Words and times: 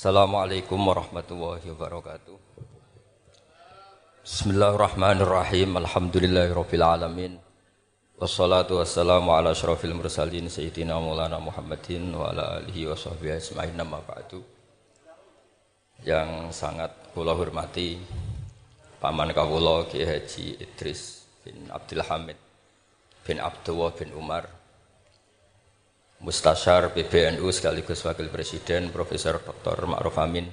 Assalamualaikum 0.00 0.80
warahmatullahi 0.80 1.76
wabarakatuh. 1.76 2.32
Bismillahirrahmanirrahim. 4.24 5.76
Alhamdulillahirabbil 5.76 6.80
alamin. 6.80 7.36
Wassalatu 8.16 8.80
wassalamu 8.80 9.28
ala 9.36 9.52
asyrafil 9.52 9.92
mursalin 9.92 10.48
sayyidina 10.48 10.96
Maulana 10.96 11.36
Muhammadin 11.36 12.16
wa 12.16 12.32
ala 12.32 12.64
alihi 12.64 12.88
wa 12.88 12.96
sahbihi 12.96 13.44
ajmain 13.44 13.76
nama 13.76 14.00
ba'du. 14.00 14.40
Yang 16.08 16.56
sangat 16.56 16.96
kula 17.12 17.36
hormati 17.36 18.00
paman 19.04 19.36
kawula 19.36 19.84
Ki 19.84 20.00
Haji 20.00 20.64
Idris 20.64 21.28
bin 21.44 21.68
Abdul 21.68 22.00
Hamid 22.08 22.40
bin 23.28 23.36
Abdullah 23.36 23.92
bin 23.92 24.16
Umar 24.16 24.48
Mustasyar 26.20 26.92
PBNU 26.92 27.48
sekaligus 27.48 28.04
Wakil 28.04 28.28
Presiden 28.28 28.92
Profesor 28.92 29.40
Dr. 29.40 29.88
Ma'ruf 29.88 30.20
Amin 30.20 30.52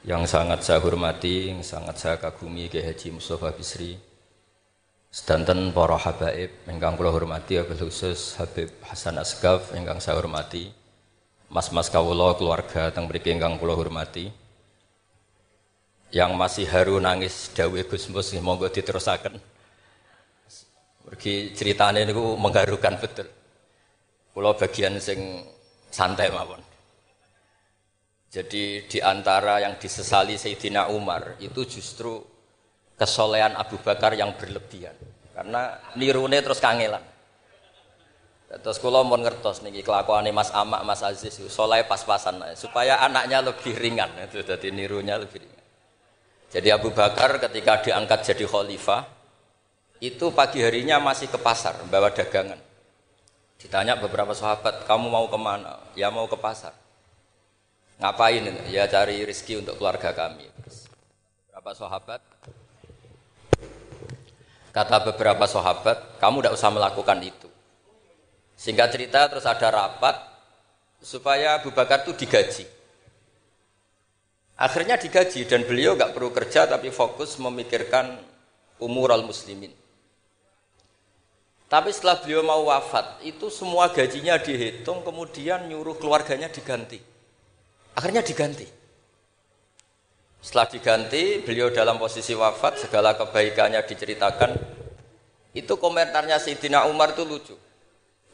yang 0.00 0.24
sangat 0.24 0.64
saya 0.64 0.80
hormati, 0.80 1.52
yang 1.52 1.60
sangat 1.60 2.00
saya 2.00 2.16
kagumi 2.16 2.72
Kiai 2.72 2.88
Haji 2.88 3.20
Mustafa 3.20 3.52
Bisri 3.52 4.00
sedanten 5.12 5.76
para 5.76 6.00
habaib 6.00 6.56
ingkang 6.72 6.96
kula 6.96 7.12
hormati 7.12 7.60
wabil 7.60 7.84
khusus 7.84 8.32
Habib 8.40 8.72
Hasan 8.80 9.20
Asgaf 9.20 9.76
ingkang 9.76 10.00
saya 10.00 10.16
hormati 10.16 10.72
Mas-mas 11.52 11.92
kawula 11.92 12.40
keluarga 12.40 12.88
teng 12.96 13.12
mriki 13.12 13.28
ingkang 13.28 13.60
kula 13.60 13.76
hormati 13.76 14.32
yang 16.16 16.32
masih 16.32 16.64
haru 16.64 16.96
nangis 16.96 17.52
dawuh 17.52 17.84
Gus 17.84 18.08
Mus 18.08 18.32
monggo 18.40 18.72
diterusaken 18.72 19.36
Pergi 21.04 21.52
ceritanya 21.52 22.00
ini 22.00 22.16
mengharukan 22.16 22.96
betul. 22.96 23.28
Pulau 24.34 24.58
bagian 24.58 24.98
sing 24.98 25.46
santai 25.94 26.26
mawon. 26.34 26.58
Jadi 28.34 28.82
di 28.90 28.98
antara 28.98 29.62
yang 29.62 29.78
disesali 29.78 30.34
Sayyidina 30.34 30.90
Umar 30.90 31.38
itu 31.38 31.62
justru 31.62 32.18
kesolehan 32.98 33.54
Abu 33.54 33.78
Bakar 33.78 34.18
yang 34.18 34.34
berlebihan. 34.34 34.98
Karena 35.30 35.78
nirune 35.94 36.42
terus 36.42 36.58
kangelan. 36.58 37.14
Terus 38.50 38.78
kalau 38.82 39.06
mau 39.06 39.18
ngertos 39.18 39.62
nih 39.62 39.82
kelakuan 39.86 40.26
Mas 40.34 40.50
Amak, 40.50 40.82
Mas 40.82 41.02
Aziz, 41.02 41.38
soleh 41.46 41.86
pas-pasan 41.86 42.42
supaya 42.58 43.02
anaknya 43.06 43.38
lebih 43.38 43.74
ringan. 43.78 44.10
Itu 44.18 44.42
jadi 44.42 44.70
nirunya 44.74 45.14
lebih 45.18 45.42
ringan. 45.42 45.64
Jadi 46.50 46.68
Abu 46.70 46.90
Bakar 46.94 47.38
ketika 47.38 47.82
diangkat 47.82 48.34
jadi 48.34 48.46
khalifah, 48.46 49.02
itu 49.98 50.30
pagi 50.30 50.62
harinya 50.62 51.02
masih 51.02 51.26
ke 51.30 51.38
pasar 51.38 51.82
bawa 51.90 52.14
dagangan. 52.14 52.73
Ditanya 53.60 53.96
beberapa 53.96 54.32
sahabat, 54.36 54.84
kamu 54.84 55.06
mau 55.08 55.26
ke 55.26 55.38
mana? 55.38 55.80
Ya 55.98 56.10
mau 56.12 56.26
ke 56.28 56.36
pasar. 56.36 56.74
Ngapain? 57.98 58.44
Ya 58.68 58.84
cari 58.90 59.22
rezeki 59.22 59.64
untuk 59.64 59.78
keluarga 59.78 60.10
kami. 60.12 60.50
beberapa 61.54 61.70
sahabat, 61.78 62.20
kata 64.74 64.96
beberapa 65.06 65.44
sahabat, 65.46 66.18
kamu 66.20 66.42
tidak 66.42 66.54
usah 66.58 66.70
melakukan 66.74 67.18
itu. 67.22 67.48
Singkat 68.58 68.88
cerita 68.90 69.30
terus 69.30 69.46
ada 69.46 69.70
rapat 69.70 70.18
supaya 71.00 71.62
Abu 71.62 71.70
Bakar 71.70 72.02
itu 72.02 72.12
digaji. 72.16 72.66
Akhirnya 74.54 74.94
digaji 74.94 75.46
dan 75.50 75.66
beliau 75.66 75.98
nggak 75.98 76.14
perlu 76.14 76.30
kerja 76.30 76.70
tapi 76.70 76.88
fokus 76.94 77.38
memikirkan 77.42 78.18
umur 78.78 79.10
al 79.10 79.26
muslimin. 79.26 79.83
Tapi 81.74 81.90
setelah 81.90 82.22
beliau 82.22 82.46
mau 82.46 82.70
wafat, 82.70 83.18
itu 83.26 83.50
semua 83.50 83.90
gajinya 83.90 84.38
dihitung, 84.38 85.02
kemudian 85.02 85.66
nyuruh 85.66 85.98
keluarganya 85.98 86.46
diganti. 86.46 87.02
Akhirnya 87.98 88.22
diganti. 88.22 88.62
Setelah 90.38 90.70
diganti, 90.70 91.42
beliau 91.42 91.74
dalam 91.74 91.98
posisi 91.98 92.30
wafat, 92.30 92.78
segala 92.78 93.18
kebaikannya 93.18 93.82
diceritakan. 93.90 94.54
Itu 95.50 95.74
komentarnya 95.74 96.38
Sayyidina 96.38 96.86
Umar 96.86 97.10
itu 97.10 97.26
lucu. 97.26 97.58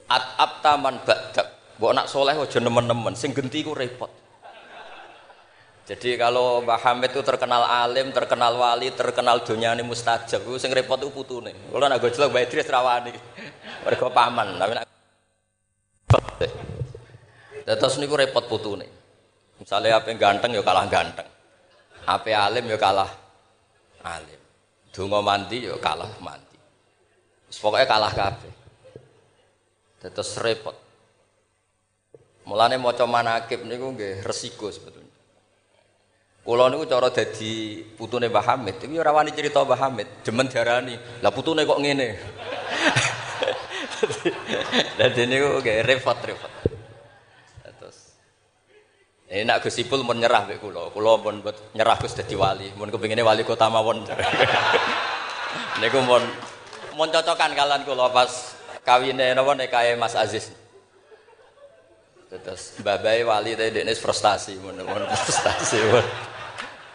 At 0.04 0.60
taman 0.60 1.00
badak. 1.08 1.80
Mbok 1.80 1.96
nak 1.96 2.12
soleh 2.12 2.36
aja 2.36 2.60
nemen-nemen, 2.60 3.16
sing 3.16 3.32
genti 3.32 3.64
ku 3.64 3.72
repot. 3.72 4.12
Jadi 5.90 6.14
kalau 6.14 6.62
Mbah 6.62 6.78
Hamid 6.86 7.10
itu 7.10 7.18
terkenal 7.26 7.66
alim, 7.66 8.14
terkenal 8.14 8.54
wali, 8.54 8.94
terkenal 8.94 9.42
dunia 9.42 9.74
ini 9.74 9.82
mustajab, 9.82 10.38
itu 10.46 10.54
sing 10.62 10.70
repot 10.70 10.94
itu 11.02 11.10
putune. 11.10 11.50
Kalau 11.50 11.82
nak 11.90 11.98
gue 11.98 12.14
Mbah 12.14 12.42
Idris 12.46 12.70
rawani, 12.70 13.10
mereka 13.84 14.06
paman. 14.06 14.54
Tapi 14.54 14.72
nak 14.78 14.86
Terus 17.66 17.98
niku 17.98 18.14
repot 18.14 18.46
putune. 18.46 18.86
Misalnya 19.58 19.98
apa 19.98 20.14
yang 20.14 20.18
ganteng 20.22 20.54
ya 20.54 20.62
kalah 20.62 20.86
ganteng, 20.88 21.28
apa 22.08 22.28
alim 22.32 22.64
ya 22.64 22.78
kalah 22.80 23.10
alim, 24.00 24.40
dungo 24.88 25.20
mandi 25.20 25.68
ya 25.68 25.76
kalah 25.76 26.08
mandi. 26.22 26.56
Pokoknya 27.50 27.84
kalah 27.84 28.12
kabeh. 28.14 28.52
Terus 30.00 30.32
repot. 30.40 30.72
Mulane 32.48 32.80
maca 32.80 33.04
manakib 33.04 33.68
niku 33.68 33.92
nggih 33.92 34.24
resiko 34.24 34.72
sebetulnya. 34.72 34.99
Kulo 36.50 36.66
niku 36.66 36.82
cara 36.82 37.14
dadi 37.14 37.78
putune 37.94 38.26
Mbah 38.26 38.42
Hamid, 38.42 38.82
iki 38.82 38.98
ora 38.98 39.14
wani 39.14 39.30
cerita 39.30 39.62
Mbah 39.62 39.86
Hamid, 39.86 40.26
demen 40.26 40.50
diarani. 40.50 40.98
Lah 41.22 41.30
putune 41.30 41.62
kok 41.62 41.78
ngene. 41.78 42.10
Dadi 44.98 45.30
niku 45.30 45.62
nggih 45.62 45.86
repot-repot. 45.86 46.52
Terus 47.62 48.18
ini 49.30 49.46
nak 49.46 49.62
Gus 49.62 49.78
Ipul 49.78 50.02
mau 50.02 50.10
nyerah 50.10 50.50
mek 50.50 50.58
kula. 50.58 50.90
Kula 50.90 51.22
pun 51.22 51.38
nyerah 51.70 51.94
Gus 52.02 52.18
dadi 52.18 52.34
wali, 52.34 52.66
mun 52.74 52.90
kepengine 52.90 53.22
wali 53.22 53.46
kota 53.46 53.70
mawon. 53.70 54.02
niku 55.86 56.02
mon 56.02 56.26
mon 56.98 57.14
cocokan 57.14 57.54
kalian 57.54 57.86
kula 57.86 58.10
pas 58.10 58.58
kawine 58.82 59.38
napa 59.38 59.54
nek 59.54 59.70
kae 59.70 59.94
Mas 59.94 60.18
Aziz. 60.18 60.50
Terus 62.26 62.74
babai 62.82 63.22
wali 63.22 63.54
tadi 63.54 63.70
dekne 63.70 63.94
frustasi, 63.94 64.58
mun 64.58 64.82
mun 64.82 65.06
frustasi. 65.14 65.78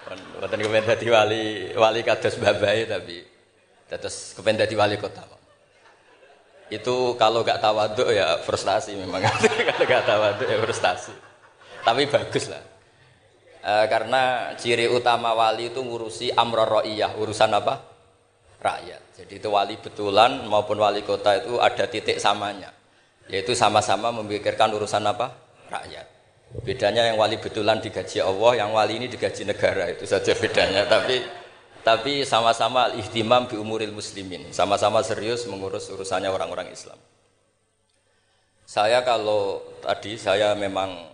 Mboten 0.05 0.61
kepen 0.61 0.85
dadi 0.85 1.07
wali 1.09 1.43
wali 1.73 2.05
kados 2.05 2.37
babai 2.37 2.85
tapi 2.85 3.25
terus 3.89 4.37
kepen 4.37 4.53
dadi 4.53 4.77
wali 4.77 5.01
kota. 5.01 5.25
Itu 6.69 7.13
kalau 7.17 7.45
gak 7.45 7.61
tawaduk 7.61 8.09
ya 8.09 8.41
frustasi 8.41 8.97
memang. 8.97 9.21
kalau 9.69 9.85
gak 9.85 10.05
tawaduk 10.05 10.49
ya 10.49 10.57
frustasi. 10.61 11.13
Tapi 11.85 12.09
bagus 12.09 12.49
lah. 12.49 12.63
E, 13.61 13.73
karena 13.85 14.53
ciri 14.57 14.89
utama 14.89 15.37
wali 15.37 15.69
itu 15.69 15.85
ngurusi 15.85 16.33
amror 16.33 16.81
ro'iyah, 16.81 17.13
urusan 17.21 17.53
apa? 17.53 17.85
Rakyat. 18.57 19.01
Jadi 19.21 19.33
itu 19.37 19.49
wali 19.53 19.77
betulan 19.77 20.41
maupun 20.49 20.81
wali 20.81 21.05
kota 21.05 21.37
itu 21.37 21.61
ada 21.61 21.85
titik 21.85 22.17
samanya. 22.17 22.73
Yaitu 23.29 23.53
sama-sama 23.53 24.09
memikirkan 24.09 24.73
urusan 24.73 25.05
apa? 25.05 25.37
Rakyat. 25.69 26.14
Bedanya 26.63 27.09
yang 27.09 27.17
wali 27.17 27.41
betulan 27.41 27.81
digaji 27.81 28.21
Allah, 28.21 28.65
yang 28.65 28.71
wali 28.71 29.01
ini 29.01 29.07
digaji 29.09 29.43
negara 29.43 29.91
itu 29.91 30.05
saja 30.07 30.31
bedanya. 30.37 30.85
Tapi 30.87 31.19
tapi 31.85 32.25
sama-sama 32.25 32.89
ihtimam 32.97 33.45
bi 33.45 33.61
umuril 33.61 33.93
muslimin, 33.93 34.49
sama-sama 34.49 35.05
serius 35.05 35.45
mengurus 35.45 35.85
urusannya 35.93 36.33
orang-orang 36.33 36.73
Islam. 36.73 36.97
Saya 38.65 39.05
kalau 39.05 39.61
tadi 39.85 40.17
saya 40.17 40.57
memang 40.57 41.13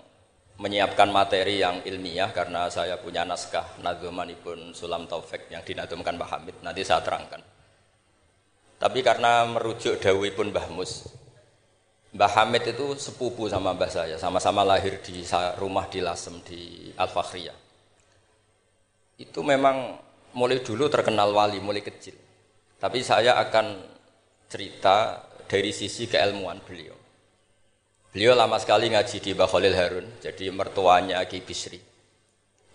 menyiapkan 0.62 1.12
materi 1.12 1.60
yang 1.60 1.84
ilmiah 1.84 2.32
karena 2.32 2.72
saya 2.72 2.96
punya 2.96 3.28
naskah 3.28 3.82
Nadzumanipun 3.84 4.72
Sulam 4.72 5.10
Taufik 5.12 5.52
yang 5.52 5.60
dinadumkan 5.66 6.16
Mbah 6.16 6.40
Hamid. 6.40 6.56
Nanti 6.64 6.88
saya 6.88 7.04
terangkan. 7.04 7.44
Tapi 8.80 9.00
karena 9.04 9.44
merujuk 9.52 10.00
pun 10.38 10.48
Mbah 10.56 10.72
Mus, 10.72 11.10
Mbah 12.12 12.32
Hamid 12.44 12.76
itu 12.76 12.92
sepupu 13.00 13.48
sama 13.48 13.72
mbah 13.72 13.88
saya, 13.88 14.20
sama-sama 14.20 14.68
lahir 14.68 15.00
di 15.00 15.24
rumah 15.56 15.88
di 15.88 16.04
Lasem 16.04 16.44
di 16.44 16.92
Al 17.00 17.08
Fakhriyah. 17.08 17.56
Itu 19.16 19.40
memang 19.48 19.96
mulai 20.36 20.60
dulu 20.60 20.92
terkenal 20.92 21.32
wali, 21.32 21.64
mulai 21.64 21.80
kecil. 21.80 22.20
Tapi 22.76 23.00
saya 23.00 23.40
akan 23.40 23.80
cerita 24.52 25.24
dari 25.48 25.72
sisi 25.72 26.04
keilmuan 26.12 26.60
beliau. 26.60 27.00
Beliau 28.12 28.36
lama 28.36 28.60
sekali 28.60 28.92
ngaji 28.92 29.18
di 29.24 29.32
Mbah 29.32 29.48
Khalil 29.48 29.76
Harun, 29.80 30.08
jadi 30.20 30.52
mertuanya 30.52 31.24
Ki 31.24 31.40
Bisri. 31.40 31.80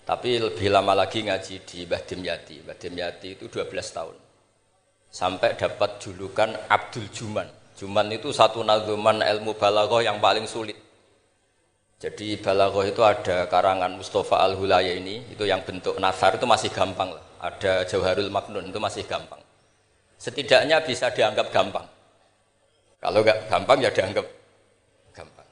Tapi 0.07 0.41
lebih 0.41 0.73
lama 0.73 0.97
lagi 0.97 1.21
ngaji 1.21 1.61
di 1.61 1.85
Mbah 1.85 2.03
Dimyati. 2.09 2.65
Mbah 2.65 2.77
Dimyati 2.81 3.37
itu 3.37 3.53
12 3.53 3.69
tahun. 3.93 4.17
Sampai 5.13 5.61
dapat 5.61 6.01
julukan 6.01 6.57
Abdul 6.73 7.13
Juman 7.13 7.49
Juman 7.77 8.09
itu 8.09 8.33
satu 8.33 8.65
nazuman 8.65 9.21
ilmu 9.21 9.53
balaghah 9.53 10.01
yang 10.01 10.17
paling 10.17 10.49
sulit. 10.49 10.81
Jadi 12.01 12.41
balaghah 12.41 12.85
itu 12.89 13.05
ada 13.05 13.45
karangan 13.53 13.93
Mustafa 14.01 14.41
Al-Hulaya 14.49 14.97
ini, 14.97 15.29
itu 15.29 15.45
yang 15.45 15.61
bentuk 15.61 16.01
nasar 16.01 16.41
itu 16.41 16.49
masih 16.49 16.73
gampang 16.73 17.13
lah. 17.13 17.25
Ada 17.37 17.85
Jauharul 17.85 18.33
Maknun 18.33 18.73
itu 18.73 18.81
masih 18.81 19.05
gampang. 19.05 19.41
Setidaknya 20.17 20.81
bisa 20.81 21.13
dianggap 21.13 21.53
gampang. 21.53 21.85
Kalau 22.97 23.21
nggak 23.21 23.53
gampang 23.53 23.79
ya 23.85 23.93
dianggap 23.93 24.25
gampang. 25.13 25.49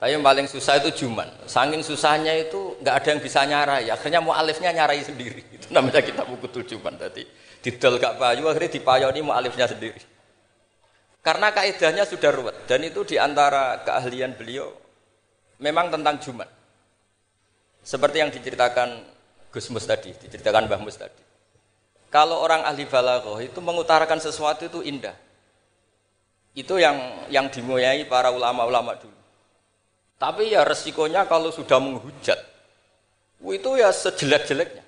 Tapi 0.00 0.10
yang 0.16 0.24
paling 0.24 0.48
susah 0.48 0.80
itu 0.80 1.04
juman. 1.04 1.28
Saking 1.44 1.84
susahnya 1.84 2.32
itu 2.32 2.80
nggak 2.80 2.94
ada 2.96 3.08
yang 3.12 3.20
bisa 3.20 3.40
nyarai. 3.44 3.86
Akhirnya 3.92 4.24
mau 4.24 4.32
alifnya 4.32 4.72
nyarai 4.72 5.04
sendiri. 5.04 5.44
Itu 5.52 5.68
namanya 5.68 6.00
kita 6.00 6.24
buku 6.24 6.48
juman. 6.64 6.96
Tadi 6.96 7.22
didel 7.62 8.00
gak 8.02 8.18
payu 8.18 8.48
akhirnya 8.48 8.72
dipayoni 8.72 9.20
mau 9.20 9.36
alifnya 9.36 9.68
sendiri. 9.68 10.11
Karena 11.22 11.54
kaidahnya 11.54 12.02
sudah 12.02 12.34
ruwet 12.34 12.66
dan 12.66 12.82
itu 12.82 13.06
di 13.06 13.14
antara 13.14 13.78
keahlian 13.86 14.34
beliau 14.34 14.74
memang 15.62 15.94
tentang 15.94 16.18
juman. 16.18 16.50
Seperti 17.82 18.18
yang 18.18 18.30
diceritakan 18.34 19.06
Gus 19.54 19.70
Mus 19.70 19.86
tadi, 19.86 20.10
diceritakan 20.10 20.66
Mbah 20.66 20.82
Mus 20.82 20.98
tadi. 20.98 21.22
Kalau 22.10 22.42
orang 22.42 22.66
ahli 22.66 22.84
balaghah 22.90 23.38
itu 23.38 23.62
mengutarakan 23.62 24.18
sesuatu 24.18 24.66
itu 24.66 24.82
indah. 24.82 25.14
Itu 26.52 26.76
yang 26.76 27.30
yang 27.32 27.48
dimuyai 27.48 28.04
para 28.10 28.34
ulama-ulama 28.34 28.98
dulu. 28.98 29.16
Tapi 30.18 30.52
ya 30.52 30.66
resikonya 30.66 31.24
kalau 31.24 31.50
sudah 31.54 31.78
menghujat, 31.82 32.38
itu 33.42 33.70
ya 33.78 33.90
sejelek-jeleknya. 33.90 34.84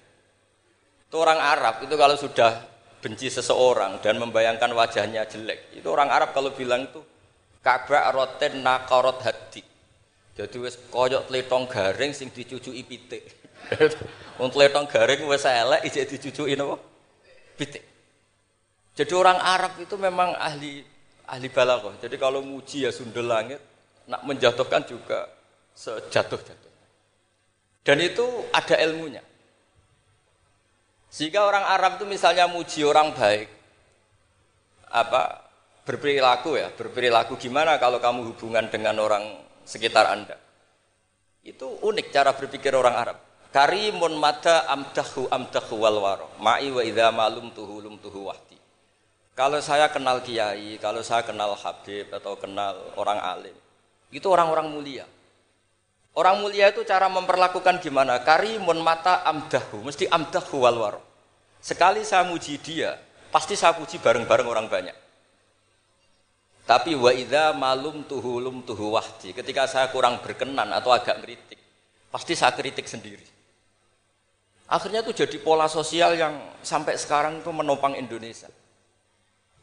Itu 1.08 1.16
orang 1.18 1.38
Arab 1.38 1.74
itu 1.86 1.94
kalau 1.94 2.14
sudah 2.18 2.73
benci 3.04 3.28
seseorang 3.28 4.00
dan 4.00 4.16
membayangkan 4.16 4.72
wajahnya 4.72 5.28
jelek, 5.28 5.76
itu 5.76 5.84
orang 5.92 6.08
Arab 6.08 6.32
kalau 6.32 6.56
bilang 6.56 6.88
itu 6.88 7.04
kabra 7.60 8.08
roten 8.08 8.64
nakarot 8.64 9.20
hati. 9.20 9.60
Jadi 10.32 10.56
wes 10.56 10.80
koyok 10.88 11.28
tletong 11.28 11.68
garing 11.68 12.16
sing 12.16 12.32
dicucuki 12.32 12.80
pitik. 12.80 13.28
Wong 14.40 14.48
tletong 14.48 14.88
garing 14.88 15.28
wes 15.28 15.44
elek 15.44 15.84
ijek 15.84 16.16
dicucuki 16.16 16.56
napa? 16.56 16.80
Pitik. 17.60 17.84
Jadi 18.96 19.12
orang 19.12 19.36
Arab 19.36 19.76
itu 19.78 20.00
memang 20.00 20.32
ahli 20.40 20.80
ahli 21.28 21.48
balaghah. 21.52 22.00
Jadi 22.00 22.16
kalau 22.16 22.40
muji 22.40 22.88
ya 22.88 22.90
sundel 22.90 23.28
langit, 23.28 23.60
nak 24.08 24.24
menjatuhkan 24.24 24.80
juga 24.88 25.28
sejatuh-jatuh. 25.76 26.72
Dan 27.84 28.00
itu 28.00 28.24
ada 28.48 28.80
ilmunya. 28.80 29.20
Sehingga 31.14 31.46
orang 31.46 31.62
Arab 31.62 32.02
itu 32.02 32.10
misalnya 32.10 32.50
muji 32.50 32.82
orang 32.82 33.14
baik, 33.14 33.46
apa 34.90 35.46
berperilaku 35.86 36.58
ya, 36.58 36.74
berperilaku 36.74 37.38
gimana 37.38 37.78
kalau 37.78 38.02
kamu 38.02 38.34
hubungan 38.34 38.66
dengan 38.66 38.98
orang 38.98 39.22
sekitar 39.62 40.10
anda. 40.10 40.34
Itu 41.46 41.78
unik 41.86 42.10
cara 42.10 42.34
berpikir 42.34 42.74
orang 42.74 42.98
Arab. 42.98 43.18
Karimun 43.54 44.18
mata 44.18 44.66
amdahu 44.66 45.30
amdahu 45.30 45.74
wal 45.78 46.02
waro. 46.02 46.26
Ma'i 46.42 46.74
wa 46.74 46.82
idha 46.82 47.14
malum 47.14 47.54
tuhu 47.54 47.78
lum 47.78 47.94
tuhu 48.02 48.26
wahdi. 48.26 48.58
Kalau 49.38 49.62
saya 49.62 49.86
kenal 49.94 50.18
kiai, 50.18 50.82
kalau 50.82 50.98
saya 51.06 51.22
kenal 51.22 51.54
habib 51.54 52.10
atau 52.10 52.34
kenal 52.34 52.90
orang 52.98 53.22
alim, 53.22 53.54
itu 54.10 54.26
orang-orang 54.26 54.66
mulia. 54.66 55.06
Orang 56.14 56.46
mulia 56.46 56.70
itu 56.70 56.86
cara 56.86 57.10
memperlakukan 57.10 57.82
gimana? 57.82 58.22
Karimun 58.22 58.78
mata 58.78 59.26
amdahu, 59.26 59.82
mesti 59.82 60.06
amdahu 60.06 60.62
wal 60.62 61.02
Sekali 61.58 62.06
saya 62.06 62.22
muji 62.22 62.62
dia, 62.62 62.94
pasti 63.34 63.58
saya 63.58 63.74
puji 63.74 63.98
bareng-bareng 63.98 64.46
orang 64.46 64.70
banyak. 64.70 64.94
Tapi 66.64 66.96
wa 66.96 67.10
idza 67.12 67.52
malum 67.52 68.06
tuhulum 68.06 68.62
tuhu 68.64 68.94
wahdi. 68.94 69.36
Ketika 69.36 69.68
saya 69.68 69.92
kurang 69.92 70.22
berkenan 70.24 70.70
atau 70.72 70.94
agak 70.94 71.20
ngeritik, 71.20 71.60
pasti 72.08 72.32
saya 72.32 72.56
kritik 72.56 72.88
sendiri. 72.88 73.26
Akhirnya 74.70 75.04
itu 75.04 75.12
jadi 75.12 75.36
pola 75.44 75.68
sosial 75.68 76.16
yang 76.16 76.40
sampai 76.64 76.96
sekarang 76.96 77.44
itu 77.44 77.50
menopang 77.52 77.98
Indonesia. 78.00 78.48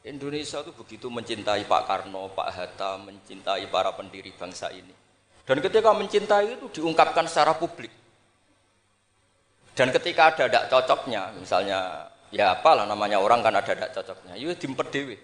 Indonesia 0.05 0.61
itu 0.61 0.73
begitu 0.77 1.07
mencintai 1.09 1.65
Pak 1.65 1.83
Karno, 1.89 2.29
Pak 2.33 2.49
Hatta, 2.53 3.01
mencintai 3.01 3.65
para 3.73 3.93
pendiri 3.97 4.29
bangsa 4.37 4.69
ini. 4.69 5.00
Dan 5.45 5.57
ketika 5.59 5.89
mencintai 5.91 6.57
itu 6.59 6.69
diungkapkan 6.81 7.25
secara 7.25 7.57
publik. 7.57 7.89
Dan 9.71 9.89
ketika 9.89 10.35
ada 10.35 10.45
tidak 10.45 10.65
cocoknya, 10.67 11.31
misalnya 11.39 12.11
ya 12.29 12.59
apalah 12.59 12.85
namanya 12.85 13.17
orang 13.17 13.41
kan 13.41 13.55
ada 13.55 13.71
tidak 13.71 13.91
cocoknya, 13.95 14.35
itu 14.37 14.53
dimpet 14.67 14.87
dewi. 14.91 15.17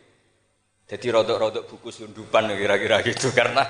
Jadi 0.87 1.07
rodok-rodok 1.11 1.67
buku 1.67 1.91
sundupan 1.91 2.47
kira-kira 2.55 3.03
gitu 3.03 3.27
karena 3.35 3.67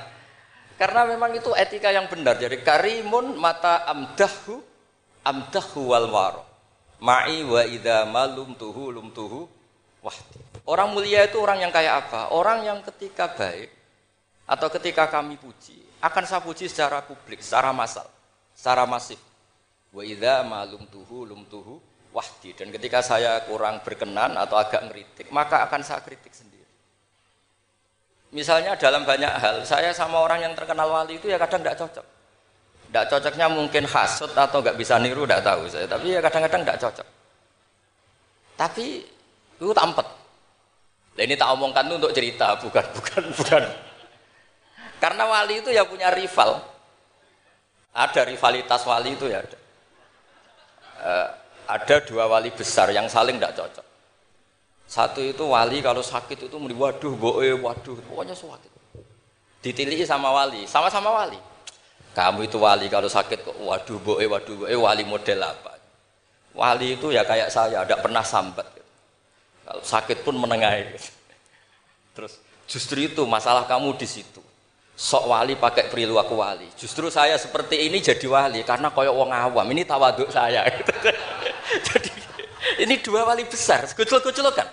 karena 0.78 1.10
memang 1.10 1.34
itu 1.34 1.50
etika 1.58 1.90
yang 1.90 2.06
benar. 2.06 2.38
Jadi 2.38 2.62
karimun 2.62 3.34
mata 3.42 3.90
amdahu 3.90 4.62
amdahu 5.26 5.82
wal 5.90 6.08
waro. 6.14 6.44
Ma'i 7.02 7.42
wa 7.42 7.66
idha 7.66 8.06
malum 8.06 8.54
tuhu 8.54 8.94
lum 8.94 9.10
tuhu 9.10 9.50
wahdi. 10.06 10.40
Orang 10.70 10.94
mulia 10.94 11.26
itu 11.26 11.42
orang 11.42 11.66
yang 11.66 11.74
kayak 11.74 12.06
apa? 12.06 12.30
Orang 12.30 12.62
yang 12.62 12.86
ketika 12.86 13.34
baik 13.34 13.74
atau 14.46 14.68
ketika 14.78 15.10
kami 15.10 15.42
puji, 15.42 15.82
akan 16.04 16.24
saya 16.26 16.42
puji 16.46 16.70
secara 16.70 17.02
publik, 17.02 17.42
secara 17.42 17.74
massal, 17.74 18.06
secara 18.54 18.86
masif. 18.86 19.18
Wa 19.90 20.04
idza 20.06 20.46
malum 20.46 20.86
tuhu 20.92 21.26
lum 21.26 21.48
tuhu 21.50 21.82
wahdi. 22.14 22.54
Dan 22.54 22.70
ketika 22.70 23.02
saya 23.02 23.42
kurang 23.46 23.82
berkenan 23.82 24.38
atau 24.38 24.58
agak 24.58 24.86
ngeritik, 24.86 25.34
maka 25.34 25.66
akan 25.66 25.82
saya 25.82 26.02
kritik 26.06 26.34
sendiri. 26.34 26.66
Misalnya 28.36 28.76
dalam 28.78 29.08
banyak 29.08 29.34
hal, 29.40 29.56
saya 29.64 29.96
sama 29.96 30.22
orang 30.22 30.44
yang 30.44 30.54
terkenal 30.54 30.92
wali 30.92 31.18
itu 31.18 31.32
ya 31.32 31.40
kadang 31.42 31.64
tidak 31.64 31.80
cocok. 31.80 32.06
Tidak 32.88 33.06
cocoknya 33.12 33.48
mungkin 33.52 33.84
hasut 33.88 34.32
atau 34.32 34.64
nggak 34.64 34.78
bisa 34.78 34.96
niru, 35.00 35.24
tidak 35.26 35.44
tahu 35.44 35.66
saya. 35.68 35.88
Tapi 35.90 36.14
ya 36.14 36.20
kadang-kadang 36.24 36.62
tidak 36.64 36.80
cocok. 36.84 37.08
Tapi 38.58 38.86
itu 39.58 39.74
tampet. 39.74 40.08
Nah, 41.18 41.24
ini 41.26 41.34
tak 41.34 41.50
omongkan 41.58 41.90
itu 41.90 41.96
untuk 41.98 42.14
cerita, 42.14 42.54
bukan, 42.62 42.86
bukan, 42.94 43.24
bukan. 43.34 43.64
Karena 44.98 45.30
wali 45.30 45.62
itu 45.62 45.70
ya 45.70 45.86
punya 45.86 46.10
rival. 46.10 46.62
Ada 47.94 48.26
rivalitas 48.26 48.82
wali 48.86 49.14
itu 49.14 49.26
ya 49.30 49.42
ada. 49.42 49.60
Uh, 50.98 51.28
ada 51.68 51.96
dua 52.02 52.26
wali 52.26 52.50
besar 52.50 52.90
yang 52.90 53.06
saling 53.06 53.38
tidak 53.38 53.54
cocok. 53.58 53.86
Satu 54.88 55.20
itu 55.20 55.44
wali 55.44 55.84
kalau 55.84 56.00
sakit 56.00 56.48
itu 56.48 56.56
muni 56.56 56.72
waduh 56.72 57.14
boe 57.14 57.50
waduh 57.60 58.00
pokoknya 58.08 58.34
sakit. 58.34 58.72
Ditiliki 59.60 60.08
sama 60.08 60.32
wali, 60.32 60.64
sama-sama 60.64 61.12
wali. 61.12 61.38
Kamu 62.16 62.48
itu 62.48 62.58
wali 62.58 62.88
kalau 62.88 63.12
sakit 63.12 63.44
kok 63.44 63.58
waduh 63.62 64.00
boe 64.00 64.24
waduh 64.26 64.64
boe 64.64 64.74
wali 64.74 65.04
model 65.04 65.44
apa? 65.44 65.76
Wali 66.58 66.98
itu 66.98 67.14
ya 67.14 67.22
kayak 67.22 67.54
saya, 67.54 67.86
tidak 67.86 68.02
pernah 68.02 68.26
sambat. 68.26 68.66
Kalau 69.68 69.84
sakit 69.84 70.24
pun 70.26 70.40
menengahi. 70.40 70.96
Terus 72.16 72.40
justru 72.66 73.06
itu 73.06 73.22
masalah 73.28 73.68
kamu 73.68 73.94
di 74.00 74.08
situ. 74.08 74.42
Sok 74.98 75.30
wali 75.30 75.54
pakai 75.54 75.94
perilaku 75.94 76.42
wali. 76.42 76.66
Justru 76.74 77.14
saya 77.14 77.38
seperti 77.38 77.86
ini 77.86 78.02
jadi 78.02 78.26
wali 78.26 78.66
karena 78.66 78.90
koyok 78.90 79.14
wong 79.14 79.30
awam. 79.30 79.70
Ini 79.70 79.86
tawaduk 79.86 80.34
saya. 80.34 80.66
jadi 81.94 82.10
ini 82.82 82.98
dua 83.06 83.22
wali 83.30 83.46
besar, 83.46 83.86
kucul-kucul 83.94 84.50
kan. 84.58 84.66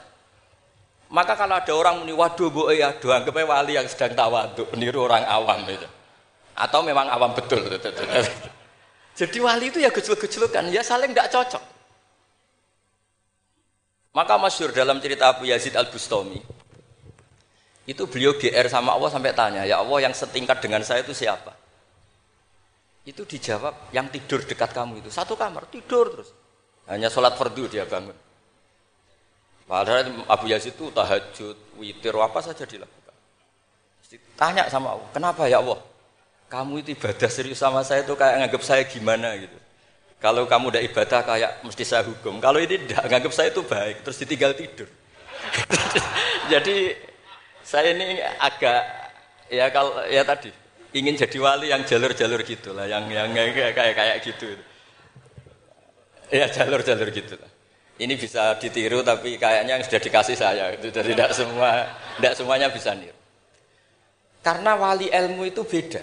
Maka 1.13 1.37
kalau 1.37 1.61
ada 1.61 1.73
orang 1.77 2.01
muni 2.01 2.17
waduh 2.17 2.49
bu 2.49 2.73
ya 2.73 2.97
doang 2.97 3.21
anggap 3.21 3.37
wali 3.37 3.77
yang 3.77 3.85
sedang 3.85 4.17
tawaduk 4.17 4.73
meniru 4.73 5.05
orang 5.05 5.29
awam 5.29 5.61
itu. 5.69 5.85
Atau 6.57 6.81
memang 6.81 7.05
awam 7.13 7.37
betul. 7.37 7.61
Jadi 9.21 9.39
wali 9.45 9.69
itu 9.69 9.79
ya 9.79 9.93
kucul-kucul 9.93 10.49
kan, 10.49 10.67
ya 10.73 10.81
saling 10.81 11.13
tidak 11.13 11.31
cocok. 11.31 11.63
Maka 14.15 14.35
masyur 14.41 14.73
dalam 14.73 14.99
cerita 15.05 15.31
Abu 15.31 15.47
Yazid 15.47 15.75
Al-Bustami, 15.75 16.39
itu 17.85 18.09
beliau 18.09 18.33
GR 18.41 18.67
sama 18.73 18.97
Allah 18.97 19.13
sampai 19.13 19.37
tanya, 19.37 19.69
ya 19.69 19.85
Allah 19.85 20.09
yang 20.09 20.15
setingkat 20.17 20.65
dengan 20.65 20.81
saya 20.81 21.05
itu 21.05 21.13
siapa? 21.13 21.53
Itu 23.05 23.29
dijawab, 23.29 23.93
yang 23.93 24.09
tidur 24.09 24.41
dekat 24.41 24.73
kamu 24.73 25.05
itu. 25.05 25.13
Satu 25.13 25.37
kamar, 25.37 25.69
tidur 25.69 26.09
terus. 26.09 26.33
Hanya 26.89 27.13
sholat 27.13 27.37
fardu 27.37 27.69
dia 27.69 27.85
bangun. 27.85 28.17
Padahal 29.69 30.25
Abu 30.29 30.49
Yazid 30.49 30.77
itu 30.77 30.89
tahajud, 30.89 31.57
witir, 31.77 32.13
apa 32.17 32.41
saja 32.41 32.65
dilakukan. 32.65 33.17
Tanya 34.37 34.69
sama 34.73 34.97
Allah, 34.97 35.09
kenapa 35.13 35.45
ya 35.45 35.61
Allah? 35.61 35.81
Kamu 36.49 36.81
itu 36.81 36.97
ibadah 36.97 37.29
serius 37.29 37.61
sama 37.61 37.85
saya 37.85 38.05
itu 38.05 38.13
kayak 38.17 38.45
nganggap 38.45 38.63
saya 38.65 38.85
gimana 38.89 39.37
gitu. 39.37 39.57
Kalau 40.21 40.49
kamu 40.49 40.73
udah 40.73 40.83
ibadah 40.85 41.21
kayak 41.21 41.51
mesti 41.65 41.85
saya 41.85 42.05
hukum. 42.09 42.41
Kalau 42.41 42.57
ini 42.57 42.81
tidak, 42.81 43.05
nganggap 43.13 43.33
saya 43.37 43.53
itu 43.53 43.61
baik, 43.61 44.01
terus 44.05 44.17
ditinggal 44.25 44.57
tidur. 44.57 44.89
jadi 46.53 46.97
saya 47.65 47.97
ini 47.97 48.21
agak 48.21 48.81
ya 49.49 49.73
kalau 49.73 50.05
ya 50.07 50.21
tadi 50.23 50.53
ingin 50.95 51.19
jadi 51.19 51.39
wali 51.43 51.73
yang 51.75 51.83
jalur-jalur 51.83 52.41
gitulah, 52.47 52.87
yang 52.87 53.11
yang 53.11 53.35
kayak 53.35 53.97
kayak 53.97 54.17
gitu. 54.23 54.55
Ya 56.31 56.47
jalur-jalur 56.47 57.11
gitulah. 57.11 57.51
Ini 57.95 58.15
bisa 58.19 58.59
ditiru 58.59 59.07
tapi 59.07 59.39
kayaknya 59.39 59.79
yang 59.79 59.85
sudah 59.87 60.03
dikasih 60.03 60.37
saya 60.39 60.75
itu 60.75 60.91
tidak 60.91 61.31
semua 61.31 61.89
tidak 62.19 62.35
semuanya 62.39 62.69
bisa 62.71 62.95
niru. 62.95 63.15
Karena 64.43 64.77
wali 64.77 65.09
ilmu 65.09 65.47
itu 65.49 65.63
beda. 65.65 66.03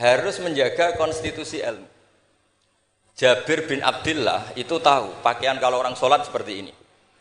Harus 0.00 0.40
menjaga 0.40 0.96
konstitusi 0.96 1.60
ilmu. 1.60 1.88
Jabir 3.20 3.68
bin 3.68 3.84
Abdullah 3.84 4.56
itu 4.56 4.80
tahu 4.80 5.20
pakaian 5.20 5.60
kalau 5.60 5.76
orang 5.76 5.92
sholat 5.92 6.24
seperti 6.24 6.64
ini. 6.64 6.72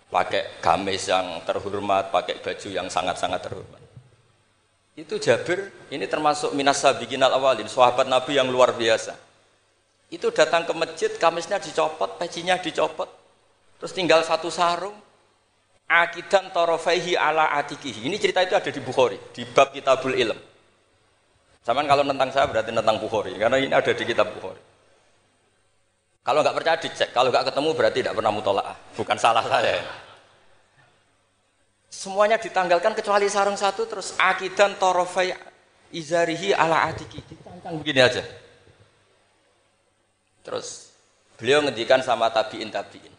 Pakai 0.10 0.58
gamis 0.58 1.06
yang 1.06 1.46
terhormat, 1.46 2.10
pakai 2.10 2.42
baju 2.42 2.70
yang 2.74 2.90
sangat-sangat 2.90 3.46
terhormat. 3.46 3.82
Itu 4.98 5.22
Jabir, 5.22 5.70
ini 5.94 6.10
termasuk 6.10 6.52
minas 6.58 6.82
sabiqinal 6.82 7.32
awalin, 7.32 7.70
sahabat 7.70 8.10
Nabi 8.10 8.36
yang 8.36 8.50
luar 8.50 8.74
biasa. 8.74 9.16
Itu 10.10 10.34
datang 10.34 10.66
ke 10.66 10.74
masjid, 10.74 11.14
kamisnya 11.14 11.62
dicopot, 11.62 12.18
pecinya 12.18 12.58
dicopot, 12.58 13.08
terus 13.78 13.94
tinggal 13.94 14.26
satu 14.26 14.50
sarung, 14.50 14.98
akidan 15.86 16.50
torofaihi 16.50 17.14
ala 17.14 17.54
atikihi. 17.62 18.10
Ini 18.10 18.18
cerita 18.18 18.42
itu 18.42 18.58
ada 18.58 18.74
di 18.74 18.82
Bukhari, 18.82 19.22
di 19.30 19.46
bab 19.46 19.70
kitabul 19.70 20.18
ilm. 20.18 20.38
Zaman 21.62 21.86
kalau 21.86 22.02
tentang 22.02 22.30
saya 22.34 22.50
berarti 22.50 22.74
tentang 22.74 22.98
Bukhari, 22.98 23.38
karena 23.38 23.62
ini 23.62 23.70
ada 23.70 23.94
di 23.94 24.04
kitab 24.04 24.34
Bukhari. 24.34 24.69
Kalau 26.24 26.40
nggak 26.46 26.56
percaya 26.56 26.78
dicek, 26.78 27.10
kalau 27.16 27.34
nggak 27.34 27.50
ketemu 27.50 27.70
berarti 27.74 27.98
tidak 28.04 28.16
pernah 28.16 28.32
mutolaah, 28.34 28.76
bukan 28.94 29.18
salah 29.18 29.44
saya. 29.48 29.82
Semuanya 31.90 32.38
ditanggalkan 32.38 32.94
kecuali 32.94 33.26
sarung 33.28 33.58
satu 33.58 33.90
terus 33.90 34.14
akidan 34.22 34.78
torofai 34.78 35.34
izarihi 35.90 36.54
ala 36.54 36.86
atiki. 36.86 37.18
Ditangkang 37.26 37.82
begini 37.82 38.00
aja. 38.06 38.22
Terus 40.46 40.94
beliau 41.36 41.66
ngendikan 41.66 42.06
sama 42.06 42.30
tabiin 42.30 42.70
tabiin. 42.70 43.14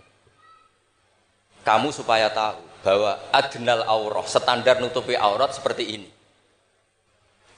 Kamu 1.67 1.93
supaya 1.93 2.31
tahu 2.31 2.63
bahwa 2.81 3.21
adnal 3.35 3.85
aurah 3.85 4.25
standar 4.25 4.81
nutupi 4.81 5.13
aurat 5.13 5.53
seperti 5.53 5.85
ini. 6.01 6.09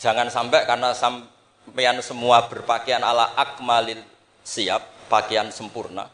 Jangan 0.02 0.26
sampai 0.32 0.66
karena 0.66 0.90
sampean 0.98 2.02
semua 2.02 2.50
berpakaian 2.50 2.98
ala 2.98 3.30
akmalil 3.38 4.02
siap, 4.42 4.82
pakaian 5.10 5.50
sempurna. 5.50 6.06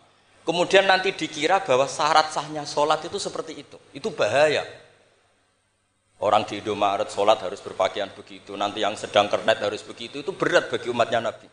Kemudian 0.48 0.88
nanti 0.88 1.12
dikira 1.12 1.60
bahwa 1.60 1.84
syarat 1.84 2.32
sahnya 2.32 2.64
sholat 2.64 3.04
itu 3.04 3.20
seperti 3.20 3.52
itu. 3.60 3.76
Itu 3.92 4.08
bahaya. 4.08 4.64
Orang 6.18 6.48
di 6.48 6.58
Indomaret 6.58 7.12
sholat 7.12 7.38
harus 7.44 7.60
berpakaian 7.60 8.08
begitu. 8.16 8.56
Nanti 8.56 8.80
yang 8.80 8.96
sedang 8.96 9.28
kernet 9.28 9.60
harus 9.60 9.84
begitu. 9.84 10.24
Itu 10.24 10.32
berat 10.32 10.72
bagi 10.72 10.88
umatnya 10.88 11.20
Nabi. 11.20 11.46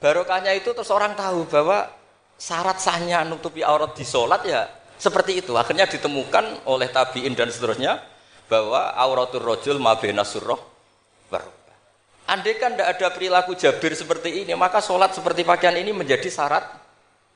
Barokahnya 0.00 0.56
itu 0.56 0.72
terus 0.72 0.88
orang 0.94 1.12
tahu 1.12 1.44
bahwa 1.50 1.90
syarat 2.38 2.78
sahnya 2.78 3.26
nutupi 3.26 3.60
aurat 3.66 3.92
di 3.92 4.06
sholat 4.06 4.42
ya 4.48 4.64
seperti 4.96 5.44
itu. 5.44 5.52
Akhirnya 5.58 5.90
ditemukan 5.90 6.64
oleh 6.70 6.88
tabiin 6.88 7.34
dan 7.34 7.50
seterusnya 7.50 8.00
bahwa 8.48 8.96
auratul 8.96 9.44
rojul 9.44 9.76
mabena 9.76 10.24
surroh 10.24 10.58
barokah. 11.28 11.57
Andai 12.28 12.60
kan 12.60 12.76
tidak 12.76 12.88
ada 12.92 13.08
perilaku 13.08 13.56
jabir 13.56 13.96
seperti 13.96 14.44
ini, 14.44 14.52
maka 14.52 14.84
sholat 14.84 15.16
seperti 15.16 15.48
pakaian 15.48 15.80
ini 15.80 15.96
menjadi 15.96 16.28
syarat 16.28 16.60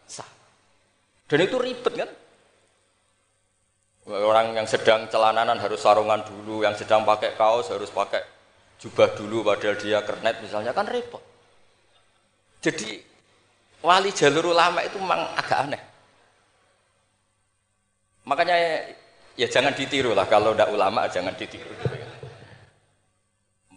sah. 0.05 0.29
Dan 1.25 1.49
itu 1.49 1.57
ribet 1.57 1.95
kan? 1.97 2.11
Orang 4.13 4.53
yang 4.53 4.69
sedang 4.69 5.09
celananan 5.09 5.57
harus 5.57 5.81
sarungan 5.81 6.21
dulu, 6.29 6.61
yang 6.61 6.77
sedang 6.77 7.09
pakai 7.09 7.33
kaos 7.41 7.73
harus 7.73 7.89
pakai 7.89 8.21
jubah 8.83 9.15
dulu 9.15 9.47
padahal 9.47 9.79
dia 9.79 10.03
kernet 10.05 10.43
misalnya 10.45 10.77
kan 10.77 10.85
repot. 10.85 11.23
Jadi 12.61 12.99
wali 13.81 14.11
jalur 14.13 14.53
ulama 14.53 14.85
itu 14.85 14.99
memang 14.99 15.23
agak 15.39 15.59
aneh. 15.71 15.83
Makanya 18.29 18.57
ya 19.39 19.47
jangan 19.49 19.73
ditiru 19.73 20.13
lah 20.13 20.29
kalau 20.29 20.53
udah 20.53 20.69
ulama 20.69 21.07
jangan 21.09 21.33
ditiru. 21.33 21.71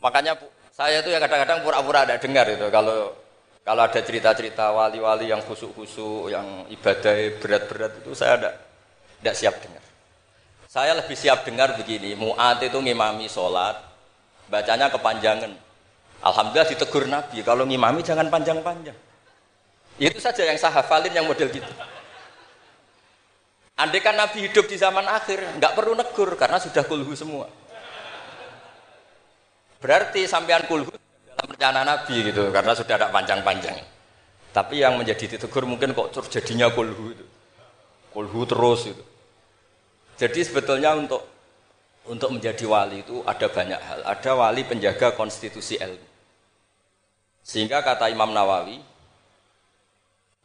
Makanya 0.01 0.37
saya 0.75 0.99
itu 0.99 1.07
ya 1.07 1.23
kadang-kadang 1.23 1.63
pura-pura 1.63 2.03
ada 2.03 2.19
dengar 2.19 2.43
itu 2.51 2.67
kalau 2.67 3.15
kalau 3.63 3.81
ada 3.81 3.97
cerita-cerita 3.97 4.69
wali-wali 4.75 5.31
yang 5.31 5.41
khusuk-khusuk, 5.41 6.29
yang 6.29 6.69
ibadah 6.69 7.15
berat-berat 7.41 7.97
itu 8.03 8.13
saya 8.13 8.37
tidak 8.37 8.53
tidak 9.17 9.35
siap 9.41 9.55
dengar. 9.57 9.83
Saya 10.69 10.91
lebih 10.93 11.17
siap 11.17 11.47
dengar 11.47 11.73
begini, 11.73 12.13
muat 12.13 12.61
itu 12.61 12.77
ngimami 12.77 13.25
sholat, 13.25 13.79
bacanya 14.51 14.93
kepanjangan. 14.93 15.49
Alhamdulillah 16.21 16.69
ditegur 16.69 17.09
Nabi, 17.09 17.41
kalau 17.41 17.65
ngimami 17.65 18.05
jangan 18.05 18.29
panjang-panjang. 18.29 18.93
Itu 19.97 20.19
saja 20.21 20.45
yang 20.45 20.61
saya 20.61 20.83
hafalin 20.83 21.15
yang 21.15 21.25
model 21.25 21.49
gitu. 21.49 21.71
Andai 23.81 24.03
kan 24.03 24.13
Nabi 24.13 24.45
hidup 24.45 24.69
di 24.69 24.77
zaman 24.77 25.09
akhir, 25.09 25.57
nggak 25.57 25.73
perlu 25.73 25.97
negur 25.97 26.37
karena 26.37 26.61
sudah 26.61 26.85
kulhu 26.85 27.17
semua. 27.17 27.49
Berarti 29.79 30.25
sampean 30.25 30.65
kulhu 30.65 30.91
dalam 31.27 31.47
rencana 31.51 31.81
Nabi 31.83 32.31
gitu, 32.31 32.49
karena 32.49 32.71
sudah 32.73 32.95
ada 32.95 33.07
panjang-panjang. 33.11 33.77
Tapi 34.55 34.79
yang 34.79 34.95
menjadi 34.95 35.35
ditegur 35.35 35.67
mungkin 35.67 35.91
kok 35.91 36.15
terjadinya 36.15 36.71
kulhu 36.71 37.11
itu. 37.11 37.25
Kulhu 38.15 38.41
terus 38.47 38.87
itu. 38.87 39.03
Jadi 40.15 40.39
sebetulnya 40.47 40.95
untuk 40.95 41.27
untuk 42.07 42.29
menjadi 42.31 42.63
wali 42.63 43.03
itu 43.03 43.19
ada 43.27 43.51
banyak 43.51 43.81
hal. 43.81 43.99
Ada 44.07 44.31
wali 44.37 44.63
penjaga 44.63 45.11
konstitusi 45.11 45.75
ilmu. 45.75 46.07
Sehingga 47.45 47.83
kata 47.83 48.09
Imam 48.09 48.31
Nawawi, 48.31 48.79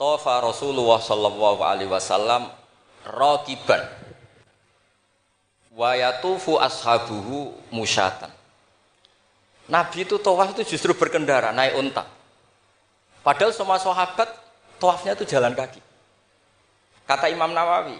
Tofa 0.00 0.40
Rasulullah 0.40 0.98
Sallallahu 0.98 1.60
Alaihi 1.60 1.88
Wasallam 1.92 2.48
rokiban 3.04 3.84
wayatufu 5.76 6.56
ashabuhu 6.56 7.52
musyatan. 7.70 8.32
Nabi 9.70 10.02
itu 10.02 10.18
tawaf 10.18 10.50
itu 10.58 10.74
justru 10.74 10.90
berkendara, 10.98 11.54
naik 11.54 11.78
unta. 11.78 12.02
Padahal 13.22 13.54
semua 13.54 13.78
sahabat 13.78 14.26
tawafnya 14.82 15.14
itu 15.14 15.22
jalan 15.30 15.54
kaki. 15.54 15.78
Kata 17.06 17.30
Imam 17.30 17.54
Nawawi, 17.54 17.94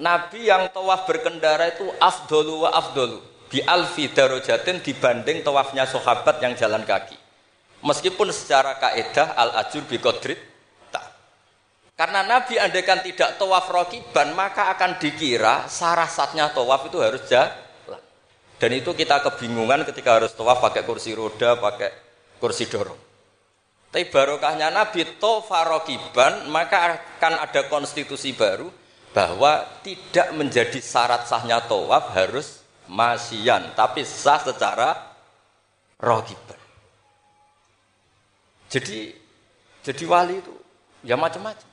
Nabi 0.00 0.48
yang 0.48 0.72
tawaf 0.72 1.04
berkendara 1.04 1.68
itu 1.68 1.84
afdolu 2.00 2.64
wa 2.64 2.70
afdolu 2.72 3.20
bi 3.52 3.60
alfi 3.60 4.08
darojatin 4.08 4.80
dibanding 4.80 5.44
tawafnya 5.44 5.84
sahabat 5.84 6.40
yang 6.40 6.56
jalan 6.56 6.80
kaki. 6.88 7.16
Meskipun 7.84 8.32
secara 8.32 8.80
kaidah 8.80 9.36
al 9.36 9.52
ajur 9.64 9.84
bi 9.84 10.00
kodrit 10.00 10.40
tak. 10.88 11.04
Karena 11.92 12.24
Nabi 12.24 12.56
andaikan 12.56 13.04
tidak 13.04 13.36
tawaf 13.36 13.68
rokiban 13.68 14.32
maka 14.32 14.72
akan 14.72 14.96
dikira 14.96 15.68
sarasatnya 15.68 16.56
tawaf 16.56 16.88
itu 16.88 16.98
harus 17.04 17.20
jalan. 17.28 17.65
Dan 18.56 18.70
itu 18.72 18.96
kita 18.96 19.20
kebingungan 19.20 19.84
ketika 19.84 20.16
harus 20.16 20.32
tawaf 20.32 20.64
pakai 20.64 20.82
kursi 20.88 21.12
roda, 21.12 21.60
pakai 21.60 21.92
kursi 22.40 22.64
dorong. 22.64 22.96
Tapi 23.92 24.08
barokahnya 24.08 24.72
Nabi 24.72 25.20
tawaf 25.20 25.48
rokiban 25.48 26.48
maka 26.48 26.96
akan 26.96 27.44
ada 27.44 27.68
konstitusi 27.68 28.32
baru 28.32 28.68
bahwa 29.12 29.64
tidak 29.80 30.32
menjadi 30.36 30.76
syarat 30.80 31.24
sahnya 31.28 31.60
tawaf 31.64 32.12
harus 32.12 32.60
masyian, 32.88 33.72
tapi 33.72 34.04
sah 34.04 34.40
secara 34.40 34.92
rogiban. 36.00 36.60
Jadi 38.68 39.14
jadi 39.80 40.04
wali 40.04 40.42
itu 40.42 40.54
ya 41.06 41.14
macam-macam. 41.14 41.68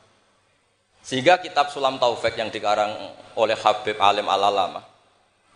Sehingga 1.03 1.35
kitab 1.43 1.67
Sulam 1.67 1.99
Taufik 1.99 2.39
yang 2.39 2.47
dikarang 2.47 2.95
oleh 3.35 3.59
Habib 3.59 3.99
Alim 3.99 4.23
Al-Alama, 4.23 4.79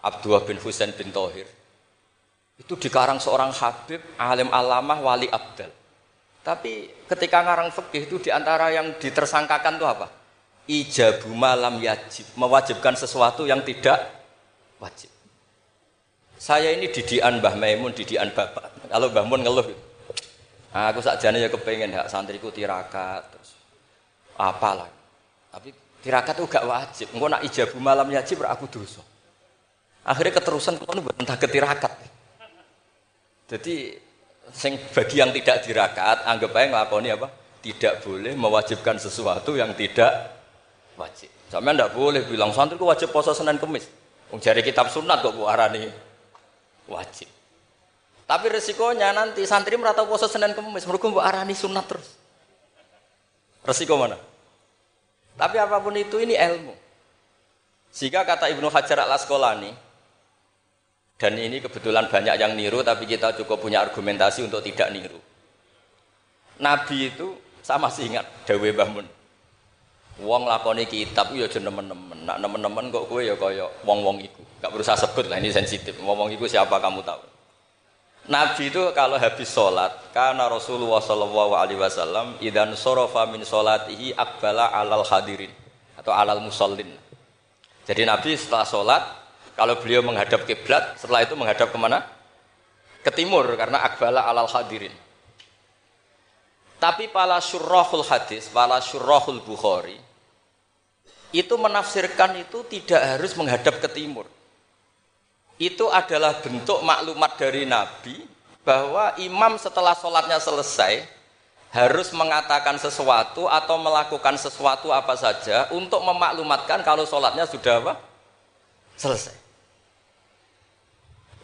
Abdullah 0.07 0.47
bin 0.47 0.55
Husain 0.63 0.95
bin 0.95 1.11
Tohir, 1.11 1.47
itu 2.57 2.73
dikarang 2.79 3.19
seorang 3.19 3.53
Habib 3.53 4.01
Alim 4.17 4.49
Alamah 4.49 4.97
Wali 5.03 5.27
Abdal. 5.29 5.69
Tapi 6.41 6.87
ketika 7.11 7.43
ngarang 7.43 7.69
fikih 7.75 8.07
itu 8.07 8.17
di 8.23 8.29
antara 8.31 8.71
yang 8.71 8.95
ditersangkakan 8.97 9.75
itu 9.77 9.85
apa? 9.85 10.07
ijabu 10.67 11.31
malam 11.31 11.79
yajib 11.79 12.27
mewajibkan 12.35 12.91
sesuatu 12.91 13.47
yang 13.47 13.63
tidak 13.63 14.03
wajib. 14.83 15.07
Saya 16.35 16.75
ini 16.75 16.91
didian 16.91 17.39
Mbah 17.39 17.55
Maimun 17.55 17.95
didian 17.95 18.29
bapak. 18.35 18.91
Kalau 18.91 19.07
Mbah 19.09 19.25
Mun 19.25 19.41
ngeluh 19.47 19.67
nah, 20.75 20.91
aku 20.91 20.99
sakjane 20.99 21.39
ya 21.39 21.47
kepengen 21.47 21.95
hak 21.95 22.11
santriku 22.11 22.51
tirakat 22.51 23.31
terus 23.31 23.55
apalah. 24.35 24.91
Tapi 25.55 25.71
tirakat 26.03 26.35
itu 26.35 26.45
gak 26.51 26.67
wajib. 26.67 27.07
Engko 27.15 27.27
nak 27.31 27.41
ijabu 27.47 27.79
malam 27.79 28.11
yajib 28.11 28.43
aku 28.43 28.67
dosa 28.67 29.06
akhirnya 30.07 30.39
keterusan 30.39 30.79
kalau 30.79 31.03
entah 31.19 31.35
ketirakat 31.35 31.91
jadi 33.47 33.99
sing 34.55 34.79
bagi 34.95 35.19
yang 35.19 35.35
tidak 35.35 35.67
dirakat 35.67 36.23
anggap 36.23 36.55
aja 36.55 36.65
ngelakoni 36.71 37.09
apa 37.11 37.27
tidak 37.63 37.99
boleh 38.03 38.31
mewajibkan 38.35 38.95
sesuatu 38.95 39.59
yang 39.59 39.75
tidak 39.75 40.37
wajib. 40.95 41.27
Sampai 41.47 41.75
ndak 41.75 41.95
boleh 41.95 42.23
bilang 42.27 42.51
santri 42.51 42.75
ku 42.75 42.87
wajib 42.87 43.11
puasa 43.11 43.31
Senin 43.31 43.59
Kemis. 43.59 43.87
Wong 44.31 44.43
jari 44.43 44.59
kitab 44.63 44.91
sunat 44.91 45.23
kok 45.23 45.35
arani 45.47 45.87
wajib. 46.87 47.27
Tapi 48.27 48.45
resikonya 48.51 49.15
nanti 49.15 49.47
santri 49.47 49.79
merata 49.79 50.03
puasa 50.03 50.27
Senin 50.27 50.51
Kemis, 50.51 50.83
mereka 50.83 51.07
bu 51.07 51.23
arani 51.23 51.55
sunat 51.55 51.87
terus. 51.87 52.07
Resiko 53.63 53.95
mana? 53.95 54.19
Tapi 55.39 55.55
apa 55.59 55.79
pun 55.79 55.95
itu 55.95 56.19
ini 56.19 56.35
ilmu. 56.35 56.75
Jika 57.95 58.27
kata 58.27 58.51
Ibnu 58.51 58.67
Hajar 58.67 59.07
al 59.07 59.15
Asqalani, 59.15 59.71
dan 61.17 61.33
ini 61.33 61.57
kebetulan 61.57 62.05
banyak 62.05 62.37
yang 62.37 62.53
niru, 62.53 62.85
tapi 62.85 63.09
kita 63.09 63.33
cukup 63.41 63.57
punya 63.57 63.81
argumentasi 63.81 64.45
untuk 64.45 64.61
tidak 64.61 64.93
niru. 64.93 65.17
Nabi 66.61 67.09
itu 67.09 67.37
sama 67.65 67.89
sih 67.89 68.05
ingat 68.05 68.25
Dewi 68.45 68.69
Bahmun. 68.73 69.05
Wong 70.17 70.49
lakoni 70.49 70.89
kitab 70.89 71.29
ya 71.37 71.45
aja 71.45 71.61
nemen-nemen. 71.61 72.25
Nak 72.25 72.37
nemen-nemen 72.41 72.89
kok 72.89 73.05
kowe 73.05 73.21
ya 73.21 73.37
kaya 73.37 73.69
wong-wong 73.85 74.17
iku. 74.25 74.41
Gak 74.61 74.73
berusaha 74.73 74.97
sebut 74.97 75.29
lah 75.29 75.37
ini 75.37 75.53
sensitif. 75.53 75.93
Wong-wong 76.01 76.33
iku 76.33 76.49
siapa 76.49 76.81
kamu 76.81 77.05
tahu. 77.05 77.21
Nabi 78.27 78.67
itu 78.67 78.81
kalau 78.91 79.15
habis 79.15 79.47
sholat, 79.47 80.11
karena 80.11 80.51
Rasulullah 80.51 80.99
Shallallahu 80.99 81.53
Alaihi 81.55 81.79
Wasallam 81.79 82.35
idan 82.43 82.75
sorofa 82.75 83.23
min 83.29 83.45
sholatihi 83.45 84.19
akbala 84.19 84.73
alal 84.75 85.05
hadirin 85.07 85.53
atau 85.95 86.11
alal 86.11 86.43
musallin. 86.43 86.91
Jadi 87.87 88.03
Nabi 88.03 88.35
setelah 88.35 88.67
sholat, 88.67 89.03
kalau 89.57 89.81
beliau 89.81 90.05
menghadap 90.05 90.45
kiblat, 90.45 90.95
setelah 91.01 91.25
itu 91.25 91.33
menghadap 91.33 91.73
ke 91.73 91.77
mana? 91.81 92.05
Ke 93.01 93.09
timur 93.09 93.49
karena 93.57 93.81
akbala 93.81 94.23
alal 94.29 94.47
hadirin. 94.47 94.93
Tapi 96.77 97.09
para 97.09 97.41
syurrahul 97.41 98.05
hadis, 98.05 98.53
para 98.53 98.77
syurrahul 98.77 99.41
bukhari, 99.41 99.97
itu 101.33 101.57
menafsirkan 101.57 102.37
itu 102.37 102.61
tidak 102.69 103.17
harus 103.17 103.33
menghadap 103.33 103.81
ke 103.81 103.89
timur 103.89 104.29
itu 105.57 105.89
adalah 105.89 106.37
bentuk 106.37 106.85
maklumat 106.85 107.33
dari 107.37 107.65
Nabi 107.65 108.21
bahwa 108.61 109.17
imam 109.17 109.57
setelah 109.57 109.97
sholatnya 109.97 110.37
selesai 110.37 111.01
harus 111.73 112.13
mengatakan 112.13 112.77
sesuatu 112.77 113.49
atau 113.49 113.75
melakukan 113.81 114.37
sesuatu 114.37 114.93
apa 114.93 115.17
saja 115.17 115.67
untuk 115.73 115.99
memaklumatkan 116.05 116.85
kalau 116.85 117.03
sholatnya 117.03 117.49
sudah 117.49 117.83
apa? 117.83 117.93
selesai. 118.97 119.46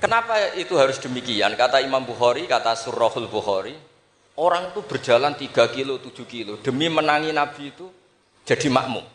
Kenapa 0.04 0.52
itu 0.60 0.76
harus 0.76 1.00
demikian? 1.00 1.56
Kata 1.56 1.80
Imam 1.80 2.04
Bukhari, 2.04 2.44
kata 2.44 2.76
Surahul 2.76 3.32
Bukhari, 3.32 3.72
orang 4.36 4.76
itu 4.76 4.84
berjalan 4.84 5.32
3 5.32 5.48
kilo, 5.72 5.96
7 5.96 6.28
kilo 6.28 6.60
demi 6.60 6.92
menangi 6.92 7.32
Nabi 7.32 7.72
itu 7.72 7.88
jadi 8.44 8.68
makmum. 8.68 9.08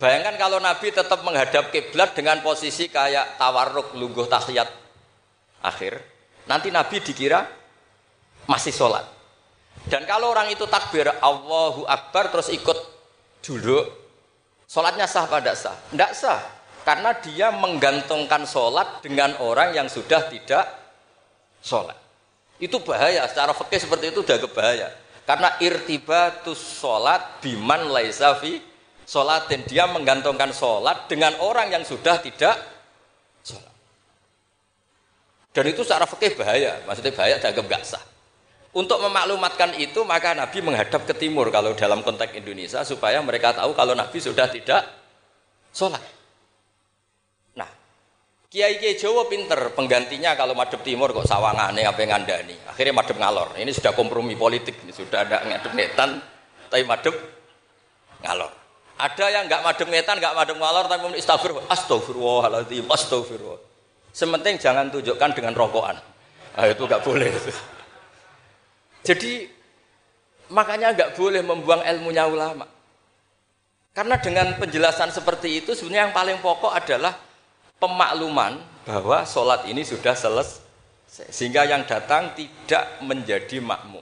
Bayangkan 0.00 0.40
kalau 0.40 0.56
Nabi 0.56 0.88
tetap 0.88 1.20
menghadap 1.20 1.68
kiblat 1.68 2.16
dengan 2.16 2.40
posisi 2.40 2.88
kayak 2.88 3.36
tawarruk 3.36 3.92
lungguh 3.92 4.24
tahiyat 4.24 4.72
akhir, 5.60 6.00
nanti 6.48 6.72
Nabi 6.72 7.04
dikira 7.04 7.44
masih 8.48 8.72
sholat. 8.72 9.04
Dan 9.84 10.08
kalau 10.08 10.32
orang 10.32 10.48
itu 10.48 10.64
takbir 10.64 11.12
Allahu 11.20 11.84
Akbar 11.84 12.32
terus 12.32 12.48
ikut 12.48 12.78
duduk, 13.44 13.84
sholatnya 14.64 15.04
sah 15.04 15.28
pada 15.28 15.52
sah? 15.52 15.76
Tidak 15.92 16.10
sah, 16.16 16.40
karena 16.82 17.14
dia 17.18 17.48
menggantungkan 17.54 18.46
sholat 18.46 19.02
dengan 19.02 19.38
orang 19.38 19.74
yang 19.74 19.86
sudah 19.86 20.26
tidak 20.26 20.66
sholat. 21.62 21.96
Itu 22.62 22.82
bahaya, 22.82 23.26
secara 23.26 23.54
fikih 23.54 23.80
seperti 23.82 24.04
itu 24.14 24.22
udah 24.22 24.38
kebahaya. 24.38 24.88
Karena 25.22 25.54
irtibatus 25.62 26.82
sholat 26.82 27.42
biman 27.42 27.90
laisafi 27.90 28.58
sholat 29.06 29.50
dan 29.50 29.62
dia 29.66 29.86
menggantungkan 29.90 30.50
sholat 30.54 31.10
dengan 31.10 31.34
orang 31.42 31.70
yang 31.70 31.82
sudah 31.86 32.18
tidak 32.22 32.58
sholat. 33.42 33.74
Dan 35.54 35.64
itu 35.70 35.82
secara 35.86 36.06
fikih 36.06 36.38
bahaya, 36.38 36.82
maksudnya 36.86 37.14
bahaya 37.14 37.36
dianggap 37.38 37.66
gak 37.66 37.82
sah. 37.86 38.04
Untuk 38.72 39.04
memaklumatkan 39.04 39.76
itu 39.76 40.00
maka 40.08 40.32
Nabi 40.32 40.64
menghadap 40.64 41.04
ke 41.04 41.12
timur 41.12 41.52
kalau 41.52 41.76
dalam 41.76 42.00
konteks 42.00 42.32
Indonesia 42.32 42.80
supaya 42.88 43.20
mereka 43.20 43.52
tahu 43.52 43.76
kalau 43.76 43.92
Nabi 43.92 44.16
sudah 44.16 44.48
tidak 44.48 44.88
sholat. 45.76 46.21
Kiai 48.52 48.76
Kiai 48.76 49.00
Jawa 49.00 49.32
pinter 49.32 49.72
penggantinya 49.72 50.36
kalau 50.36 50.52
madep 50.52 50.84
timur 50.84 51.08
kok 51.16 51.24
sawangane 51.24 51.88
apa 51.88 52.04
ngandani. 52.04 52.52
Akhirnya 52.68 52.92
madep 52.92 53.16
ngalor. 53.16 53.56
Ini 53.56 53.72
sudah 53.72 53.96
kompromi 53.96 54.36
politik, 54.36 54.84
ini 54.84 54.92
sudah 54.92 55.24
ada 55.24 55.40
ngadep 55.40 55.72
netan, 55.72 56.20
tapi 56.68 56.84
madep 56.84 57.16
ngalor. 58.20 58.52
Ada 59.00 59.24
yang 59.32 59.48
nggak 59.48 59.64
madem 59.64 59.88
ngetan, 59.88 60.20
nggak 60.20 60.36
madem 60.36 60.60
ngalor, 60.60 60.84
tapi 60.84 61.00
muni 61.00 61.16
astagfirullah, 61.24 61.64
astagfirullahaladzim, 61.72 62.84
astagfirullah. 62.92 63.60
Sementing 64.12 64.60
jangan 64.60 64.92
tunjukkan 64.92 65.32
dengan 65.32 65.56
rokokan. 65.56 65.96
Nah, 66.52 66.68
itu 66.68 66.84
nggak 66.84 67.00
boleh. 67.08 67.32
Jadi 69.00 69.48
makanya 70.52 70.92
nggak 70.92 71.16
boleh 71.16 71.40
membuang 71.40 71.88
ilmunya 71.88 72.28
ulama. 72.28 72.68
Karena 73.96 74.20
dengan 74.20 74.60
penjelasan 74.60 75.08
seperti 75.08 75.64
itu 75.64 75.72
sebenarnya 75.72 76.12
yang 76.12 76.14
paling 76.14 76.36
pokok 76.44 76.76
adalah 76.76 77.31
pemakluman 77.82 78.62
bahwa 78.86 79.26
sholat 79.26 79.66
ini 79.66 79.82
sudah 79.82 80.14
selesai. 80.14 80.62
Sehingga 81.28 81.66
yang 81.66 81.82
datang 81.84 82.32
tidak 82.38 83.02
menjadi 83.02 83.58
makmum. 83.58 84.00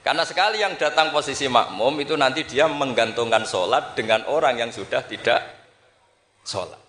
Karena 0.00 0.24
sekali 0.24 0.64
yang 0.64 0.80
datang 0.80 1.12
posisi 1.12 1.44
makmum 1.46 2.00
itu 2.00 2.16
nanti 2.16 2.48
dia 2.48 2.64
menggantungkan 2.66 3.44
sholat 3.44 3.92
dengan 3.92 4.24
orang 4.32 4.56
yang 4.56 4.72
sudah 4.72 5.04
tidak 5.04 5.44
sholat. 6.42 6.80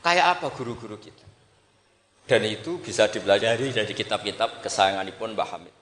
Kayak 0.00 0.40
apa 0.40 0.48
guru-guru 0.56 0.96
kita? 0.96 1.28
Dan 2.24 2.48
itu 2.48 2.80
bisa 2.80 3.06
dipelajari 3.06 3.68
dari 3.70 3.92
kitab-kitab 3.92 4.64
kesayanganipun 4.64 5.36
Mbah 5.36 5.48
Hamid. 5.52 5.74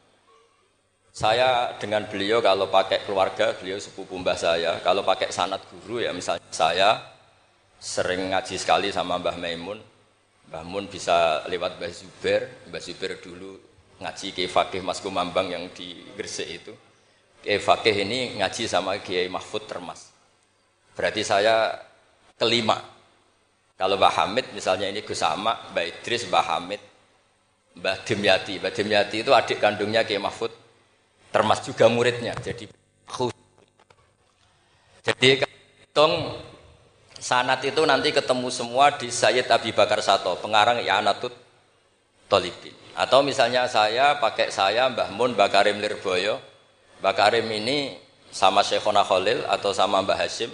Saya 1.15 1.75
dengan 1.81 2.07
beliau 2.07 2.39
kalau 2.39 2.69
pakai 2.69 3.03
keluarga, 3.03 3.51
beliau 3.59 3.81
sepupu 3.81 4.15
mbah 4.23 4.39
saya. 4.39 4.79
Kalau 4.87 5.03
pakai 5.03 5.35
sanat 5.35 5.65
guru 5.67 5.99
ya 5.99 6.15
misalnya 6.15 6.45
saya 6.55 7.18
sering 7.79 8.35
ngaji 8.35 8.59
sekali 8.59 8.91
sama 8.91 9.17
Mbah 9.19 9.39
Maimun. 9.39 9.79
Mbah 10.51 10.65
Mun 10.67 10.91
bisa 10.91 11.47
lewat 11.47 11.79
Mbah 11.79 11.91
Zuber. 11.95 12.43
Mbah 12.71 12.83
Zuber 12.83 13.23
dulu 13.23 13.59
ngaji 14.03 14.35
Kiai 14.35 14.51
Fakih 14.51 14.83
Mas 14.83 14.99
Kumambang 15.03 15.51
yang 15.51 15.71
di 15.71 16.03
Gresik 16.19 16.49
itu. 16.51 16.75
Kiai 17.43 17.63
Fakih 17.63 17.95
ini 18.03 18.39
ngaji 18.43 18.67
sama 18.67 18.99
Kiai 18.99 19.31
Mahfud 19.31 19.65
Termas. 19.65 20.11
Berarti 20.99 21.23
saya 21.23 21.79
kelima. 22.35 22.79
Kalau 23.79 23.95
Mbah 23.95 24.15
Hamid 24.27 24.51
misalnya 24.53 24.91
ini 24.91 25.07
Gus 25.07 25.23
Ama, 25.23 25.71
Mbah 25.71 25.85
Idris, 25.87 26.27
Mbah 26.27 26.45
Hamid, 26.51 26.83
Mbah 27.79 27.97
Dimyati. 28.03 28.59
Mbah 28.59 28.73
Dimyati 28.75 29.23
itu 29.23 29.31
adik 29.31 29.63
kandungnya 29.63 30.03
Kiai 30.03 30.19
Mahfud 30.19 30.51
Termas 31.31 31.63
juga 31.63 31.87
muridnya. 31.87 32.35
Jadi 32.35 32.79
jadi 35.09 35.41
hitung 35.41 36.37
sanat 37.19 37.61
itu 37.67 37.83
nanti 37.85 38.15
ketemu 38.15 38.49
semua 38.51 38.95
di 38.95 39.11
Sayyid 39.11 39.51
Abi 39.51 39.75
Bakar 39.75 40.03
Sato, 40.03 40.39
pengarang 40.39 40.83
I'anatut 40.83 41.35
Tolibin. 42.31 42.75
Atau 42.99 43.23
misalnya 43.23 43.71
saya 43.71 44.19
pakai 44.19 44.51
saya 44.51 44.91
Mbah 44.91 45.15
Mun, 45.15 45.39
Mbah 45.39 45.49
Karim 45.51 45.79
Lirboyo. 45.79 46.43
Mbah 46.99 47.15
Karim 47.15 47.47
ini 47.47 47.95
sama 48.29 48.67
Syekhona 48.67 49.07
Khalil 49.07 49.47
atau 49.47 49.71
sama 49.71 50.03
Mbah 50.03 50.19
Hashim. 50.19 50.51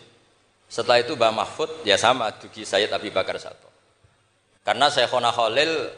Setelah 0.68 1.00
itu 1.00 1.16
Mbah 1.16 1.33
Mahfud 1.33 1.88
ya 1.88 1.96
sama 1.96 2.31
Dugi 2.37 2.68
Sayyid 2.68 2.92
Abi 2.92 3.09
Bakar 3.09 3.40
Satu. 3.40 3.68
Karena 4.61 4.92
Syekhona 4.92 5.33
Khalil 5.33 5.92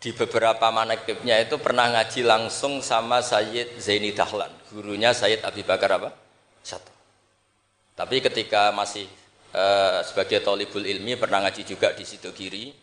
di 0.00 0.12
beberapa 0.12 0.68
manakibnya 0.68 1.40
itu 1.40 1.56
pernah 1.56 1.88
ngaji 1.92 2.28
langsung 2.28 2.84
sama 2.84 3.24
Sayyid 3.24 3.80
Zaini 3.80 4.12
Dahlan, 4.12 4.52
gurunya 4.68 5.16
Sayyid 5.16 5.40
Abi 5.44 5.64
Bakar 5.64 5.96
apa? 5.96 6.12
Satu. 6.60 6.92
Tapi 7.96 8.20
ketika 8.20 8.68
masih 8.74 9.08
uh, 9.54 10.02
sebagai 10.02 10.42
tolibul 10.42 10.82
ilmi 10.82 11.14
pernah 11.14 11.46
ngaji 11.46 11.62
juga 11.62 11.94
di 11.94 12.02
Sidogiri, 12.02 12.74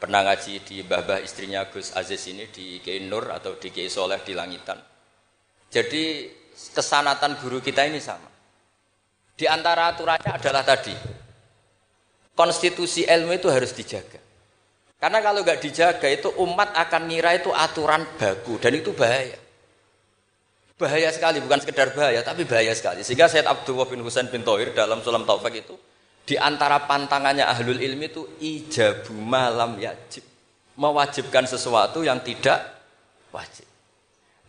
pernah 0.00 0.24
ngaji 0.24 0.64
di 0.64 0.80
babah 0.82 1.20
istrinya 1.20 1.68
Gus 1.68 1.92
Aziz 1.92 2.24
ini 2.26 2.48
di 2.48 2.80
Kiai 2.80 3.04
Nur 3.04 3.28
atau 3.30 3.60
di 3.60 3.68
Kiai 3.68 3.92
Soleh 3.92 4.24
di 4.24 4.32
Langitan. 4.32 4.80
Jadi 5.68 6.30
kesanatan 6.54 7.36
guru 7.38 7.60
kita 7.60 7.84
ini 7.84 8.00
sama. 8.00 8.30
Di 9.34 9.50
antara 9.50 9.90
aturannya 9.90 10.30
adalah 10.30 10.62
tadi, 10.62 10.94
konstitusi 12.38 13.02
ilmu 13.02 13.34
itu 13.34 13.50
harus 13.50 13.74
dijaga. 13.74 14.22
Karena 14.94 15.18
kalau 15.20 15.42
nggak 15.42 15.60
dijaga 15.60 16.06
itu 16.06 16.30
umat 16.38 16.70
akan 16.70 17.10
ngira 17.10 17.36
itu 17.36 17.50
aturan 17.50 18.06
baku 18.14 18.56
dan 18.62 18.78
itu 18.78 18.94
bahaya. 18.94 19.36
Bahaya 20.74 21.10
sekali, 21.10 21.38
bukan 21.38 21.62
sekedar 21.62 21.94
bahaya, 21.94 22.22
tapi 22.22 22.46
bahaya 22.46 22.74
sekali. 22.74 23.06
Sehingga 23.06 23.30
Syed 23.30 23.46
Abdullah 23.46 23.86
bin 23.86 24.02
Husain 24.02 24.26
bin 24.30 24.42
Tohir 24.42 24.74
dalam 24.74 25.02
Sulam 25.06 25.22
Taufik 25.22 25.66
itu 25.66 25.74
di 26.24 26.40
antara 26.40 26.88
pantangannya 26.88 27.44
ahlul 27.44 27.76
ilmi 27.76 28.08
itu 28.08 28.24
ijabu 28.40 29.12
malam 29.12 29.76
yajib. 29.76 30.24
Mewajibkan 30.74 31.46
sesuatu 31.46 32.02
yang 32.02 32.18
tidak 32.24 32.58
wajib. 33.30 33.68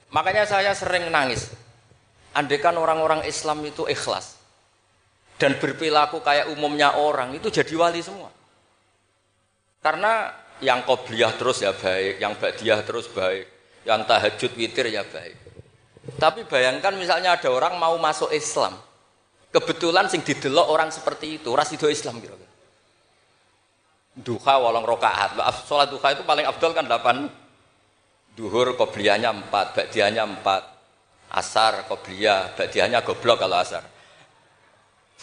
Makanya 0.09 0.47
saya 0.47 0.71
sering 0.73 1.11
nangis. 1.11 1.51
Andaikan 2.33 2.73
orang-orang 2.79 3.27
Islam 3.27 3.61
itu 3.67 3.85
ikhlas. 3.85 4.39
Dan 5.35 5.59
berperilaku 5.59 6.23
kayak 6.23 6.47
umumnya 6.55 6.95
orang, 6.95 7.35
itu 7.35 7.51
jadi 7.51 7.75
wali 7.75 7.99
semua. 7.99 8.31
Karena 9.83 10.31
yang 10.63 10.87
qobliyah 10.87 11.35
terus 11.35 11.59
ya 11.59 11.75
baik, 11.75 12.23
yang 12.23 12.39
badiah 12.39 12.79
terus 12.87 13.11
baik, 13.11 13.43
yang 13.83 14.07
tahajud 14.07 14.51
witir 14.55 14.87
ya 14.87 15.03
baik. 15.03 15.35
Tapi 16.15 16.47
bayangkan 16.47 16.95
misalnya 16.95 17.35
ada 17.35 17.51
orang 17.51 17.75
mau 17.75 17.99
masuk 17.99 18.31
Islam, 18.31 18.79
Kebetulan 19.55 20.11
sing 20.11 20.19
didelok 20.19 20.67
orang 20.67 20.91
seperti 20.91 21.39
itu, 21.39 21.47
ras 21.55 21.71
itu 21.71 21.87
Islam 21.87 22.19
kira-kira. 22.19 22.51
Duha 24.19 24.59
walang 24.59 24.83
rokaat. 24.83 25.39
Sholat 25.63 25.87
duha 25.87 26.11
itu 26.11 26.27
paling 26.27 26.43
abdul 26.43 26.75
kan 26.75 26.83
8. 26.83 28.35
Duhur 28.35 28.75
kobliyahnya 28.75 29.31
4, 29.31 29.47
badiahnya 29.47 30.27
4. 30.43 31.39
Asar 31.39 31.87
kobliyah, 31.87 32.51
badiahnya 32.51 32.99
goblok 33.07 33.47
kalau 33.47 33.55
asar. 33.55 33.83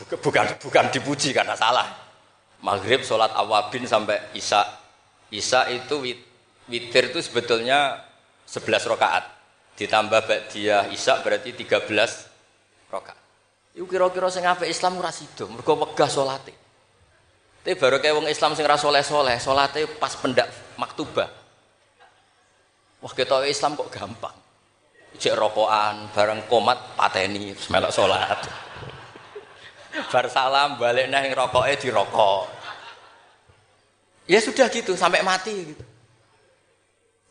Bukan 0.01 0.57
bukan 0.65 0.85
dipuji 0.89 1.37
karena 1.37 1.53
salah. 1.53 1.93
Maghrib 2.65 3.05
sholat 3.05 3.37
awabin 3.37 3.85
sampai 3.85 4.33
isya. 4.33 4.65
Isya 5.29 5.77
itu 5.77 6.01
witir 6.73 7.13
itu 7.13 7.21
sebetulnya 7.21 8.01
11 8.49 8.89
rakaat. 8.97 9.25
Ditambah 9.77 10.25
dia 10.49 10.89
isak 10.89 11.21
berarti 11.21 11.53
13 11.53 11.85
rakaat. 12.89 13.22
Iku 13.73 13.89
kira-kira 13.89 14.29
sing 14.29 14.45
apik 14.45 14.69
Islam 14.69 15.01
ora 15.01 15.09
sida, 15.09 15.49
mergo 15.49 15.73
wegah 15.81 16.11
salate. 16.11 16.53
Tapi 17.63 17.79
baru 17.79 18.03
kayak 18.03 18.15
wong 18.21 18.29
Islam 18.29 18.53
sing 18.53 18.69
ra 18.69 18.77
soleh-soleh, 18.77 19.41
salate 19.41 19.89
pas 19.97 20.13
pendak 20.19 20.51
maktubah. 20.77 21.31
Wah 23.01 23.13
kita 23.17 23.49
Islam 23.49 23.81
kok 23.81 23.89
gampang. 23.89 24.37
Cek 25.17 25.37
rokokan, 25.37 26.13
bareng 26.13 26.45
komat 26.49 26.97
pateni, 26.97 27.57
semelok 27.57 27.93
sholat. 27.93 28.41
Bar 30.13 30.27
salam 30.29 30.81
balik 30.81 31.09
nang 31.09 31.29
rokoknya 31.33 31.77
dirokok. 31.77 32.49
Ya 34.29 34.41
sudah 34.41 34.69
gitu 34.73 34.97
sampai 34.97 35.25
mati 35.25 35.53
gitu. 35.53 35.85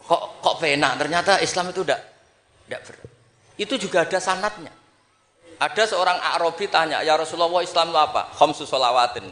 Kok 0.02 0.44
kok 0.44 0.56
penak 0.62 0.98
ternyata 0.98 1.42
Islam 1.42 1.70
itu 1.70 1.82
tidak 1.86 2.02
tidak 2.66 2.82
ber. 2.86 2.96
Itu 3.58 3.74
juga 3.78 4.06
ada 4.06 4.20
sanatnya. 4.22 4.81
Ada 5.62 5.94
seorang 5.94 6.18
Arabi 6.18 6.66
tanya, 6.66 7.06
"Ya 7.06 7.14
Rasulullah, 7.14 7.62
Islam 7.62 7.94
itu 7.94 8.00
apa?" 8.02 8.34
Khamsu 8.34 8.66
sholawatin. 8.66 9.30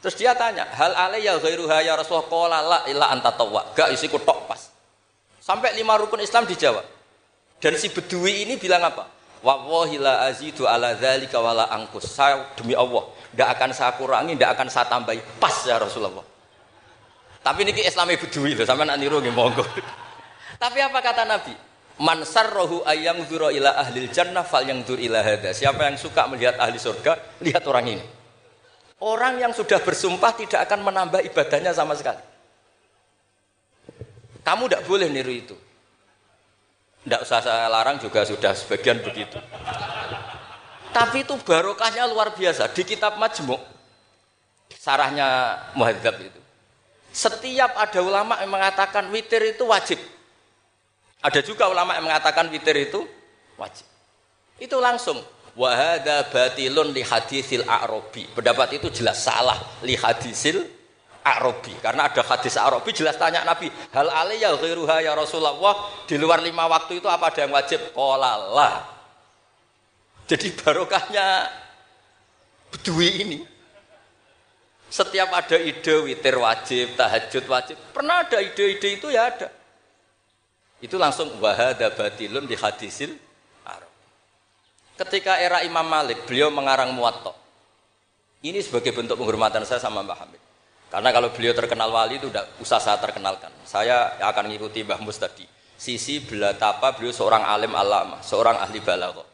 Terus 0.00 0.16
dia 0.16 0.32
tanya, 0.32 0.64
"Hal 0.72 0.96
alayya 0.96 1.36
ghairuha 1.36 1.84
ya 1.84 1.92
Rasulullah?" 1.92 2.24
Qala 2.24 2.58
la 2.64 2.78
illa 2.88 3.12
anta 3.12 3.28
tawwa. 3.36 3.76
Gak 3.76 3.92
isi 3.92 4.08
tok 4.08 4.48
pas. 4.48 4.72
Sampai 5.44 5.76
lima 5.76 6.00
rukun 6.00 6.24
Islam 6.24 6.48
dijawab. 6.48 6.88
Dan 7.60 7.76
si 7.76 7.92
bedui 7.92 8.48
ini 8.48 8.56
bilang 8.56 8.80
apa? 8.80 9.04
Wallahi 9.44 10.00
la 10.00 10.24
azidu 10.24 10.64
ala 10.64 10.96
dzalika 10.96 11.36
wala 11.36 11.68
angkus. 11.68 12.08
Saya 12.08 12.56
demi 12.56 12.72
Allah, 12.72 13.04
tidak 13.28 13.48
akan 13.60 13.70
saya 13.76 13.92
kurangi, 14.00 14.32
tidak 14.40 14.56
akan 14.56 14.68
saya 14.72 14.88
tambahi. 14.88 15.20
Pas 15.36 15.52
ya 15.68 15.76
Rasulullah. 15.76 16.24
Tapi 17.44 17.60
niki 17.68 17.84
Islami 17.84 18.16
bedui 18.16 18.56
loh, 18.56 18.64
sampai 18.64 18.88
nak 18.88 18.96
niru 18.96 19.20
monggo. 19.28 19.60
Tapi 20.64 20.80
apa 20.80 20.96
kata 21.04 21.28
Nabi? 21.28 21.52
Man 21.94 22.26
sarrohu 22.26 22.82
ayang 22.82 23.22
zuro 23.30 23.54
ila 23.54 23.78
ahli 23.78 24.10
jannah 24.10 24.42
fal 24.42 24.66
yang 24.66 24.82
ila 24.82 25.22
hada. 25.22 25.54
Siapa 25.54 25.86
yang 25.86 25.94
suka 25.94 26.26
melihat 26.26 26.58
ahli 26.58 26.74
surga, 26.74 27.38
lihat 27.38 27.62
orang 27.70 27.86
ini. 27.98 28.04
Orang 29.04 29.38
yang 29.38 29.54
sudah 29.54 29.78
bersumpah 29.78 30.34
tidak 30.34 30.66
akan 30.66 30.80
menambah 30.90 31.22
ibadahnya 31.22 31.70
sama 31.70 31.94
sekali. 31.94 32.18
Kamu 34.42 34.66
tidak 34.66 34.82
boleh 34.90 35.06
niru 35.06 35.32
itu. 35.32 35.56
Tidak 37.04 37.20
usah 37.20 37.40
saya 37.44 37.68
larang 37.68 38.00
juga 38.00 38.24
sudah 38.24 38.56
sebagian 38.56 39.04
begitu. 39.04 39.36
Tapi 40.90 41.26
itu 41.26 41.34
barokahnya 41.36 42.08
luar 42.08 42.32
biasa. 42.32 42.70
Di 42.72 42.82
kitab 42.86 43.20
Majmuk, 43.20 43.60
sarahnya 44.72 45.58
Muhadzab 45.76 46.16
itu. 46.22 46.40
Setiap 47.14 47.76
ada 47.76 48.00
ulama 48.02 48.40
yang 48.40 48.50
mengatakan 48.50 49.06
witir 49.12 49.42
itu 49.52 49.68
wajib. 49.68 50.00
Ada 51.24 51.40
juga 51.40 51.72
ulama 51.72 51.96
yang 51.96 52.04
mengatakan 52.04 52.52
witir 52.52 52.76
itu 52.76 53.00
wajib. 53.56 53.88
Itu 54.60 54.76
langsung. 54.76 55.24
Wahada 55.56 56.28
batilun 56.28 56.92
li 56.92 57.00
hadisil 57.00 57.64
a'robi. 57.64 58.28
Pendapat 58.28 58.76
itu 58.76 58.92
jelas 58.92 59.24
salah 59.24 59.56
li 59.80 59.96
hadisil 59.96 60.84
Arabi. 61.24 61.72
Karena 61.80 62.12
ada 62.12 62.20
hadis 62.20 62.60
Arabi 62.60 62.92
jelas 62.92 63.16
tanya 63.16 63.40
Nabi 63.48 63.72
hal 63.96 64.12
aliyah 64.12 64.60
ghairuha 64.60 65.00
ya 65.00 65.16
Rasulullah? 65.16 66.04
Di 66.04 66.20
luar 66.20 66.44
lima 66.44 66.68
waktu 66.68 67.00
itu 67.00 67.08
apa 67.08 67.32
ada 67.32 67.48
yang 67.48 67.52
wajib? 67.56 67.80
Qalalah 67.96 68.94
jadi 70.24 70.48
barokahnya 70.56 71.52
bedui 72.72 73.10
ini. 73.24 73.40
Setiap 74.88 75.32
ada 75.32 75.58
ide 75.58 75.94
witir 76.06 76.36
wajib 76.38 76.96
tahajud 76.96 77.44
wajib. 77.50 77.76
Pernah 77.90 78.24
ada 78.24 78.38
ide-ide 78.38 79.00
itu 79.00 79.10
ya 79.10 79.26
ada 79.26 79.50
itu 80.82 80.96
langsung 80.98 81.30
wahada 81.38 81.90
batilun 81.92 82.48
di 82.48 82.56
hadisil 82.58 83.14
Arab 83.66 83.90
ketika 84.98 85.38
era 85.38 85.62
Imam 85.62 85.84
Malik 85.84 86.26
beliau 86.26 86.48
mengarang 86.48 86.90
muwatta 86.96 87.36
ini 88.42 88.58
sebagai 88.62 88.94
bentuk 88.96 89.18
penghormatan 89.20 89.62
saya 89.62 89.78
sama 89.78 90.02
Mbah 90.02 90.18
Hamid 90.22 90.44
karena 90.94 91.10
kalau 91.10 91.34
beliau 91.34 91.50
terkenal 91.50 91.90
wali 91.90 92.22
itu 92.22 92.30
tidak 92.30 92.54
usah 92.62 92.78
saya 92.78 93.02
terkenalkan. 93.02 93.50
Saya 93.66 94.14
akan 94.22 94.46
mengikuti 94.46 94.86
Mbah 94.86 95.02
Mus 95.02 95.18
tadi. 95.18 95.42
Sisi 95.74 96.22
belatapa 96.22 96.94
beliau 96.94 97.10
seorang 97.10 97.42
alim 97.42 97.74
alama, 97.74 98.22
seorang 98.22 98.62
ahli 98.62 98.78
balaghah. 98.78 99.26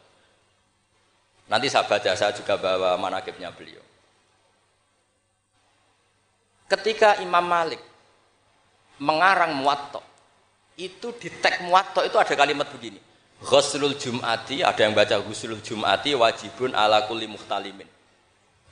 Nanti 1.53 1.69
saya 1.69 1.85
baca, 1.85 2.17
saya 2.17 2.33
juga 2.33 2.57
bawa 2.57 2.97
manakibnya 2.97 3.53
beliau. 3.53 3.85
Ketika 6.65 7.21
Imam 7.21 7.45
Malik 7.45 7.77
mengarang 8.97 9.53
muwatta, 9.53 10.01
itu 10.81 11.13
di 11.21 11.29
teks 11.29 11.61
muwatta 11.61 12.01
itu 12.07 12.17
ada 12.17 12.33
kalimat 12.33 12.65
begini. 12.73 12.97
Ghuslul 13.41 13.97
Jum'ati, 13.97 14.61
ada 14.61 14.81
yang 14.81 14.93
baca 14.93 15.17
Ghuslul 15.21 15.61
Jum'ati 15.61 16.13
wajibun 16.13 16.77
ala 16.77 17.09
kulli 17.09 17.25
muhtalimin 17.25 17.89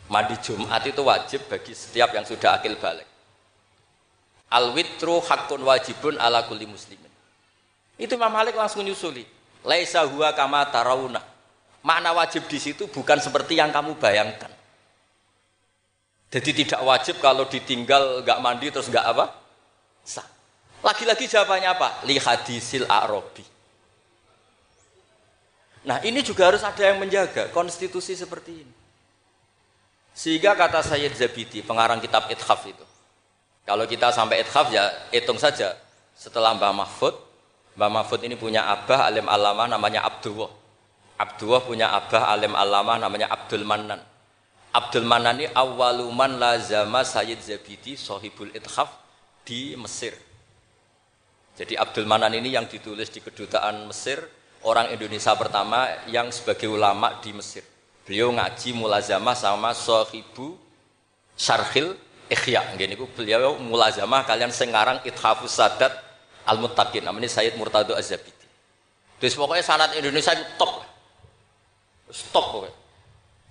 Mandi 0.10 0.36
Jumat 0.41 0.82
itu 0.89 1.06
wajib 1.06 1.45
bagi 1.45 1.78
setiap 1.78 2.10
yang 2.17 2.26
sudah 2.26 2.58
akil 2.58 2.74
balik. 2.82 3.06
Al 4.50 4.74
witru 4.74 5.22
hakun 5.22 5.62
wajibun 5.62 6.17
ala 6.17 6.50
kulli 6.50 6.65
muslimin. 6.65 7.13
Itu 7.93 8.17
Imam 8.17 8.34
Malik 8.34 8.58
langsung 8.58 8.82
nyusuli. 8.82 9.22
Laisa 9.62 10.02
huwa 10.10 10.34
kama 10.34 10.65
tarawuna. 10.74 11.22
Makna 11.86 12.17
wajib 12.17 12.50
di 12.50 12.58
situ 12.58 12.89
bukan 12.89 13.22
seperti 13.22 13.62
yang 13.62 13.69
kamu 13.69 14.02
bayangkan. 14.02 14.50
Jadi 16.34 16.65
tidak 16.65 16.82
wajib 16.82 17.22
kalau 17.22 17.45
ditinggal 17.45 18.26
nggak 18.26 18.41
mandi 18.41 18.74
terus 18.74 18.89
nggak 18.89 19.06
apa? 19.06 19.30
Sah. 20.02 20.26
Lagi-lagi 20.80 21.28
jawabannya 21.28 21.70
apa? 21.76 21.89
Li 22.08 22.15
hadisil 22.15 22.88
a'robi. 22.88 23.44
Nah 25.84 26.00
ini 26.04 26.20
juga 26.24 26.52
harus 26.52 26.63
ada 26.63 26.80
yang 26.80 27.00
menjaga 27.00 27.52
konstitusi 27.52 28.15
seperti 28.15 28.63
ini. 28.63 28.74
Sehingga 30.15 30.52
kata 30.56 30.84
Sayyid 30.84 31.15
Zabidi, 31.15 31.63
pengarang 31.63 32.04
kitab 32.04 32.28
Ithaf 32.28 32.68
itu. 32.68 32.86
Kalau 33.63 33.88
kita 33.88 34.12
sampai 34.12 34.44
Ithaf 34.44 34.68
ya 34.72 34.88
hitung 35.15 35.39
saja. 35.39 35.76
Setelah 36.20 36.52
Mbah 36.56 36.76
Mahfud, 36.76 37.15
Mbah 37.80 37.88
Mahfud 37.88 38.20
ini 38.28 38.36
punya 38.36 38.68
abah 38.68 39.08
alim 39.08 39.24
alama 39.32 39.72
namanya 39.72 40.04
Abdullah. 40.04 40.52
Abdullah 41.15 41.63
punya 41.63 41.88
abah 41.96 42.36
alim 42.36 42.52
alama 42.56 43.00
namanya 43.00 43.32
Abdul 43.32 43.63
Manan. 43.63 44.04
Abdul 44.76 45.08
Manan 45.08 45.39
ini 45.39 45.48
awaluman 45.56 46.36
lazama 46.36 47.08
Sayyid 47.08 47.39
Zabidi 47.39 47.96
sohibul 47.96 48.52
Ithaf 48.52 48.92
di 49.48 49.80
Mesir. 49.80 50.29
Jadi 51.60 51.76
Abdul 51.76 52.08
Manan 52.08 52.32
ini 52.39 52.56
yang 52.56 52.72
ditulis 52.72 53.12
di 53.12 53.19
kedutaan 53.19 53.84
Mesir, 53.91 54.24
orang 54.63 54.95
Indonesia 54.95 55.36
pertama 55.36 55.91
yang 56.08 56.32
sebagai 56.32 56.72
ulama 56.72 57.19
di 57.19 57.36
Mesir. 57.36 57.67
Beliau 58.08 58.32
ngaji 58.32 58.72
mulazamah 58.80 59.36
sama 59.36 59.76
sahibu 59.76 60.56
Syarhil 61.36 62.00
Ikhya. 62.32 62.63
Gini 62.80 62.95
beliau 62.95 63.60
mulazamah 63.60 64.24
kalian 64.24 64.56
sengarang 64.56 65.04
Ithafus 65.04 65.60
Sadat 65.60 65.91
Al-Muttaqin. 66.48 67.04
Namanya 67.04 67.28
Sayyid 67.28 67.60
Murtado 67.60 67.91
Az-Zabidi. 67.91 68.48
Terus 69.19 69.36
pokoknya 69.36 69.60
sanat 69.60 69.91
Indonesia 70.00 70.32
itu 70.32 70.48
top. 70.56 70.80
Stop 72.08 72.56
pokoknya. 72.56 72.78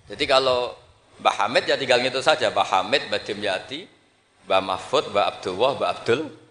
Jadi 0.09 0.25
kalau 0.25 0.73
Mbah 1.21 1.45
Hamid 1.45 1.69
ya 1.69 1.77
tinggal 1.77 2.01
gitu 2.01 2.25
saja. 2.25 2.49
Mbah 2.49 2.65
Hamid, 2.65 3.05
Mbah 3.05 3.21
Dimyati, 3.21 3.85
Mbah 4.49 4.65
Mahfud, 4.65 5.13
Mbah 5.13 5.29
Abdullah, 5.29 5.77
Mbah 5.77 5.89
Abdul 5.93 6.48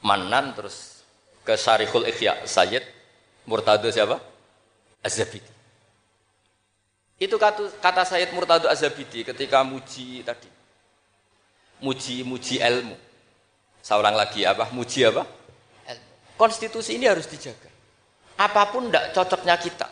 Manan 0.00 0.56
terus 0.56 1.04
ke 1.44 1.56
Syarihul 1.56 2.08
Ikhya 2.08 2.48
Sayyid 2.48 2.84
Murtado 3.44 3.88
siapa? 3.92 4.16
Az-Zabidi. 5.04 5.60
Itu 7.20 7.36
kata, 7.36 7.68
kata 7.84 8.08
Sayyid 8.08 8.32
Murtado 8.32 8.64
Azabidi 8.64 9.20
ketika 9.20 9.60
muji 9.60 10.24
tadi. 10.24 10.48
Muji-muji 11.84 12.60
ilmu. 12.64 12.96
Seorang 13.84 14.16
lagi 14.16 14.48
apa? 14.48 14.72
Muji 14.72 15.04
apa? 15.04 15.28
Ilmu. 15.84 16.10
Konstitusi 16.40 16.96
ini 16.96 17.04
harus 17.04 17.28
dijaga. 17.28 17.68
Apa 18.40 18.72
pun 18.72 18.88
tidak 18.88 19.12
cocoknya 19.12 19.56
kita. 19.60 19.88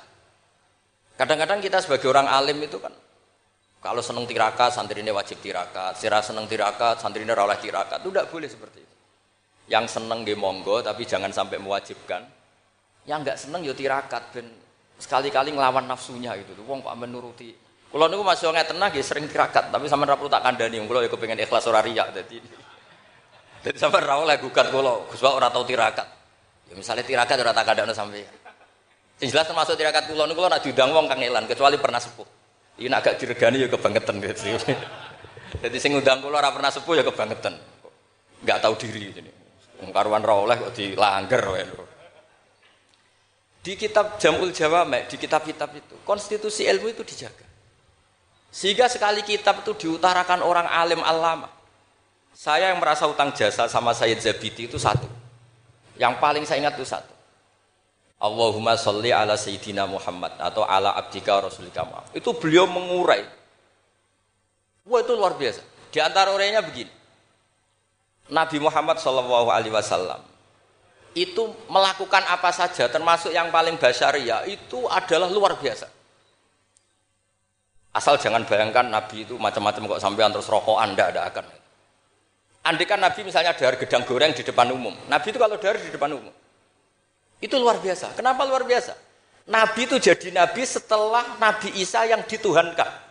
Kadang-kadang 1.21 1.61
kita 1.61 1.85
sebagai 1.85 2.09
orang 2.09 2.33
alim 2.33 2.57
itu 2.64 2.81
kan 2.81 2.92
kalau 3.79 4.01
seneng 4.01 4.25
tirakat, 4.25 4.73
santri 4.73 5.05
ini 5.05 5.12
wajib 5.12 5.38
tirakat. 5.38 6.01
Sirah 6.01 6.25
seneng 6.25 6.49
tirakat, 6.49 6.99
santri 6.99 7.23
ini 7.23 7.31
rawlah 7.31 7.61
tirakat. 7.61 8.01
Itu 8.01 8.11
tidak 8.11 8.33
boleh 8.33 8.49
seperti 8.49 8.79
itu. 8.83 8.97
Yang 9.69 10.01
seneng 10.01 10.25
di 10.25 10.33
monggo, 10.33 10.81
tapi 10.81 11.05
jangan 11.05 11.29
sampai 11.29 11.61
mewajibkan. 11.61 12.25
Yang 13.05 13.19
nggak 13.25 13.39
seneng 13.41 13.61
yo 13.65 13.73
ya 13.73 13.75
tirakat, 13.77 14.23
ben 14.33 14.49
sekali-kali 14.97 15.53
ngelawan 15.53 15.85
nafsunya 15.85 16.33
gitu. 16.41 16.57
Wong 16.65 16.81
kok 16.81 16.97
menuruti. 16.97 17.53
Kalau 17.89 18.05
niku 18.05 18.21
masih 18.21 18.53
nggak 18.53 18.69
tenang 18.73 18.93
ya 18.93 19.01
sering 19.01 19.25
tirakat, 19.29 19.73
tapi 19.73 19.89
sama 19.89 20.05
perlu 20.05 20.29
tak 20.29 20.45
kandani. 20.45 20.77
Kalau 20.77 21.01
ya 21.01 21.09
kepengen 21.09 21.41
ikhlas 21.41 21.65
ora 21.69 21.81
riak 21.81 22.13
jadi. 22.13 22.37
Jadi 23.65 23.77
sama 23.83 24.01
ora 24.01 24.21
oleh 24.21 24.37
gugat 24.37 24.69
kalau 24.69 25.09
Gus 25.09 25.25
ora 25.25 25.49
tau 25.49 25.65
tirakat. 25.65 26.09
Ya 26.69 26.75
misalnya 26.77 27.05
tirakat 27.05 27.37
ora 27.41 27.57
tak 27.57 27.73
sampai. 27.97 28.25
Sing 29.19 29.29
jelas 29.33 29.49
termasuk 29.49 29.75
tirakat 29.75 30.07
kula 30.07 30.29
niku 30.29 30.45
nak 30.47 30.61
diundang 30.63 30.95
wong 30.95 31.09
kang 31.09 31.19
elan 31.25 31.49
kecuali 31.49 31.81
pernah 31.81 31.99
sepuh. 31.99 32.29
Ini 32.79 32.95
agak 32.95 33.19
diregani 33.19 33.67
ya 33.67 33.69
kebangetan 33.73 34.23
gitu. 34.23 34.55
Jadi 35.59 35.79
sing 35.83 35.97
undang 35.97 36.23
kula 36.23 36.39
ora 36.39 36.53
pernah 36.55 36.71
sepuh 36.71 36.95
ya 36.95 37.03
kebangetan. 37.03 37.57
Enggak 38.45 38.59
tahu 38.63 38.79
diri 38.79 39.11
jadi. 39.11 39.38
Karuan 39.79 40.27
ra 40.27 40.35
oleh 40.35 40.59
kok 40.59 40.75
dilanggar 40.75 41.43
Di 43.62 43.79
kitab 43.79 44.19
Jamul 44.19 44.51
Jawamek, 44.51 45.11
di 45.11 45.17
kitab-kitab 45.19 45.71
itu, 45.75 45.95
konstitusi 46.03 46.67
ilmu 46.67 46.91
itu 46.91 47.03
dijaga. 47.07 47.47
Sehingga 48.49 48.88
sekali 48.88 49.21
kitab 49.23 49.61
itu 49.62 49.77
diutarakan 49.77 50.41
orang 50.41 50.67
alim 50.67 51.03
alama. 51.05 51.53
Saya 52.33 52.71
yang 52.73 52.81
merasa 52.81 53.05
utang 53.05 53.35
jasa 53.35 53.67
sama 53.67 53.93
Sayyid 53.93 54.23
Zabidi 54.23 54.71
itu 54.71 54.79
satu. 54.79 55.07
Yang 55.99 56.14
paling 56.23 56.45
saya 56.47 56.62
ingat 56.62 56.79
itu 56.79 56.87
satu. 56.87 57.12
Allahumma 58.19 58.75
sholli 58.75 59.14
ala 59.14 59.38
Sayyidina 59.38 59.87
Muhammad 59.87 60.35
atau 60.38 60.67
ala 60.67 60.95
abdika 60.99 61.38
rasulika 61.38 61.87
Muhammad. 61.87 62.11
Itu 62.14 62.35
beliau 62.35 62.67
mengurai. 62.67 63.23
Wah 64.87 65.03
itu 65.03 65.12
luar 65.14 65.38
biasa. 65.38 65.62
Di 65.93 65.99
antara 66.03 66.35
orangnya 66.35 66.62
begini. 66.64 66.98
Nabi 68.29 68.61
Muhammad 68.61 69.01
Shallallahu 69.01 69.49
Alaihi 69.49 69.73
Wasallam 69.73 70.21
itu 71.17 71.51
melakukan 71.73 72.23
apa 72.29 72.53
saja 72.53 72.87
termasuk 72.87 73.33
yang 73.33 73.49
paling 73.49 73.81
basaria 73.81 74.45
itu 74.45 74.85
adalah 74.87 75.27
luar 75.27 75.57
biasa. 75.57 75.88
Asal 77.97 78.21
jangan 78.21 78.45
bayangkan 78.45 78.87
Nabi 78.87 79.25
itu 79.27 79.35
macam-macam 79.41 79.97
kok 79.97 80.01
sampai 80.05 80.29
terus 80.31 80.47
rokok 80.47 80.79
anda 80.79 81.09
ada 81.09 81.27
akan. 81.27 81.45
Andai 82.69 82.85
kan 82.85 83.01
Nabi 83.01 83.25
misalnya 83.25 83.57
dari 83.57 83.81
gedang 83.81 84.05
goreng 84.05 84.37
di 84.37 84.45
depan 84.45 84.69
umum. 84.69 84.93
Nabi 85.09 85.33
itu 85.33 85.41
kalau 85.41 85.57
dari 85.57 85.81
di 85.81 85.88
depan 85.88 86.12
umum. 86.12 86.35
Itu 87.41 87.57
luar 87.57 87.81
biasa. 87.81 88.12
Kenapa 88.12 88.45
luar 88.45 88.69
biasa? 88.69 88.93
Nabi 89.49 89.88
itu 89.88 89.97
jadi 89.97 90.29
Nabi 90.37 90.62
setelah 90.69 91.41
Nabi 91.41 91.73
Isa 91.81 92.05
yang 92.05 92.21
dituhankan. 92.29 93.08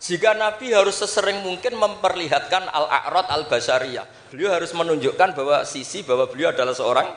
Jika 0.00 0.32
Nabi 0.32 0.72
harus 0.72 0.96
sesering 0.96 1.44
mungkin 1.44 1.76
memperlihatkan 1.76 2.72
al-a'rad 2.72 3.28
al-basariyah. 3.36 4.32
Beliau 4.32 4.48
harus 4.48 4.72
menunjukkan 4.72 5.36
bahwa 5.36 5.60
sisi 5.68 6.00
bahwa 6.00 6.24
beliau 6.24 6.56
adalah 6.56 6.72
seorang 6.72 7.12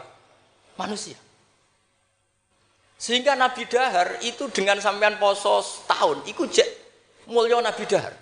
manusia. 0.76 1.16
Sehingga 3.00 3.40
Nabi 3.40 3.64
Dahar 3.72 4.20
itu 4.24 4.52
dengan 4.52 4.84
sampean 4.84 5.16
poso 5.16 5.64
setahun, 5.64 6.28
itu 6.28 6.44
jek 6.44 6.68
mulia 7.32 7.64
Nabi 7.64 7.88
Dahar. 7.88 8.16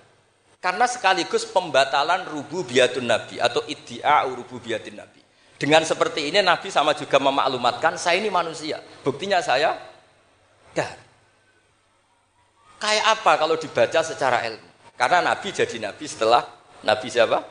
Karena 0.62 0.86
sekaligus 0.86 1.50
pembatalan 1.50 2.30
rububiatun 2.30 3.10
Nabi 3.10 3.42
atau 3.42 3.66
iddia 3.66 4.22
rububiatin 4.30 4.94
Nabi. 4.94 5.22
Dengan 5.58 5.82
seperti 5.86 6.30
ini 6.30 6.42
Nabi 6.42 6.70
sama 6.70 6.94
juga 6.94 7.18
memaklumatkan 7.18 7.98
saya 7.98 8.22
ini 8.22 8.30
manusia. 8.30 8.78
Buktinya 9.02 9.42
saya 9.42 9.74
dahar. 10.78 11.11
Kayak 12.82 13.06
apa 13.14 13.32
kalau 13.38 13.56
dibaca 13.62 14.02
secara 14.02 14.42
ilmu? 14.50 14.66
Karena 14.98 15.22
Nabi 15.22 15.54
jadi 15.54 15.78
Nabi 15.78 16.06
setelah 16.10 16.42
Nabi 16.82 17.08
siapa? 17.14 17.46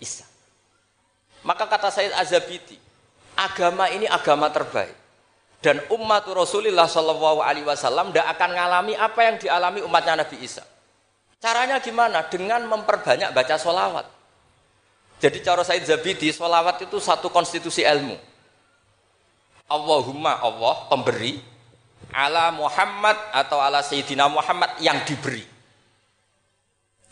Isa. 0.00 0.24
Maka 1.44 1.68
kata 1.68 1.92
Sayyid 1.92 2.16
Azabiti, 2.16 2.80
agama 3.36 3.92
ini 3.92 4.08
agama 4.08 4.48
terbaik. 4.48 4.96
Dan 5.62 5.78
umat 5.94 6.26
Rasulullah 6.26 6.90
Shallallahu 6.90 7.38
Alaihi 7.38 7.68
Wasallam 7.68 8.10
tidak 8.10 8.34
akan 8.34 8.48
mengalami 8.50 8.94
apa 8.98 9.20
yang 9.22 9.36
dialami 9.38 9.80
umatnya 9.84 10.24
Nabi 10.24 10.42
Isa. 10.42 10.64
Caranya 11.38 11.78
gimana? 11.78 12.26
Dengan 12.26 12.66
memperbanyak 12.66 13.30
baca 13.30 13.54
solawat. 13.60 14.06
Jadi 15.22 15.38
cara 15.38 15.62
Sayyid 15.62 15.86
Zabidi, 15.86 16.34
solawat 16.34 16.82
itu 16.82 16.98
satu 16.98 17.30
konstitusi 17.30 17.86
ilmu. 17.86 18.18
Allahumma 19.70 20.42
Allah 20.42 20.82
pemberi, 20.90 21.38
ala 22.12 22.52
Muhammad 22.52 23.16
atau 23.32 23.58
ala 23.58 23.80
Sayyidina 23.80 24.28
Muhammad 24.28 24.76
yang 24.78 25.00
diberi. 25.02 25.42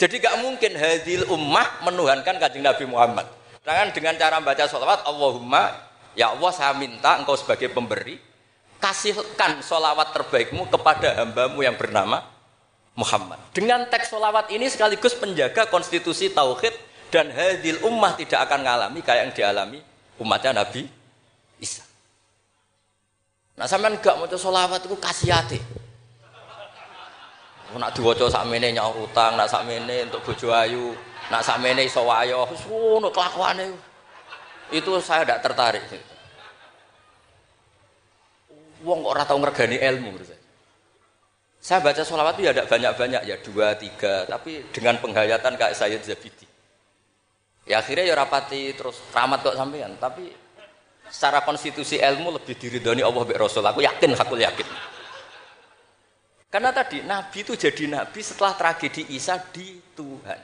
Jadi 0.00 0.16
gak 0.16 0.40
mungkin 0.40 0.72
hadil 0.80 1.28
ummah 1.28 1.84
menuhankan 1.84 2.40
kajian 2.40 2.64
Nabi 2.64 2.88
Muhammad. 2.88 3.28
Dengan 3.60 3.92
dengan 3.92 4.14
cara 4.16 4.40
membaca 4.40 4.64
sholawat, 4.64 5.04
Allahumma, 5.04 5.76
ya 6.16 6.32
Allah 6.32 6.50
saya 6.56 6.72
minta 6.72 7.20
engkau 7.20 7.36
sebagai 7.36 7.68
pemberi, 7.68 8.16
kasihkan 8.80 9.60
sholawat 9.60 10.16
terbaikmu 10.16 10.72
kepada 10.72 11.20
hambamu 11.20 11.60
yang 11.60 11.76
bernama 11.76 12.24
Muhammad. 12.96 13.36
Dengan 13.52 13.84
teks 13.92 14.08
sholawat 14.08 14.48
ini 14.48 14.72
sekaligus 14.72 15.12
penjaga 15.12 15.68
konstitusi 15.68 16.32
tauhid 16.32 16.72
dan 17.12 17.28
hadil 17.28 17.84
ummah 17.84 18.16
tidak 18.16 18.48
akan 18.48 18.64
mengalami 18.64 19.04
kayak 19.04 19.20
yang 19.28 19.32
dialami 19.36 19.78
umatnya 20.16 20.64
Nabi. 20.64 20.88
Nah 23.60 23.68
sampean 23.68 24.00
gak 24.00 24.16
maca 24.16 24.40
selawat 24.40 24.80
iku 24.88 24.96
kasihate. 24.96 25.60
Nak 27.76 27.92
diwaca 27.92 28.26
sakmene 28.32 28.72
nyaur 28.72 29.04
utang, 29.04 29.36
nak 29.36 29.52
sakmene 29.52 30.08
untuk 30.08 30.24
bojo 30.26 30.48
ayu, 30.50 30.96
nak 31.28 31.44
sakmene 31.44 31.84
iso 31.84 32.02
wayo, 32.02 32.48
wis 32.48 32.64
ngono 32.64 33.12
kelakuane. 33.12 33.68
Itu 34.72 34.96
saya 34.98 35.28
tidak 35.28 35.44
tertarik. 35.44 35.84
Wong 38.80 39.04
kok 39.04 39.12
ora 39.12 39.22
tau 39.28 39.36
ngergani 39.36 39.76
ilmu 39.76 40.08
menurut 40.08 40.24
saya. 40.24 40.40
Saya 41.60 41.78
baca 41.84 42.00
sholawat 42.00 42.40
itu 42.40 42.48
ya 42.48 42.56
tidak 42.56 42.72
banyak-banyak 42.72 43.22
ya 43.28 43.36
dua 43.44 43.76
tiga, 43.76 44.24
tapi 44.24 44.64
dengan 44.72 44.96
penghayatan 44.98 45.54
kayak 45.60 45.76
saya 45.76 46.00
Zabidi. 46.00 46.48
Ya 47.68 47.84
akhirnya 47.84 48.08
ya 48.08 48.16
rapati 48.16 48.72
terus 48.72 48.98
ramat 49.12 49.44
kok 49.44 49.54
sampean, 49.54 49.94
tapi 50.00 50.32
secara 51.10 51.42
konstitusi 51.42 51.98
ilmu 51.98 52.38
lebih 52.38 52.54
diridhoni 52.54 53.02
Allah 53.02 53.22
mbek 53.26 53.36
Rasul. 53.36 53.66
Aku 53.66 53.82
yakin, 53.82 54.14
aku 54.14 54.38
yakin. 54.38 54.66
Karena 56.50 56.70
tadi 56.74 57.02
Nabi 57.02 57.46
itu 57.46 57.54
jadi 57.54 57.86
Nabi 57.86 58.20
setelah 58.22 58.54
tragedi 58.54 59.06
Isa 59.14 59.38
di 59.54 59.78
Tuhan. 59.94 60.40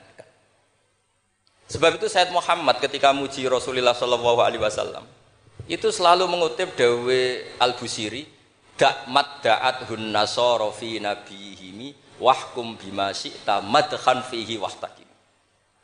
Sebab 1.67 1.99
itu 1.99 2.07
Said 2.07 2.31
Muhammad 2.31 2.79
ketika 2.79 3.11
muji 3.11 3.43
Rasulullah 3.43 3.91
Shallallahu 3.91 4.39
Alaihi 4.39 4.63
Wasallam 4.63 5.03
itu 5.67 5.91
selalu 5.91 6.23
mengutip 6.31 6.79
Dawe 6.79 7.21
Al 7.59 7.75
Busiri 7.75 8.23
dak 8.79 9.03
da'at 9.43 9.83
hun 9.91 10.15
nasoro 10.15 10.71
fi 10.71 11.01
nabihimi 11.03 11.91
wahkum 12.23 12.77
bima 12.79 13.11
syi'ta 13.11 13.59
madkhan 13.65 14.23
fihi 14.23 14.55
wahtaki. 14.55 15.06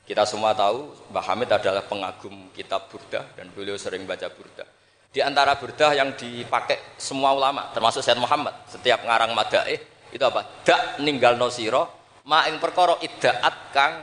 Kita 0.04 0.28
semua 0.28 0.52
tahu 0.52 0.92
Mbah 1.16 1.26
Hamid 1.32 1.48
adalah 1.48 1.80
pengagum 1.88 2.52
kitab 2.52 2.92
Burdah 2.92 3.24
dan 3.40 3.48
beliau 3.56 3.80
sering 3.80 4.04
baca 4.04 4.28
Burdah. 4.28 4.68
Di 5.08 5.24
antara 5.24 5.56
Burdah 5.56 5.96
yang 5.96 6.12
dipakai 6.12 7.00
semua 7.00 7.32
ulama, 7.32 7.72
termasuk 7.72 8.04
Syed 8.04 8.20
Muhammad, 8.20 8.52
setiap 8.68 9.00
ngarang 9.08 9.32
madaih 9.32 9.80
itu 10.12 10.20
apa? 10.20 10.44
Dak 10.68 11.00
ninggal 11.00 11.40
nosiro, 11.40 11.88
ma 12.28 12.44
ing 12.52 12.60
perkara 12.60 13.00
iddaat 13.00 13.56
kang 13.72 13.94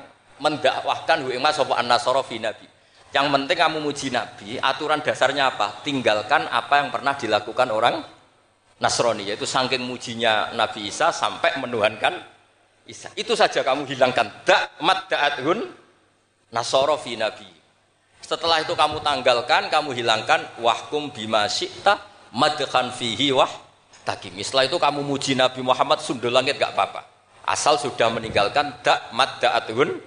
mendakwahkan 0.40 1.20
hu 1.20 1.36
mas 1.36 1.60
an 1.60 1.92
fi 2.24 2.36
nabi. 2.40 2.66
Yang 3.12 3.26
penting 3.26 3.58
kamu 3.60 3.78
muji 3.84 4.08
nabi, 4.08 4.56
aturan 4.56 5.04
dasarnya 5.04 5.52
apa? 5.52 5.84
Tinggalkan 5.84 6.48
apa 6.48 6.80
yang 6.80 6.88
pernah 6.88 7.12
dilakukan 7.12 7.68
orang 7.68 8.00
Nasrani, 8.80 9.28
yaitu 9.28 9.44
saking 9.44 9.84
mujinya 9.84 10.56
Nabi 10.56 10.88
Isa 10.88 11.12
sampai 11.12 11.60
menuhankan 11.60 12.16
Isa. 12.88 13.12
Itu 13.12 13.36
saja 13.36 13.60
kamu 13.60 13.84
hilangkan. 13.84 14.48
Dak 14.48 14.80
mat 14.80 15.04
da'athun 15.12 15.79
nasoro 16.50 16.98
fi 16.98 17.14
nabi. 17.18 17.48
Setelah 18.20 18.62
itu 18.62 18.78
kamu 18.78 19.02
tanggalkan, 19.02 19.66
kamu 19.72 19.90
hilangkan 19.96 20.46
wahkum 20.62 21.10
bima 21.10 21.50
syi'ta 21.50 21.98
madkhan 22.30 22.94
fihi 22.94 23.34
wah 23.34 23.50
takim. 24.06 24.34
Setelah 24.38 24.70
itu 24.70 24.78
kamu 24.78 25.02
muji 25.02 25.34
Nabi 25.34 25.62
Muhammad 25.66 25.98
sundul 25.98 26.30
langit 26.30 26.54
gak 26.54 26.74
apa-apa. 26.76 27.02
Asal 27.42 27.74
sudah 27.80 28.06
meninggalkan 28.12 28.70
dak 28.86 29.10
mad 29.10 29.42
da'atun 29.42 29.98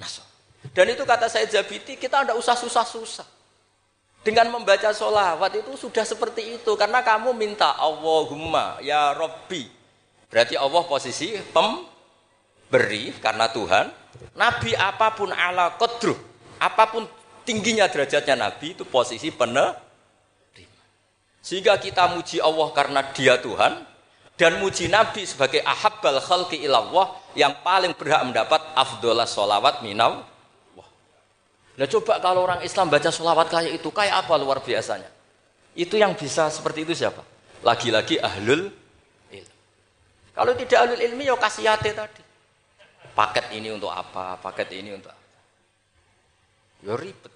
nasor. 0.00 0.24
Dan 0.72 0.90
itu 0.90 1.04
kata 1.04 1.28
saya 1.28 1.46
Jabiti, 1.46 2.00
kita 2.00 2.24
tidak 2.24 2.36
usah 2.40 2.56
susah-susah. 2.56 3.26
Dengan 4.26 4.50
membaca 4.50 4.90
sholawat 4.90 5.54
itu 5.54 5.78
sudah 5.78 6.02
seperti 6.02 6.58
itu. 6.58 6.72
Karena 6.74 7.04
kamu 7.04 7.30
minta 7.30 7.78
Allahumma 7.78 8.82
ya 8.82 9.14
Robbi. 9.14 9.70
Berarti 10.26 10.58
Allah 10.58 10.82
posisi 10.82 11.38
pemberi 11.54 13.14
karena 13.22 13.46
Tuhan 13.46 13.86
Nabi 14.36 14.76
apa 14.76 15.16
pun 15.16 15.32
ala 15.32 15.74
kodru, 15.80 16.12
apa 16.60 16.84
pun 16.92 17.08
tingginya 17.46 17.86
derajatnya 17.86 18.36
Nabi 18.36 18.74
itu 18.76 18.84
posisi 18.84 19.30
penerima. 19.32 19.78
Sehingga 21.40 21.78
kita 21.78 22.10
muji 22.10 22.42
Allah 22.42 22.68
karena 22.74 23.00
dia 23.14 23.38
Tuhan 23.38 23.86
dan 24.34 24.58
muji 24.60 24.90
Nabi 24.90 25.22
sebagai 25.24 25.62
ahabbal 25.62 26.18
khalqi 26.20 26.60
ilallah 26.66 27.14
yang 27.38 27.62
paling 27.62 27.94
berhak 27.94 28.26
mendapat 28.26 28.60
afdolah 28.74 29.24
sholawat 29.24 29.80
minal 29.86 30.26
Nah 31.76 31.84
coba 31.84 32.16
kalau 32.24 32.48
orang 32.48 32.64
Islam 32.64 32.88
baca 32.88 33.12
sholawat 33.12 33.52
kayak 33.52 33.76
itu, 33.76 33.92
kayak 33.92 34.24
apa 34.24 34.32
luar 34.40 34.64
biasanya? 34.64 35.12
Itu 35.76 36.00
yang 36.00 36.16
bisa 36.16 36.48
seperti 36.48 36.88
itu 36.88 36.96
siapa? 36.96 37.20
Lagi-lagi 37.60 38.16
ahlul 38.16 38.72
ilmi. 39.28 39.56
Kalau 40.32 40.52
tidak 40.56 40.78
ahlul 40.88 41.02
ilmi 41.04 41.28
ya 41.28 41.36
kasihate 41.36 41.92
tadi 41.92 42.25
paket 43.16 43.48
ini 43.56 43.72
untuk 43.72 43.88
apa, 43.88 44.36
paket 44.36 44.76
ini 44.76 44.92
untuk 44.92 45.08
apa. 45.08 45.24
Ya 46.84 46.92
ribet. 46.92 47.32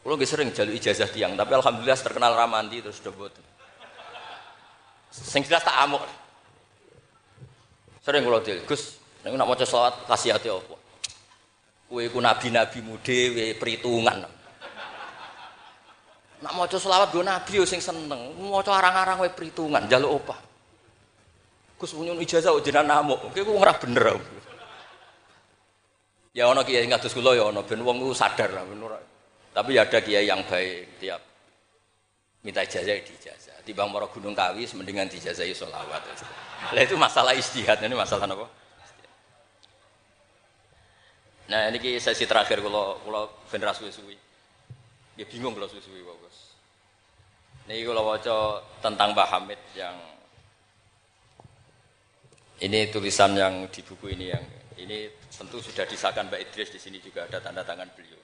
Kalau 0.00 0.16
sering 0.26 0.50
jalur 0.50 0.74
ijazah 0.74 1.06
tiang, 1.12 1.38
tapi 1.38 1.54
alhamdulillah 1.54 1.94
terkenal 1.94 2.34
ramanti 2.34 2.82
terus 2.82 2.98
sudah 2.98 3.12
buat. 3.14 3.32
Sing 5.12 5.46
jelas 5.46 5.62
tak 5.62 5.76
amuk. 5.86 6.02
Sering 8.00 8.24
kalau 8.24 8.40
dia, 8.40 8.58
Gus, 8.64 8.96
nek 9.22 9.36
nak 9.36 9.46
maca 9.46 9.62
selawat 9.62 10.08
kasih 10.08 10.34
hati 10.34 10.48
apa? 10.48 10.74
Kue 11.86 12.08
ku 12.08 12.18
nabi-nabi 12.18 12.80
mude, 12.80 13.54
perhitungan. 13.60 14.24
Nak 16.40 16.52
maca 16.56 16.76
selawat 16.80 17.12
go 17.12 17.20
nabi 17.20 17.60
yo 17.60 17.68
sing 17.68 17.84
seneng. 17.84 18.40
Maca 18.40 18.72
arang-arang 18.72 19.20
wae 19.20 19.28
perhitungan 19.28 19.84
njaluk 19.84 20.24
opah. 20.24 20.38
Gus 21.76 21.92
punya 21.92 22.16
ijazah 22.16 22.56
jenengan 22.64 23.04
namuk. 23.04 23.20
Kowe 23.36 23.42
ku 23.44 23.52
ora 23.60 23.76
bener. 23.76 24.39
Ya 26.30 26.46
ono 26.46 26.62
kiai 26.62 26.86
ngatus 26.86 27.10
kula 27.10 27.34
ya 27.34 27.50
ono 27.50 27.66
ben 27.66 27.82
wong 27.82 28.14
sadar 28.14 28.54
lah 28.54 28.62
Tapi 29.50 29.74
ya 29.74 29.82
ada 29.82 29.98
kiai 29.98 30.30
yang 30.30 30.46
baik 30.46 31.02
tiap 31.02 31.30
minta 32.40 32.64
ijazah 32.64 32.96
di 33.02 33.12
ijazah. 33.18 33.56
Timbang 33.66 33.92
mara 33.92 34.08
Gunung 34.08 34.32
Kawi 34.32 34.64
mendingan 34.78 35.10
dijazahi 35.10 35.52
selawat. 35.52 36.02
Lah 36.72 36.82
itu 36.82 36.96
masalah 36.96 37.36
istihad 37.36 37.82
ini 37.84 37.92
masalah 37.92 38.24
apa? 38.24 38.46
Nah 41.50 41.66
ini 41.68 41.98
sesi 41.98 42.24
terakhir 42.24 42.62
kalau 42.62 43.02
kalau 43.02 43.26
bener 43.50 43.74
suwi-suwi. 43.74 44.16
Ya 45.18 45.26
bingung 45.26 45.52
kalau 45.52 45.66
suwi-suwi 45.66 46.00
bagus. 46.06 46.54
Ini 47.68 47.84
kalau 47.84 48.06
waca 48.06 48.64
tentang 48.80 49.12
Mbah 49.12 49.28
Hamid 49.34 49.60
yang 49.76 49.98
ini 52.62 52.88
tulisan 52.88 53.36
yang 53.36 53.66
di 53.68 53.80
buku 53.82 54.14
ini 54.14 54.26
yang 54.32 54.44
ini 54.78 55.10
tentu 55.40 55.64
sudah 55.64 55.88
disahkan 55.88 56.28
Mbak 56.28 56.40
Idris 56.52 56.68
di 56.68 56.76
sini 56.76 57.00
juga 57.00 57.24
ada 57.24 57.40
tanda 57.40 57.64
tangan 57.64 57.88
beliau. 57.96 58.20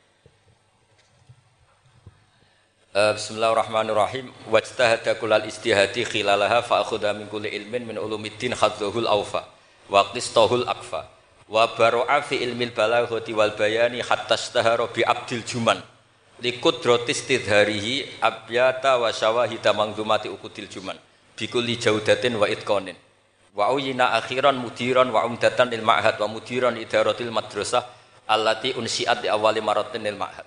Uh, 2.92 3.16
Bismillahirrahmanirrahim. 3.16 4.28
Wajtahada 4.52 5.16
kulal 5.16 5.48
istihadi 5.48 6.04
khilalaha 6.04 6.60
fa 6.60 6.84
akhudha 6.84 7.16
min 7.16 7.24
kulli 7.32 7.48
ilmin 7.56 7.88
min 7.88 7.96
ulumiddin 7.96 8.52
khadzuhul 8.52 9.08
awfa 9.08 9.48
wa 9.88 10.12
qistahul 10.12 10.68
akfa 10.68 11.08
wa 11.48 11.64
baro'a 11.72 12.20
fi 12.20 12.36
ilmil 12.44 12.76
balaghati 12.76 13.32
wal 13.32 13.56
bayani 13.56 14.04
hatta 14.04 14.36
istahara 14.36 14.84
bi 14.92 15.00
abdil 15.00 15.40
juman 15.46 15.80
li 16.44 16.58
qudratis 16.60 17.24
tidharihi 17.24 18.20
abyata 18.20 18.98
wa 19.00 19.08
syawahida 19.08 19.72
mangdumati 19.72 20.28
ukudil 20.28 20.68
juman 20.68 20.98
bi 21.38 21.46
kulli 21.46 21.78
jaudatin 21.78 22.34
wa 22.34 22.50
itqanin 22.50 22.98
wa 23.56 23.72
uyina 23.72 24.12
akhiran 24.20 24.60
mudiran 24.60 25.08
wa 25.08 25.24
umdatan 25.24 25.72
lil 25.72 25.80
ma'had 25.80 26.20
wa 26.20 26.28
mudiran 26.28 26.76
idaratil 26.76 27.32
madrasah 27.32 27.82
allati 28.28 28.76
unsiat 28.76 29.24
di 29.24 29.28
awali 29.32 29.64
maratin 29.64 30.04
lil 30.04 30.14
ma'had 30.20 30.44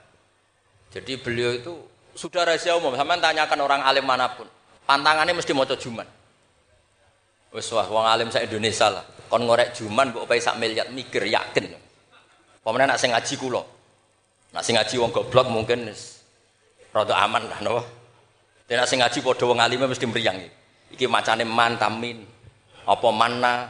jadi 0.93 1.17
beliau 1.17 1.52
itu 1.58 1.74
sudah 2.13 2.45
rahasia 2.45 2.78
umum 2.78 2.93
sama 2.93 3.17
tanyakan 3.17 3.60
orang 3.65 3.82
alim 3.82 4.06
mana 4.06 4.30
pun 4.30 4.45
pantangannya 4.86 5.34
mesti 5.34 5.52
maca 5.58 5.74
juman 5.74 6.06
wis 7.50 7.65
wah 7.74 7.89
wong 7.89 8.06
alim 8.06 8.30
sak 8.30 8.45
Indonesia 8.45 8.93
lah 8.93 9.06
kon 9.30 9.45
ngorek 9.45 9.78
juman 9.78 10.10
mbok 10.10 10.26
opai 10.26 10.41
sak 10.41 10.58
miliar 10.58 10.89
mikir 10.89 11.22
yakin. 11.22 11.69
Pemene 12.65 12.89
nak 12.89 12.98
sing 12.98 13.13
ngaji 13.13 13.34
kula. 13.38 13.62
Nak 14.58 14.63
sing 14.65 14.74
ngaji 14.74 14.95
wong 14.98 15.13
goblok 15.13 15.48
mungkin 15.54 15.86
rada 16.89 17.15
aman 17.22 17.45
lah 17.45 17.62
napa. 17.62 17.82
Nek 18.65 18.89
sing 18.89 19.00
ngaji 19.00 19.22
padha 19.22 19.45
wong 19.45 19.62
alime 19.62 19.86
mesti 19.86 20.10
mriyang. 20.10 20.41
Iki 20.98 21.06
macane 21.06 21.45
mantamin. 21.45 22.26
Apa 22.89 23.10
mana? 23.13 23.69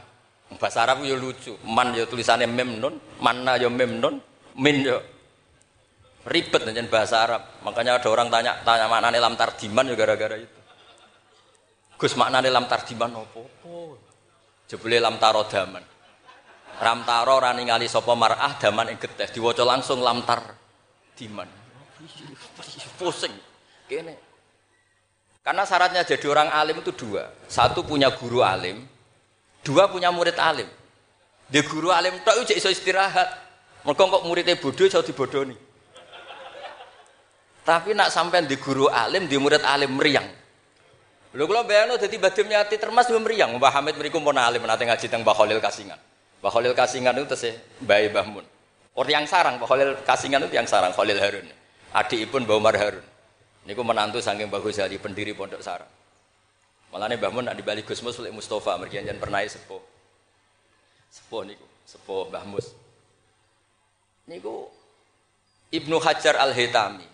Bahasa 0.55 0.87
Arab 0.87 1.03
yo 1.03 1.19
lucu. 1.19 1.59
Man 1.67 1.91
yo 1.91 2.07
tulisannya 2.07 2.47
mem 2.47 2.79
nun, 2.79 2.95
mana 3.19 3.59
yo 3.59 3.67
mem 3.67 3.99
nun, 3.99 4.17
min 4.55 4.81
yo 4.81 4.97
ribet 6.25 6.63
dengan 6.63 6.87
bahasa 6.87 7.27
Arab. 7.27 7.41
Makanya 7.67 7.99
ada 7.99 8.07
orang 8.07 8.31
tanya 8.31 8.63
tanya 8.63 8.87
maknane 8.87 9.19
lam 9.19 9.35
tardiman 9.35 9.85
yo 9.91 9.95
gara-gara 9.99 10.39
itu. 10.39 10.59
Gus 11.99 12.15
maknane 12.15 12.47
lam 12.47 12.65
tardiman 12.65 13.11
opo? 13.19 13.41
Oh. 13.67 13.93
Jebule 14.65 15.03
lam 15.03 15.19
taro 15.19 15.43
daman. 15.45 15.83
Ram 16.79 17.03
taro 17.03 17.43
ora 17.43 17.51
ningali 17.51 17.91
sapa 17.91 18.15
mar'ah 18.15 18.55
daman 18.55 18.95
ing 18.95 18.97
getih 19.01 19.27
diwaca 19.35 19.67
langsung 19.67 19.99
lam 19.99 20.23
tar 20.23 20.55
diman. 21.17 21.49
Pusing. 22.95 23.35
Kene. 23.89 24.15
Karena 25.43 25.65
syaratnya 25.65 26.05
jadi 26.05 26.23
orang 26.29 26.53
alim 26.53 26.79
itu 26.79 26.93
dua. 26.93 27.27
Satu 27.49 27.81
punya 27.81 28.13
guru 28.13 28.45
alim, 28.45 28.85
dua 29.65 29.89
punya 29.91 30.09
murid 30.13 30.37
alim. 30.37 30.67
Di 31.49 31.59
guru 31.65 31.89
alim 31.89 32.21
tok 32.21 32.45
iso 32.45 32.53
iso 32.53 32.69
istirahat. 32.69 33.49
Mergo 33.87 34.11
kok 34.11 34.23
muridnya 34.27 34.59
bodoh 34.59 34.85
iso 34.85 35.01
dibodoni. 35.01 35.55
Tapi 37.63 37.93
nak 37.93 38.09
sampai 38.09 38.49
di 38.49 38.57
guru 38.57 38.89
alim, 38.89 39.29
di 39.29 39.37
murid 39.37 39.61
alim 39.61 39.93
meriang. 39.93 40.25
Lho 41.29 41.45
kula 41.45 41.61
bayangno 41.61 41.93
dadi 42.01 42.17
Badim 42.17 42.49
Nyati 42.49 42.81
termas 42.81 43.05
yo 43.05 43.21
mriyang 43.21 43.53
Mbah 43.61 43.69
Hamid 43.69 44.01
mriku 44.01 44.17
pun 44.17 44.33
alim 44.33 44.65
nate 44.65 44.81
ngaji 44.81 45.05
teng 45.05 45.21
Mbah 45.21 45.37
Khalil 45.37 45.61
Kasingan. 45.61 46.01
Mbah 46.41 46.49
Khalil 46.49 46.73
Kasingan 46.73 47.13
itu 47.21 47.29
tesih 47.29 47.53
Mbah 47.85 48.09
Mbah. 48.09 48.45
Orang 48.97 49.13
yang 49.13 49.25
sarang 49.29 49.61
Mbah 49.61 49.69
Khalil 49.69 49.89
Kasingan 50.01 50.41
itu 50.49 50.57
yang 50.57 50.65
sarang 50.65 50.89
Khalil 50.89 51.21
Harun. 51.21 51.45
Adikipun 51.93 52.49
Mbah 52.49 52.57
Umar 52.57 52.73
Harun. 52.73 53.05
Niku 53.69 53.85
menantu 53.85 54.17
saking 54.17 54.49
Mbah 54.49 54.57
Ghazali 54.65 54.97
pendiri 54.97 55.37
Pondok 55.37 55.61
Sarang. 55.61 55.98
Malane 56.89 57.21
Mbah 57.21 57.31
Mun 57.31 57.45
nak 57.45 57.55
dibalik 57.57 57.85
Gus 57.85 58.01
Mus 58.01 58.17
Mustofa 58.33 58.73
mergi 58.81 59.01
jan 59.01 59.17
pernah 59.21 59.45
sepuh. 59.45 59.81
Sepuh 61.09 61.41
niku, 61.45 61.65
sepuh 61.85 62.29
Mbah 62.33 62.45
Mus. 62.49 62.73
Niku 64.29 64.69
Ibnu 65.69 65.97
Hajar 66.01 66.41
Al-Hitami. 66.41 67.05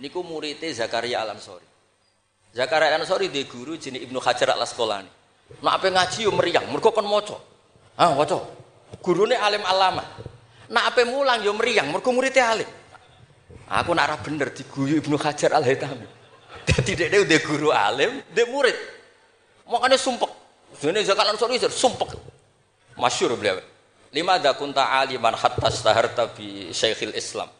Niku 0.00 0.24
muridnya 0.24 0.72
Zakaria 0.72 1.20
Alam-Sori. 1.20 1.68
Zakaria 2.54 2.94
Ansori 2.94 3.28
di 3.28 3.44
guru 3.50 3.74
jenis 3.74 4.06
Ibnu 4.06 4.22
Hajar 4.22 4.54
Al 4.54 4.62
Asqalani. 4.62 5.10
Nak 5.60 5.74
apa 5.76 5.86
ngaji 5.90 6.24
yo 6.24 6.32
meriang, 6.32 6.70
mergo 6.70 6.94
kon 6.94 7.04
maca. 7.04 7.36
Ah, 7.98 8.16
waca. 8.16 8.40
Gurune 9.02 9.36
alim 9.36 9.60
alama. 9.66 10.06
Nak 10.70 10.84
apa 10.94 11.04
mulang 11.04 11.42
yo 11.44 11.52
meriang, 11.52 11.90
mergo 11.90 12.14
muridnya 12.14 12.54
alim. 12.54 12.70
Aku 13.68 13.92
nak 13.92 14.22
bener 14.22 14.54
diguyu 14.54 15.02
Ibnu 15.02 15.18
Hajar 15.18 15.52
Al 15.52 15.66
Haytami. 15.66 16.23
Dadi 16.64 16.92
dhekne 16.96 17.28
udah 17.28 17.40
guru 17.44 17.68
alim, 17.70 18.24
dia 18.32 18.48
murid. 18.48 18.76
Makanya 19.68 19.96
sumpek. 20.00 20.28
Dene 20.80 21.00
Zakaria 21.04 21.32
Ansori 21.32 21.60
sumpek. 21.60 22.16
Masyur 22.96 23.36
beliau. 23.36 23.60
Lima 24.14 24.38
da 24.38 24.54
kunta 24.54 24.94
aliman 25.00 25.34
hatta 25.34 25.70
staharta 25.70 26.30
bi 26.34 26.70
Syekhil 26.70 27.14
Islam. 27.16 27.50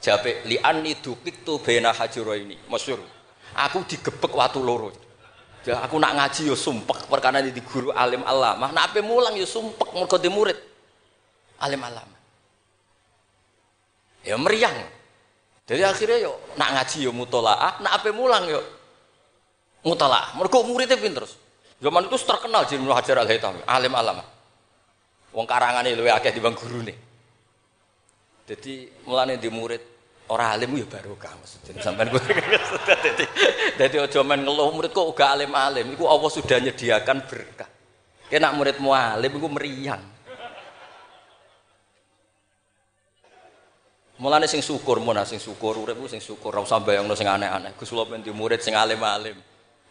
Jabe 0.00 0.42
li 0.48 0.56
anni 0.58 0.96
dukiktu 0.98 1.60
baina 1.60 1.92
hajuraini. 1.92 2.56
Masyur. 2.66 2.98
Aku 3.54 3.84
digebek 3.86 4.32
waktu 4.32 4.58
loro. 4.62 4.90
Ya 5.60 5.84
aku 5.84 6.00
nak 6.00 6.16
ngaji 6.16 6.48
yo 6.48 6.56
sumpek 6.56 7.04
perkara 7.04 7.44
di 7.44 7.52
guru 7.60 7.92
alim 7.92 8.24
alama. 8.24 8.72
Nak 8.72 8.90
ape 8.90 9.04
mulang 9.04 9.36
yo 9.36 9.44
sumpek 9.44 9.92
mergo 9.92 10.16
murid 10.32 10.56
alim 11.60 11.80
alama. 11.84 12.16
Ya 14.24 14.40
meriang. 14.40 14.99
Jadi 15.70 15.86
akhirnya 15.86 16.18
yo 16.26 16.32
nak 16.58 16.74
ngaji 16.74 17.06
yo 17.06 17.14
mutolaah, 17.14 17.78
nak 17.78 18.02
ape 18.02 18.10
mulang 18.10 18.42
yo 18.50 18.58
mutolaah. 19.86 20.34
Mergo 20.34 20.66
muridnya 20.66 20.98
pinter. 20.98 21.22
Zaman 21.78 22.10
itu 22.10 22.18
terkenal 22.26 22.66
jadi 22.66 22.82
Hajar 22.82 23.22
Al 23.22 23.30
Haytami, 23.30 23.62
alim 23.64 23.94
alama. 23.94 24.26
Wong 25.30 25.46
karangane 25.46 25.94
luwe 25.94 26.10
akeh 26.10 26.34
dibanding 26.34 26.58
gurune. 26.58 26.94
Jadi 28.50 28.90
mulane 29.06 29.38
di 29.38 29.46
murid 29.46 30.00
Orang 30.30 30.46
alim 30.54 30.78
ya 30.78 30.86
barokah 30.86 31.34
maksudnya 31.42 31.82
sampean 31.82 32.06
gue 32.06 32.22
jadi 33.02 33.24
jadi 33.74 33.96
ojo 34.06 34.22
men 34.22 34.46
ngeluh 34.46 34.70
murid 34.70 34.94
kok 34.94 35.02
uga 35.10 35.34
alim 35.34 35.50
alim 35.58 35.90
iku 35.90 36.06
Allah 36.06 36.30
sudah 36.30 36.62
menyediakan 36.62 37.26
berkah 37.26 37.66
kena 38.30 38.54
muridmu 38.54 38.94
alim 38.94 39.26
iku 39.26 39.50
meriang 39.50 39.98
Mulane 44.20 44.44
sing 44.44 44.60
syukur 44.60 45.00
mun 45.00 45.16
sing 45.24 45.40
syukur 45.40 45.80
urip 45.80 45.96
sing 46.12 46.20
syukur 46.20 46.52
ora 46.52 46.60
usah 46.60 46.84
bayangno 46.84 47.16
sing 47.16 47.24
aneh-aneh 47.24 47.72
Gus 47.80 47.88
kula 47.88 48.04
di 48.20 48.28
murid 48.28 48.60
sing 48.60 48.76
alim-alim 48.76 49.36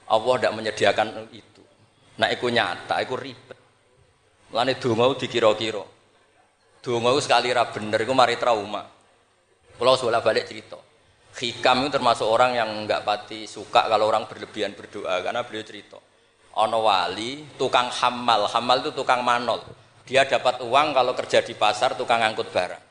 Allah 0.06 0.34
ndak 0.38 0.54
menyediakan 0.54 1.34
itu 1.34 1.66
Nah 2.22 2.30
iku 2.30 2.54
nyata 2.54 3.02
iku 3.02 3.18
ribet 3.18 3.58
Mulane 4.54 4.78
donga 4.78 5.18
dikira-kira 5.18 5.82
Donga 6.86 7.12
sekali 7.18 7.50
ra 7.50 7.66
bener 7.74 8.06
iku 8.06 8.14
mari 8.14 8.38
trauma 8.38 9.00
kalau 9.80 9.96
bolak 9.96 10.28
balik 10.28 10.44
cerita. 10.44 10.76
Hikam 11.40 11.88
itu 11.88 11.96
termasuk 11.96 12.28
orang 12.28 12.52
yang 12.52 12.68
nggak 12.84 13.08
pati 13.08 13.48
suka 13.48 13.88
kalau 13.88 14.12
orang 14.12 14.28
berlebihan 14.28 14.76
berdoa 14.76 15.24
karena 15.24 15.48
beliau 15.48 15.64
cerita. 15.64 15.96
Ono 16.60 16.84
wali, 16.84 17.48
tukang 17.56 17.88
hamal, 17.88 18.52
hamal 18.52 18.84
itu 18.84 18.92
tukang 18.92 19.24
manol. 19.24 19.64
Dia 20.04 20.28
dapat 20.28 20.60
uang 20.68 20.92
kalau 20.92 21.16
kerja 21.16 21.40
di 21.40 21.56
pasar 21.56 21.96
tukang 21.96 22.20
angkut 22.20 22.52
barang. 22.52 22.84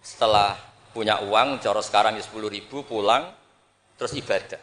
Setelah 0.00 0.56
punya 0.92 1.24
uang, 1.24 1.58
coro 1.58 1.80
sekarang 1.80 2.14
ya 2.14 2.22
sepuluh 2.22 2.52
ribu 2.52 2.84
pulang, 2.84 3.32
terus 3.96 4.12
ibadah. 4.14 4.60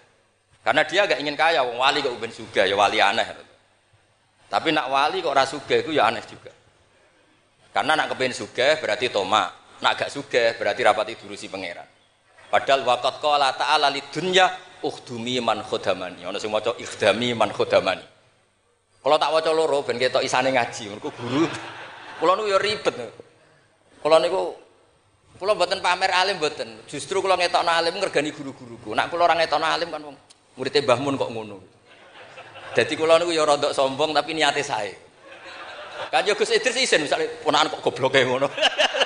Karena 0.64 0.82
dia 0.86 1.10
gak 1.10 1.20
ingin 1.20 1.36
kaya, 1.36 1.66
wong 1.66 1.82
wali 1.82 2.06
kok 2.06 2.14
uben 2.14 2.30
suga, 2.30 2.64
ya 2.70 2.78
wali 2.78 3.02
aneh. 3.02 3.26
Tapi 4.50 4.74
nak 4.74 4.90
wali 4.90 5.22
kok 5.22 5.34
rasuga 5.34 5.76
itu 5.78 5.94
ya 5.94 6.10
aneh 6.10 6.26
juga. 6.26 6.50
Karena 7.70 7.94
nak 7.94 8.14
kepen 8.14 8.34
suga 8.34 8.82
berarti 8.82 9.14
tomak. 9.14 9.60
Nak 9.80 9.94
gak 9.96 10.10
sugih 10.12 10.60
berarti 10.60 10.82
rapati 10.84 11.14
durusi 11.16 11.48
pangeran. 11.48 11.88
Padahal 12.52 12.84
waqat 12.84 13.24
qala 13.24 13.56
ta'ala 13.56 13.88
lidunya 13.88 14.50
ukhdumi 14.84 15.40
man 15.40 15.64
khodamani. 15.64 16.28
Ana 16.28 16.36
sing 16.42 16.52
maca 16.52 16.76
ikhdami 16.76 17.32
man 17.32 17.54
khodamani. 17.56 18.04
Kalau 19.00 19.16
tak 19.16 19.32
waca 19.32 19.52
loro 19.56 19.80
ben 19.88 19.96
isane 19.96 20.52
ngaji, 20.52 20.92
mergo 20.92 21.14
guru. 21.16 21.48
Kula 22.20 22.36
niku 22.36 22.48
ya 22.52 22.60
ribet. 22.60 22.96
Kula 24.04 24.20
niku 24.20 24.60
Kulo 25.40 25.56
mboten 25.56 25.80
pamer 25.80 26.12
alim 26.12 26.36
mboten. 26.36 26.84
Justru 26.84 27.24
kulo 27.24 27.40
ngetokno 27.40 27.72
alim 27.72 27.96
ngergani 27.96 28.36
guru-guruku. 28.36 28.92
Nak 28.92 29.08
kulo 29.08 29.24
ora 29.24 29.40
ngetokno 29.40 29.64
alim 29.64 29.88
kan 29.88 30.04
wong 30.04 30.18
muridé 30.60 30.84
Mbah 30.84 31.00
Mun 31.00 31.16
kok 31.16 31.32
ngono. 31.32 31.58
Dadi 32.76 32.94
kulo 33.00 33.16
niku 33.16 33.32
ya 33.32 33.48
rada 33.48 33.72
sombong 33.72 34.12
tapi 34.12 34.36
niate 34.36 34.60
sae. 34.60 34.92
Kanjeng 36.12 36.36
Gus 36.36 36.52
Idris 36.52 36.76
isin 36.84 37.08
misale 37.08 37.40
ponakan 37.40 37.72
kok 37.72 37.88
gobloke 37.88 38.20
ngono. 38.28 38.52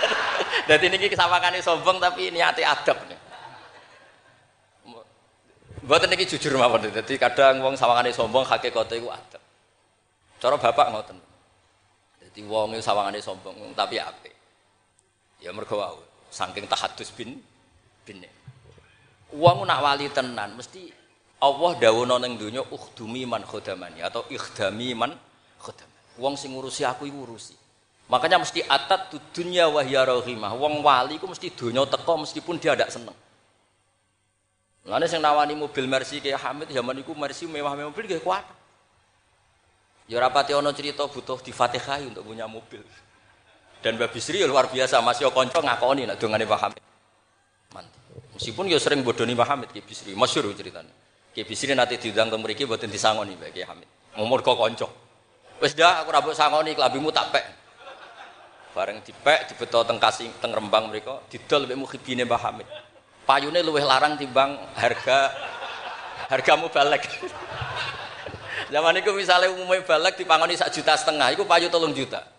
Dadi 0.70 0.90
niki 0.90 1.14
kesawangane 1.14 1.62
sombong 1.62 2.02
tapi 2.02 2.34
niate 2.34 2.66
adab. 2.66 2.98
Mboten 5.86 6.10
niki 6.10 6.26
jujur 6.34 6.58
mawon. 6.58 6.90
Dadi 6.90 7.14
kadang 7.22 7.62
wong 7.62 7.78
sawangane 7.78 8.10
sombong 8.10 8.42
hakikate 8.42 8.98
iku 8.98 9.14
adab. 9.14 9.42
Cara 10.42 10.58
bapak 10.58 10.88
ngoten. 10.98 11.18
Dadi 12.26 12.42
wong 12.42 12.74
sawangane 12.82 13.22
sombong 13.22 13.78
tapi 13.78 14.02
apik. 14.02 14.34
Ya 15.38 15.54
mergo 15.54 15.78
saking 16.34 16.66
tahadus 16.66 17.14
bin 17.14 17.38
bin. 18.02 18.26
Wong 19.38 19.70
nak 19.70 19.86
wali 19.86 20.10
tenan 20.10 20.58
mesti 20.58 20.90
Allah 21.38 21.78
dawono 21.78 22.18
ning 22.18 22.42
donya 22.42 22.66
ukhdumi 22.66 23.30
man 23.30 23.46
khodamani 23.46 24.02
atau 24.02 24.26
ikhdami 24.34 24.98
man 24.98 25.14
khodamani. 25.62 26.18
Wong 26.18 26.34
sing 26.34 26.58
ngurusi 26.58 26.82
aku 26.90 27.06
iku 27.06 27.30
urusi. 27.30 27.54
Makanya 28.10 28.42
mesti 28.42 28.66
atat 28.66 29.14
dunya 29.34 29.70
wa 29.70 29.82
hiya 29.86 30.10
rahimah. 30.10 30.58
Wong 30.58 30.82
wali 30.82 31.22
ku 31.22 31.30
mesti 31.30 31.54
donya 31.54 31.86
teko 31.86 32.26
meskipun 32.26 32.58
dia 32.58 32.74
tidak 32.74 32.90
seneng. 32.90 33.16
Lane 34.84 35.08
sing 35.08 35.24
nawani 35.24 35.56
mobil 35.56 35.88
Mercy 35.88 36.20
kayak 36.20 36.44
Hamid 36.44 36.68
zaman 36.68 37.00
iku 37.00 37.16
Mercy 37.16 37.48
mewah-mewah 37.48 37.88
mobil 37.88 38.04
kayak 38.04 38.24
kuat. 38.24 38.44
Ya 40.12 40.20
rapati 40.20 40.52
ono 40.52 40.76
cerita 40.76 41.08
butuh 41.08 41.40
di 41.40 41.56
Fatihah 41.56 42.04
untuk 42.04 42.28
punya 42.28 42.44
mobil. 42.44 42.84
Dan 43.84 44.00
Mbak 44.00 44.16
Bisri 44.16 44.40
ya 44.40 44.48
luar 44.48 44.72
biasa, 44.72 45.04
Mas 45.04 45.20
yo 45.20 45.28
konco 45.36 45.60
ngakoni 45.60 46.08
nak 46.08 46.16
dongane 46.16 46.48
Pak 46.48 46.60
Hamid. 46.64 46.84
Mantap. 47.76 48.00
Meskipun 48.40 48.72
yo 48.72 48.80
sering 48.80 49.04
bodoni 49.04 49.36
Pak 49.36 49.48
Hamid 49.52 49.70
Ki 49.76 49.84
Bisri, 49.84 50.16
masyhur 50.16 50.56
ceritanya. 50.56 50.96
Ki 51.36 51.44
Bisri 51.44 51.76
nanti 51.76 52.00
diundang 52.00 52.32
ke 52.32 52.38
mriki 52.40 52.64
mboten 52.64 52.88
disangoni 52.88 53.36
Mbak 53.36 53.52
Ki 53.52 53.68
Hamid. 53.68 53.90
Umur 54.24 54.40
kok 54.40 54.56
konco. 54.56 54.88
Wis 55.60 55.76
dah 55.76 56.00
aku 56.00 56.16
rabuk 56.16 56.32
sangoni 56.32 56.72
klambimu 56.72 57.12
tak 57.12 57.36
pek. 57.36 57.46
Bareng 58.72 59.04
dipek 59.04 59.52
dibeto 59.52 59.84
teng 59.84 60.00
kasing 60.00 60.32
teng 60.40 60.56
Rembang 60.56 60.88
mriku 60.88 61.20
didol 61.28 61.68
mbek 61.68 61.78
mukhibine 61.84 62.24
Mbah 62.24 62.40
Hamid. 62.40 62.68
Payune 63.28 63.60
luwih 63.68 63.84
larang 63.84 64.16
timbang 64.16 64.64
harga 64.80 65.28
hargamu 66.32 66.72
balik. 66.72 67.04
Zaman 68.74 68.96
itu 68.96 69.12
misalnya 69.12 69.52
umumnya 69.52 69.84
balik 69.84 70.16
dipangoni 70.16 70.56
sak 70.56 70.72
juta 70.72 70.96
setengah, 70.96 71.36
itu 71.36 71.44
payu 71.44 71.68
tolong 71.68 71.92
juta. 71.92 72.33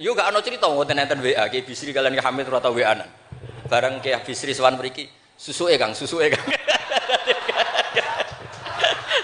Yo 0.00 0.16
gak 0.16 0.32
ada 0.32 0.40
cerita 0.40 0.64
ngoten 0.64 0.96
enten 0.96 1.20
WA, 1.20 1.44
kayak 1.52 1.68
Bisri 1.68 1.92
kalian 1.92 2.16
ke 2.16 2.24
Hamid 2.24 2.48
atau 2.48 2.72
WA 2.72 2.96
nan. 2.96 3.04
Bareng 3.68 4.00
kayak 4.00 4.24
Bisri 4.24 4.56
sewan 4.56 4.80
susu 4.80 5.04
susuke 5.36 5.76
Kang, 5.76 5.92
susuke 5.92 6.32
Kang. 6.32 6.40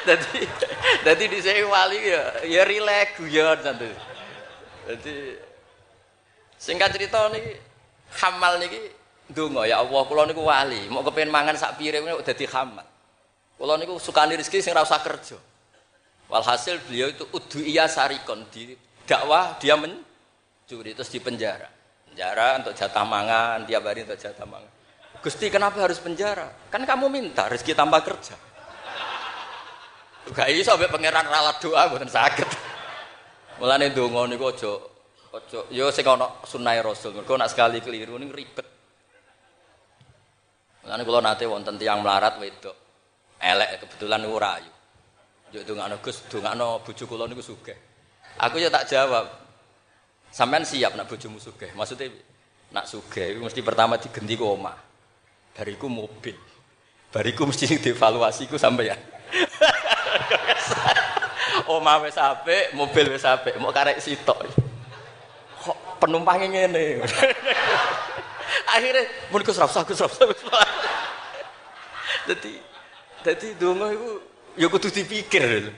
Jadi 0.07 0.39
jadi 1.03 1.25
di 1.27 1.39
sini 1.43 1.67
wali 1.67 1.99
ya 1.99 2.23
ya 2.47 2.63
rileks 2.63 3.19
guyon 3.19 3.59
santu. 3.59 3.91
Jadi 4.87 5.35
singkat 6.55 6.95
cerita 6.95 7.27
nih 7.35 7.59
hamal 8.23 8.63
nih 8.63 8.71
dungo 9.27 9.67
ya 9.67 9.83
Allah 9.83 10.07
kula 10.07 10.31
niku 10.31 10.47
wali 10.47 10.87
mau 10.87 11.03
kepengen 11.03 11.35
mangan 11.35 11.59
sak 11.59 11.75
piring 11.75 12.07
udah 12.07 12.23
dadi 12.23 12.47
hamal. 12.47 12.87
Kula 13.59 13.75
niku 13.83 13.99
sukani 13.99 14.39
rezeki 14.39 14.63
sing 14.63 14.79
ora 14.79 14.87
usah 14.87 15.03
kerja. 15.03 15.35
Walhasil 16.31 16.79
beliau 16.87 17.11
itu 17.11 17.27
udu 17.35 17.59
iya 17.67 17.91
sarikon 17.91 18.47
di 18.55 18.79
dakwah 19.11 19.59
dia 19.59 19.75
mencuri 20.67 20.99
terus 20.99 21.15
di 21.15 21.23
penjara. 21.23 21.71
Penjara 22.11 22.59
untuk 22.59 22.75
jatah 22.75 23.07
mangan, 23.07 23.63
tiap 23.71 23.87
hari 23.87 24.03
untuk 24.03 24.19
jatah 24.19 24.43
mangan. 24.51 24.73
Gusti 25.23 25.47
kenapa 25.47 25.79
harus 25.79 26.03
penjara? 26.03 26.51
Kan 26.67 26.83
kamu 26.83 27.07
minta 27.07 27.47
rezeki 27.47 27.71
tambah 27.79 28.03
kerja. 28.03 28.35
Gak 30.27 30.51
iso 30.51 30.75
sampai 30.75 30.91
pangeran 30.91 31.23
ralat 31.23 31.63
doa 31.63 31.87
mboten 31.87 32.11
saged. 32.11 32.51
Mulane 33.63 33.95
donga 33.95 34.27
niku 34.27 34.51
aja 34.51 34.75
aja 35.39 35.61
ya 35.71 35.87
sing 35.95 36.03
ana 36.03 36.43
sunah 36.43 36.75
Rasul. 36.83 37.15
Mergo 37.15 37.39
nak 37.39 37.47
sekali 37.55 37.79
keliru 37.79 38.19
niku 38.19 38.35
ribet. 38.35 38.67
Mulane 40.83 41.03
kula 41.07 41.23
nate 41.23 41.47
wonten 41.47 41.79
tiyang 41.79 42.03
melarat 42.03 42.43
wedok. 42.43 42.75
Elek 43.39 43.87
kebetulan 43.87 44.19
niku 44.19 44.35
rayu. 44.35 44.73
Yo 45.55 45.63
dongakno 45.63 46.03
Gus, 46.03 46.27
dongakno 46.27 46.83
bojo 46.83 47.05
kula 47.07 47.31
niku 47.31 47.55
sugih. 47.55 47.79
Aku 48.43 48.59
ya 48.59 48.67
tak 48.67 48.91
jawab. 48.91 49.46
Sampean 50.37 50.69
siap 50.69 50.93
nak 51.01 51.09
bojomu 51.09 51.41
sugih. 51.41 51.73
Maksudnya 51.73 52.13
nak 52.69 52.85
sugih 52.85 53.41
mesti 53.41 53.65
pertama 53.65 53.97
digenti 53.97 54.37
ku 54.37 54.53
omah. 54.53 54.77
Bariku 55.57 55.89
mobil. 55.89 56.37
Bariku 57.09 57.49
mesti 57.49 57.73
dievaluasi 57.89 58.45
ku 58.45 58.61
sampean. 58.61 59.01
Omah 61.67 62.05
wis 62.05 62.21
apik, 62.21 62.77
mobil 62.77 63.17
wis 63.17 63.25
apik, 63.25 63.57
mau 63.57 63.73
karek 63.73 63.99
sitok. 63.99 64.45
Kok 65.65 66.05
penumpangnya 66.05 66.69
ngene. 66.69 67.01
Akhirnya 68.77 69.09
mun 69.33 69.41
Gus 69.41 69.57
Rafsa, 69.57 69.89
Gus 69.89 69.99
Rafsa. 69.99 70.29
Dadi 72.29 72.61
dadi 73.25 73.49
donga 73.57 73.89
iku 73.91 74.21
ya 74.55 74.69
kudu 74.69 74.93
dipikir. 74.93 75.73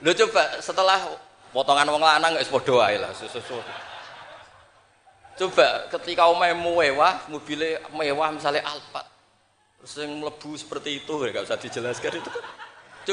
Lho 0.00 0.10
coba 0.16 0.64
setelah 0.64 1.27
potongan 1.52 1.88
wong 1.88 2.02
lanang 2.04 2.36
wis 2.36 2.50
padha 2.50 2.72
wae 2.74 2.96
lah. 3.00 3.12
Coba 5.38 5.86
ketika 5.94 6.26
omah 6.26 6.50
mewah, 6.50 7.14
mobilnya 7.30 7.78
mewah 7.94 8.34
misalnya 8.34 8.66
Alphard. 8.66 9.06
Terus 9.78 10.02
yang 10.02 10.18
melebu 10.18 10.50
seperti 10.58 10.98
itu, 10.98 11.14
ya, 11.22 11.30
nggak 11.30 11.46
usah 11.46 11.58
dijelaskan 11.62 12.18
itu. 12.18 12.30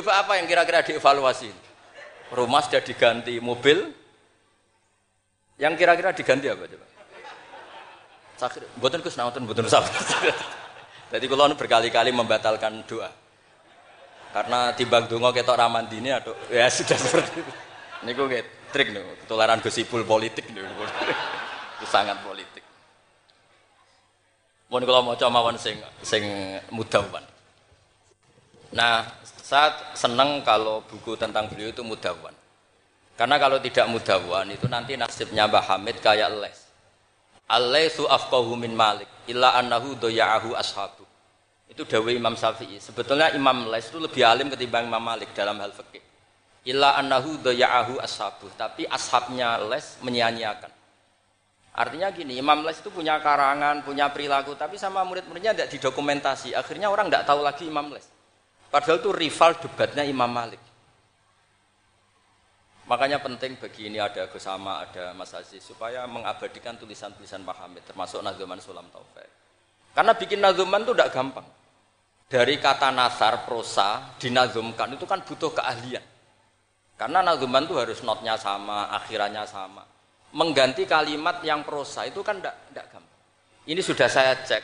Coba 0.01 0.25
apa 0.25 0.41
yang 0.41 0.49
kira-kira 0.49 0.81
dievaluasi? 0.81 1.53
Rumah 2.33 2.61
sudah 2.65 2.81
diganti, 2.81 3.37
mobil 3.37 3.93
yang 5.61 5.77
kira-kira 5.77 6.11
diganti 6.11 6.49
apa 6.49 6.65
coba? 6.65 6.85
Sakit, 8.35 8.61
buatan 8.81 8.99
kus 8.99 9.15
nawatin, 9.15 9.47
buatan 9.47 9.69
sabar. 9.71 9.87
Jadi 11.13 11.25
kalau 11.31 11.55
berkali-kali 11.55 12.11
membatalkan 12.11 12.83
doa. 12.83 13.07
Karena 14.35 14.75
timbang 14.75 15.07
dongo 15.07 15.31
ketok 15.31 15.55
ramandini 15.55 16.11
atau 16.11 16.35
ya 16.51 16.67
sudah 16.67 16.99
seperti 16.99 17.39
itu. 17.39 17.53
Ini 18.03 18.11
gue 18.11 18.27
kayak 18.27 18.47
trik 18.75 18.91
nih, 18.91 19.03
ketularan 19.23 19.63
gosipul 19.63 20.03
politik 20.03 20.51
nih. 20.51 20.61
itu 21.79 21.85
sangat 21.87 22.19
politik. 22.25 22.65
Mohon 24.67 24.83
kalau 24.89 25.01
mau 25.05 25.15
coba 25.15 25.53
sing 25.61 25.77
sing 26.01 26.23
mudawan. 26.73 27.23
Nah, 28.75 29.07
saat 29.23 29.95
senang 29.95 30.41
kalau 30.41 30.83
buku 30.83 31.15
tentang 31.15 31.47
beliau 31.47 31.71
itu 31.71 31.85
mudawan. 31.85 32.33
Karena 33.15 33.39
kalau 33.39 33.61
tidak 33.63 33.87
mudawan 33.87 34.51
itu 34.51 34.67
nanti 34.67 34.99
nasibnya 34.99 35.47
Mbah 35.47 35.63
Hamid 35.71 36.03
kayak 36.03 36.33
les. 36.35 36.59
Alaisu 37.47 38.09
afqahu 38.09 38.57
min 38.57 38.73
Malik 38.73 39.07
illa 39.29 39.55
annahu 39.55 39.95
doya'ahu 39.95 40.57
ashabu. 40.57 41.05
Itu 41.69 41.85
dawe 41.85 42.09
Imam 42.09 42.33
Syafi'i. 42.37 42.77
Sebetulnya 42.81 43.33
Imam 43.33 43.69
Les 43.69 43.85
itu 43.89 43.97
lebih 43.97 44.21
alim 44.21 44.53
ketimbang 44.53 44.85
Imam 44.85 45.01
Malik 45.01 45.33
dalam 45.33 45.57
hal 45.57 45.73
fikih. 45.73 46.01
Illa 46.65 46.97
annahu 46.97 47.37
doya'ahu 47.45 48.01
ashabu. 48.01 48.49
Tapi 48.57 48.89
ashabnya 48.89 49.61
Les 49.69 50.01
menyia-nyiakan. 50.01 50.73
Artinya 51.75 52.07
gini, 52.09 52.39
Imam 52.39 52.63
Les 52.63 52.79
itu 52.79 52.87
punya 52.89 53.19
karangan, 53.19 53.83
punya 53.83 54.07
perilaku, 54.09 54.55
tapi 54.55 54.79
sama 54.79 55.03
murid-muridnya 55.03 55.51
tidak 55.53 55.69
didokumentasi. 55.75 56.55
Akhirnya 56.55 56.87
orang 56.89 57.11
tidak 57.11 57.27
tahu 57.27 57.43
lagi 57.43 57.67
Imam 57.67 57.91
Les. 57.91 58.07
Padahal 58.71 58.99
itu 58.99 59.11
rival 59.11 59.51
debatnya 59.61 60.03
Imam 60.07 60.31
Malik. 60.31 60.59
Makanya 62.85 63.17
penting 63.17 63.57
bagi 63.57 63.89
ini 63.89 63.97
ada 63.97 64.29
Gusama, 64.29 64.85
ada 64.85 65.09
Mas 65.17 65.33
Aziz, 65.33 65.65
supaya 65.65 66.05
mengabadikan 66.05 66.77
tulisan-tulisan 66.77 67.41
Hamid, 67.41 67.81
termasuk 67.81 68.21
Nazuman 68.21 68.61
Sulam 68.61 68.85
Taufik. 68.93 69.25
Karena 69.95 70.11
bikin 70.11 70.43
nazuman 70.43 70.83
itu 70.83 70.91
tidak 70.91 71.15
gampang. 71.15 71.47
Dari 72.27 72.59
kata 72.59 72.91
nasar, 72.91 73.47
prosa, 73.47 74.13
dinazumkan 74.19 74.91
itu 74.91 75.07
kan 75.07 75.23
butuh 75.23 75.55
keahlian. 75.55 76.03
Karena 76.95 77.19
nazuman 77.19 77.67
itu 77.67 77.75
harus 77.75 77.99
notnya 78.01 78.39
sama, 78.39 78.87
akhirannya 78.95 79.43
sama 79.43 79.95
mengganti 80.35 80.83
kalimat 80.83 81.39
yang 81.47 81.63
prosa 81.63 82.03
itu 82.03 82.19
kan 82.19 82.43
tidak 82.43 82.59
gampang. 82.75 83.19
Ini 83.65 83.79
sudah 83.79 84.11
saya 84.11 84.35
cek 84.35 84.63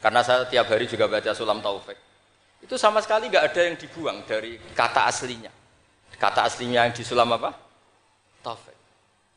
karena 0.00 0.24
saya 0.24 0.48
tiap 0.48 0.72
hari 0.72 0.88
juga 0.88 1.04
baca 1.06 1.36
Sulam 1.36 1.60
Taufik. 1.60 2.00
Itu 2.64 2.80
sama 2.80 3.04
sekali 3.04 3.28
nggak 3.28 3.44
ada 3.52 3.60
yang 3.68 3.76
dibuang 3.76 4.24
dari 4.24 4.56
kata 4.72 5.04
aslinya. 5.12 5.52
Kata 6.16 6.48
aslinya 6.48 6.88
yang 6.88 6.94
di 6.96 7.04
Sulam 7.04 7.28
apa? 7.36 7.52
Taufik. 8.40 8.72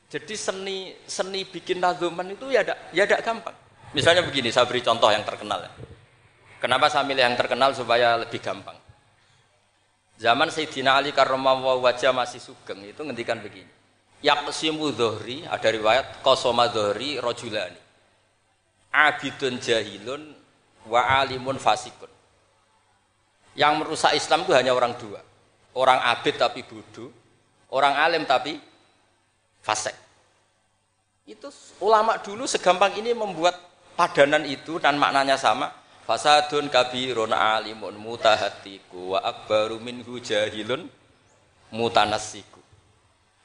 Jadi 0.08 0.34
seni 0.40 0.96
seni 1.04 1.44
bikin 1.44 1.84
nazuman 1.84 2.32
itu 2.32 2.48
ya 2.48 2.64
tidak 2.64 2.80
ya 2.96 3.04
gampang. 3.20 3.56
Misalnya 3.92 4.24
begini, 4.24 4.52
saya 4.52 4.68
beri 4.68 4.84
contoh 4.84 5.08
yang 5.12 5.24
terkenal 5.24 5.64
ya. 5.64 5.72
Kenapa 6.60 6.92
saya 6.92 7.08
milih 7.08 7.24
yang 7.24 7.40
terkenal 7.40 7.72
supaya 7.72 8.20
lebih 8.20 8.40
gampang? 8.44 8.76
Zaman 10.18 10.50
Sayyidina 10.50 10.98
Ali 10.98 11.14
karomah 11.14 11.78
wajah 11.78 12.10
masih 12.10 12.42
sugeng 12.42 12.82
itu 12.82 13.02
ngendikan 13.06 13.38
begini. 13.38 13.70
Yaksimu 14.26 14.90
dhuhri, 14.98 15.46
ada 15.46 15.70
riwayat 15.70 16.26
kosoma 16.26 16.66
dhuhri 16.74 17.22
rojulani. 17.22 17.86
abidun 18.90 19.62
jahilun 19.62 20.34
wa 20.90 21.22
alimun 21.22 21.62
fasikun. 21.62 22.10
Yang 23.54 23.74
merusak 23.78 24.18
Islam 24.18 24.42
itu 24.46 24.58
hanya 24.58 24.74
orang 24.74 24.98
dua. 24.98 25.22
Orang 25.78 26.02
abid 26.02 26.42
tapi 26.42 26.66
bodoh, 26.66 27.14
orang 27.70 27.94
alim 27.94 28.26
tapi 28.26 28.58
fasik. 29.62 29.94
Itu 31.30 31.54
ulama 31.84 32.18
dulu 32.18 32.50
segampang 32.50 32.98
ini 32.98 33.14
membuat 33.14 33.60
padanan 33.94 34.42
itu 34.50 34.82
dan 34.82 34.98
maknanya 34.98 35.38
sama. 35.38 35.70
Fasadun 36.08 36.72
kabirun 36.72 37.36
alimun 37.36 38.00
mutahatiku 38.00 39.12
wa 39.12 39.20
akbaru 39.20 39.84
minhu 39.84 40.24
jahilun 40.24 40.88
mutanassiku. 41.76 42.64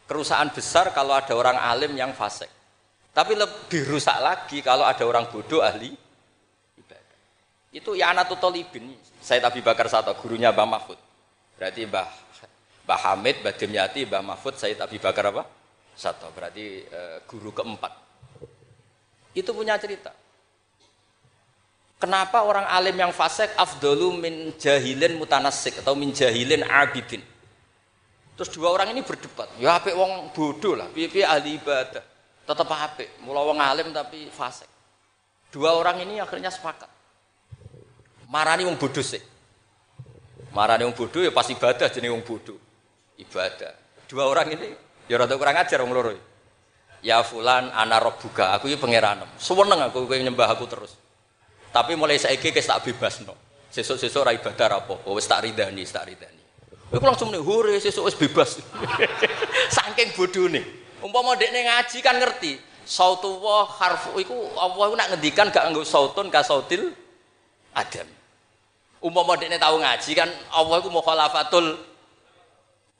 Kerusakan 0.07 0.55
besar 0.55 0.95
kalau 0.95 1.19
ada 1.19 1.35
orang 1.35 1.59
alim 1.59 1.91
yang 1.99 2.15
fasik. 2.15 2.47
Tapi 3.11 3.35
lebih 3.35 3.91
rusak 3.91 4.15
lagi 4.23 4.63
kalau 4.63 4.87
ada 4.87 5.03
orang 5.03 5.27
bodoh 5.27 5.59
ahli 5.59 5.91
ibadah. 6.79 7.19
Itu 7.75 7.99
ya 7.99 8.15
anak 8.15 8.31
tolibin. 8.39 8.95
Saya 9.19 9.43
Abi 9.43 9.59
Bakar 9.59 9.91
Sato, 9.91 10.15
gurunya 10.23 10.55
Mbah 10.55 10.67
Mahfud. 10.67 10.99
Berarti 11.59 11.83
Mbah 11.83 12.09
Mbah 12.87 12.99
Hamid, 13.11 13.43
Mbah 13.43 13.55
Dimyati, 13.59 14.07
Mbah 14.07 14.23
Mahfud, 14.23 14.55
saya 14.55 14.79
Abi 14.79 15.03
Bakar 15.03 15.35
apa? 15.35 15.43
Sato. 15.99 16.31
Berarti 16.31 16.87
e, 16.87 17.01
guru 17.27 17.51
keempat. 17.51 17.93
Itu 19.35 19.51
punya 19.51 19.75
cerita. 19.83 20.22
Kenapa 22.03 22.43
orang 22.43 22.67
alim 22.67 22.99
yang 22.99 23.15
fasik 23.15 23.55
afdalu 23.55 24.19
min 24.19 24.35
jahilin 24.59 25.15
mutanasik 25.23 25.87
atau 25.87 25.95
min 25.95 26.11
jahilin 26.11 26.67
abidin? 26.67 27.23
Terus 28.35 28.51
dua 28.51 28.75
orang 28.75 28.91
ini 28.91 29.07
berdebat. 29.07 29.47
Ya 29.63 29.79
apik 29.79 29.95
wong 29.95 30.35
bodoh 30.35 30.75
lah, 30.75 30.91
piye 30.91 31.23
ahli 31.23 31.63
ibadah 31.63 32.03
tetap 32.43 32.67
apik. 32.67 33.23
Mula 33.23 33.47
wong 33.47 33.63
alim 33.63 33.95
tapi 33.95 34.27
fasik. 34.35 34.67
Dua 35.55 35.79
orang 35.79 36.03
ini 36.03 36.19
akhirnya 36.19 36.51
sepakat. 36.51 36.91
Marani 38.27 38.67
wong 38.67 38.83
bodoh 38.83 39.05
sih. 39.07 39.23
Marani 40.51 40.83
wong 40.83 40.99
bodoh 40.99 41.23
ya 41.23 41.31
pasti 41.31 41.55
ibadah 41.55 41.87
jadi 41.87 42.11
wong 42.11 42.27
bodoh. 42.27 42.59
Ibadah. 43.15 43.79
Dua 44.11 44.27
orang 44.27 44.51
ini 44.51 44.75
ya 45.07 45.23
rada 45.23 45.39
kurang 45.39 45.55
ajar 45.55 45.79
wong 45.87 45.95
loro. 45.95 46.11
Ya 46.99 47.23
fulan 47.23 47.71
ana 47.71 48.03
rabbuka, 48.03 48.59
aku 48.59 48.75
iki 48.75 48.79
pangeranem. 48.83 49.31
Suweneng 49.39 49.87
aku 49.87 50.03
kowe 50.03 50.19
nyembah 50.19 50.51
aku 50.51 50.67
terus. 50.67 51.02
Tapi 51.73 51.97
mulai 51.97 52.21
saiki 52.21 52.53
wis 52.53 52.69
tak 52.69 52.85
bebasno. 52.85 53.33
Sesuk-sesuk 53.73 54.21
ora 54.21 54.37
ibadah 54.37 54.85
apa-apa, 54.85 55.09
wis 55.17 55.25
tak 55.25 55.49
ridani, 55.49 55.81
tak 55.89 56.05
ridani. 56.05 56.45
Aku 56.93 57.01
langsung 57.01 57.33
nih, 57.33 57.41
hore 57.41 57.81
sesuk 57.81 58.05
wis 58.05 58.13
bebas. 58.13 58.61
Saking 59.77 60.13
bodone. 60.13 60.61
Umpama 61.01 61.33
dekne 61.41 61.65
ngaji 61.65 61.99
kan 62.05 62.21
ngerti. 62.21 62.61
Sautullah 62.85 63.65
harfu 63.81 64.21
iku 64.21 64.53
Allah 64.61 64.85
iku 64.93 64.97
nak 64.99 65.09
ngendikan 65.17 65.49
gak 65.49 65.65
nganggo 65.65 65.89
sautun 65.89 66.29
ka 66.29 66.45
sautil 66.45 66.93
adam. 67.73 68.05
Umpama 69.01 69.41
dekne 69.41 69.57
tahu 69.57 69.81
ngaji 69.81 70.11
kan 70.13 70.29
Allah 70.53 70.77
iku 70.85 70.93
mukhalafatul 70.93 71.81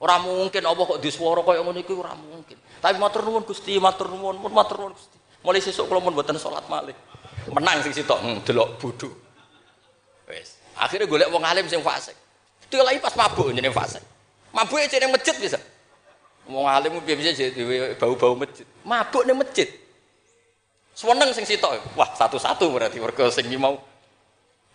ora 0.01 0.17
mungkin 0.19 0.63
Allah 0.65 0.83
kok 0.83 0.99
diswara 0.99 1.45
kaya 1.45 1.61
ngono 1.61 1.77
iku 1.77 2.01
ora 2.01 2.17
mungkin. 2.17 2.57
Tapi 2.81 2.97
matur 2.97 3.23
nuwun 3.23 3.45
Gusti, 3.47 3.77
matur 3.77 4.09
nuwun, 4.09 4.41
matur 4.51 4.91
Gusti. 4.91 5.15
Mulai 5.45 5.61
sesuk 5.61 5.85
kula 5.87 6.01
mun 6.01 6.17
mboten 6.17 6.35
salat 6.35 6.65
malih. 6.65 6.95
Menang 7.51 7.83
sing 7.83 7.91
sitok 7.91 8.19
hmm, 8.23 8.37
delok 8.47 8.79
bodho. 8.79 9.09
Wis, 10.29 10.55
akhirnya 10.79 11.09
golek 11.09 11.27
wong 11.27 11.43
alim 11.43 11.67
sing 11.67 11.83
fasik. 11.83 12.15
Dilai 12.71 12.97
pas 13.03 13.11
mabuk 13.19 13.51
jenenge 13.51 13.75
fasik. 13.75 14.03
Mabuke 14.55 14.87
jenenge 14.87 15.19
masjid 15.19 15.35
bisa. 15.35 15.59
Wong 16.47 16.63
alim 16.63 17.03
piye 17.03 17.15
bisa 17.19 17.35
jadi 17.35 17.95
bau-bau 17.99 18.39
masjid. 18.39 18.63
Mabuk 18.87 19.27
ning 19.27 19.35
masjid. 19.35 19.67
Seneng 20.95 21.29
sing 21.35 21.43
sitok. 21.43 21.75
Wah, 21.99 22.09
satu-satu 22.15 22.71
berarti 22.71 23.01
mergo 23.03 23.27
sing 23.27 23.49
mau 23.59 23.75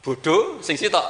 bodoh 0.04 0.60
sing 0.60 0.76
sitok 0.76 1.04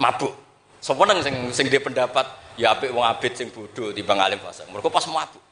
mabuk. 0.00 0.34
Seneng 0.82 1.22
sing 1.22 1.34
sing 1.54 1.66
dia 1.70 1.78
pendapat 1.78 2.26
ya 2.58 2.74
apik 2.74 2.90
wong 2.90 3.06
abid 3.06 3.38
sing 3.38 3.48
bodoh 3.54 3.94
timbang 3.94 4.18
alim 4.18 4.42
fasik. 4.42 4.66
Mergo 4.74 4.90
pas 4.90 5.06
mabuk. 5.06 5.42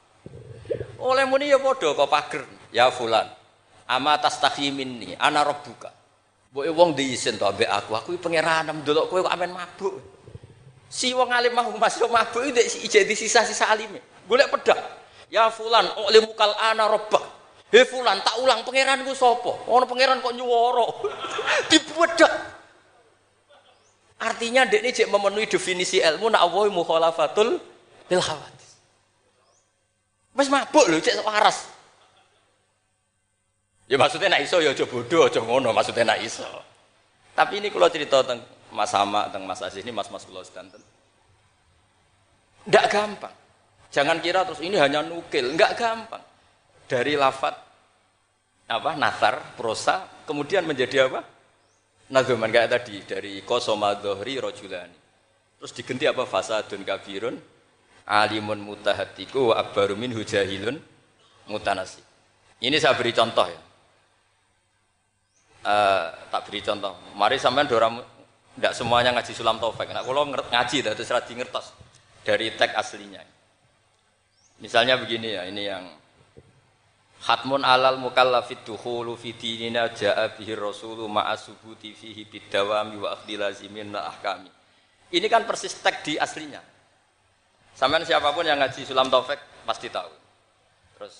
Oleh 0.98 1.22
muni 1.30 1.46
ya 1.46 1.62
padha 1.62 1.94
kok 1.94 2.10
pager. 2.10 2.42
Ya 2.74 2.90
fulan. 2.90 3.37
Ama 3.88 4.20
tastahi 4.20 4.68
minni 4.68 5.16
ana 5.16 5.40
rabbuka. 5.40 5.88
Mbok 6.52 6.64
wong 6.76 6.90
diisin 6.92 7.40
to 7.40 7.44
ambek 7.48 7.68
aku. 7.68 7.96
Aku 7.96 8.08
pangeran 8.20 8.68
ndelok 8.68 9.08
kowe 9.08 9.24
kok 9.24 9.32
amen 9.32 9.52
mabuk. 9.52 9.96
Si 10.88 11.12
wong 11.12 11.28
alim 11.32 11.52
mau 11.52 11.68
masuk 11.76 12.08
mabuk 12.08 12.44
iki 12.44 12.88
jadi 12.88 13.12
sisa-sisa 13.12 13.68
alime. 13.68 14.00
Golek 14.28 14.48
pedang. 14.52 14.80
Ya 15.28 15.52
fulan, 15.52 15.84
ulimu 16.08 16.32
kal 16.32 16.56
ana 16.56 16.88
rabbak. 16.88 17.20
He 17.68 17.84
fulan, 17.84 18.16
tak 18.24 18.40
ulang 18.40 18.64
pangeranku 18.64 19.12
sapa? 19.12 19.68
Ono 19.68 19.84
pangeran 19.84 20.24
kok 20.24 20.32
nyuwara. 20.32 20.88
Dibedak. 21.72 22.32
Artinya 24.18 24.64
dek 24.64 24.82
ini 24.82 24.90
cek 24.90 25.08
memenuhi 25.12 25.46
definisi 25.46 26.00
ilmu 26.00 26.32
nak 26.32 26.42
Allah 26.42 26.64
mukhalafatul 26.72 27.60
lil 28.08 28.22
khawatis. 28.24 28.80
Wis 30.32 30.48
mabuk 30.48 30.88
lho 30.88 30.98
cek 30.98 31.20
waras. 31.22 31.77
Ya 33.88 33.96
maksudnya 33.96 34.28
nak 34.28 34.44
iso 34.44 34.60
ya 34.60 34.76
aja 34.76 34.84
bodoh 34.84 35.24
aja 35.24 35.40
ngono 35.40 35.72
maksudnya 35.72 36.04
nak 36.12 36.20
iso. 36.20 36.44
Tapi 37.32 37.64
ini 37.64 37.72
kalau 37.72 37.88
cerita 37.88 38.20
tentang 38.20 38.44
Mas 38.68 38.92
Sama, 38.92 39.32
tentang 39.32 39.48
Mas 39.48 39.64
Aziz 39.64 39.80
ini 39.80 39.94
Mas-mas 39.96 40.28
kula 40.28 40.44
sedanten. 40.44 40.80
Enggak 42.68 42.86
gampang. 42.92 43.34
Jangan 43.88 44.20
kira 44.20 44.44
terus 44.44 44.60
ini 44.60 44.76
hanya 44.76 45.00
nukil, 45.00 45.56
enggak 45.56 45.72
gampang. 45.80 46.20
Dari 46.84 47.16
lafat 47.16 47.56
apa 48.68 48.92
nasar, 49.00 49.56
prosa, 49.56 50.04
kemudian 50.28 50.68
menjadi 50.68 51.08
apa? 51.08 51.24
Nazuman 52.12 52.52
kayak 52.52 52.76
tadi 52.76 53.00
dari 53.08 53.40
kosoma 53.40 53.96
dohri 53.96 54.36
rojulani. 54.36 54.96
Terus 55.56 55.72
diganti 55.72 56.04
apa 56.04 56.28
fasadun 56.28 56.84
kafirun 56.84 57.36
alimun 58.04 58.60
mutahatiku 58.60 59.52
wa 59.52 59.54
akbaru 59.60 59.96
minhu 59.96 60.20
jahilun 60.24 60.76
mutanasi. 61.48 62.04
Ini 62.60 62.76
saya 62.76 62.96
beri 62.96 63.12
contoh 63.16 63.48
ya. 63.48 63.67
Uh, 65.68 66.08
tak 66.32 66.48
beri 66.48 66.64
contoh. 66.64 66.96
Mari 67.12 67.36
sampean 67.36 67.68
dorang 67.68 68.00
tidak 68.56 68.72
semuanya 68.72 69.12
ngaji 69.12 69.32
sulam 69.36 69.60
taufik. 69.60 69.92
Nah, 69.92 70.00
kalau 70.00 70.24
ngaji 70.32 70.76
itu 70.80 71.04
serati 71.04 71.36
ngertos 71.36 71.76
dari 72.24 72.56
teks 72.56 72.72
aslinya. 72.72 73.20
Misalnya 74.64 74.96
begini 74.96 75.36
ya, 75.36 75.44
ini 75.44 75.62
yang 75.68 75.84
Hatmun 77.18 77.66
alal 77.66 77.98
mukallafid 77.98 78.62
dukhulu 78.62 79.18
fi 79.18 79.34
dinina 79.34 79.90
ja'a 79.90 80.38
bihi 80.38 80.54
rasulu 80.54 81.10
ma'a 81.10 81.34
subuti 81.34 81.90
fihi 81.90 82.30
bidawami 82.30 82.94
wa 82.94 83.10
akhdhi 83.10 83.34
lazimin 83.34 83.90
ahkami. 83.90 84.46
Ini 85.10 85.26
kan 85.26 85.42
persis 85.42 85.74
teks 85.82 86.06
di 86.06 86.14
aslinya. 86.14 86.62
Sampai 87.74 88.06
siapa 88.06 88.30
pun 88.30 88.46
yang 88.46 88.62
ngaji 88.62 88.86
sulam 88.86 89.10
taufik 89.10 89.38
pasti 89.66 89.90
tahu. 89.90 90.10
Terus 90.94 91.14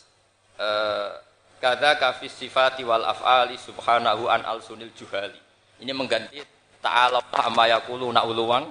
eh, 0.62 1.10
kada 1.58 1.98
kafis 1.98 2.34
sifati 2.34 2.86
wal 2.86 3.02
af'ali 3.04 3.58
subhanahu 3.58 4.30
an 4.30 4.46
al 4.46 4.62
sunil 4.62 4.90
juhali. 4.94 5.38
Ini 5.78 5.94
mengganti 5.94 6.42
ta'ala 6.82 7.22
amma 7.34 7.70
yaquluna 7.70 8.22
uluwang 8.26 8.70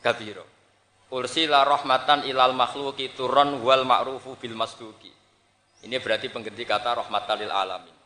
kabiro. 0.00 0.44
Ursila 1.12 1.64
rahmatan 1.68 2.24
ilal 2.24 2.56
makhluki 2.56 3.12
turun 3.12 3.60
wal 3.60 3.84
ma'rufu 3.84 4.36
bil 4.40 4.56
masduki. 4.56 5.12
Ini 5.84 6.00
berarti 6.00 6.32
pengganti 6.32 6.64
kata 6.64 7.04
rahmatan 7.04 7.36
lil 7.36 7.52
alamin. 7.52 7.96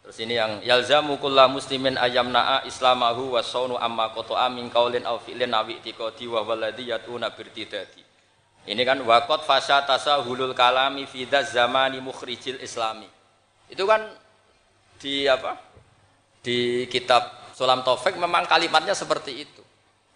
Terus 0.00 0.16
ini 0.20 0.36
yang 0.36 0.64
yalzamu 0.64 1.20
kullu 1.20 1.44
muslimin 1.48 2.00
ayamna'a 2.00 2.64
islamahu 2.64 3.36
wa 3.36 3.44
saunu 3.44 3.76
amma 3.76 4.12
qata'a 4.16 4.48
min 4.48 4.72
qaulin 4.72 5.04
aw 5.04 5.20
fi'lin 5.20 5.52
aw 5.52 5.64
wa 5.64 6.40
walladhi 6.44 6.88
yatuna 6.88 7.32
birtidati. 7.32 8.09
Ini 8.70 8.86
kan 8.86 9.02
waqat 9.02 9.42
fasha 9.42 9.82
tasahulul 9.82 10.54
kalami 10.54 11.02
fi 11.10 11.26
zamani 11.26 11.98
mukhrijil 11.98 12.62
islami. 12.62 13.10
Itu 13.66 13.82
kan 13.82 13.98
di 15.02 15.26
apa? 15.26 15.58
Di 16.38 16.86
kitab 16.86 17.50
Sulam 17.58 17.82
Taufik 17.82 18.14
memang 18.14 18.46
kalimatnya 18.46 18.94
seperti 18.94 19.42
itu. 19.42 19.62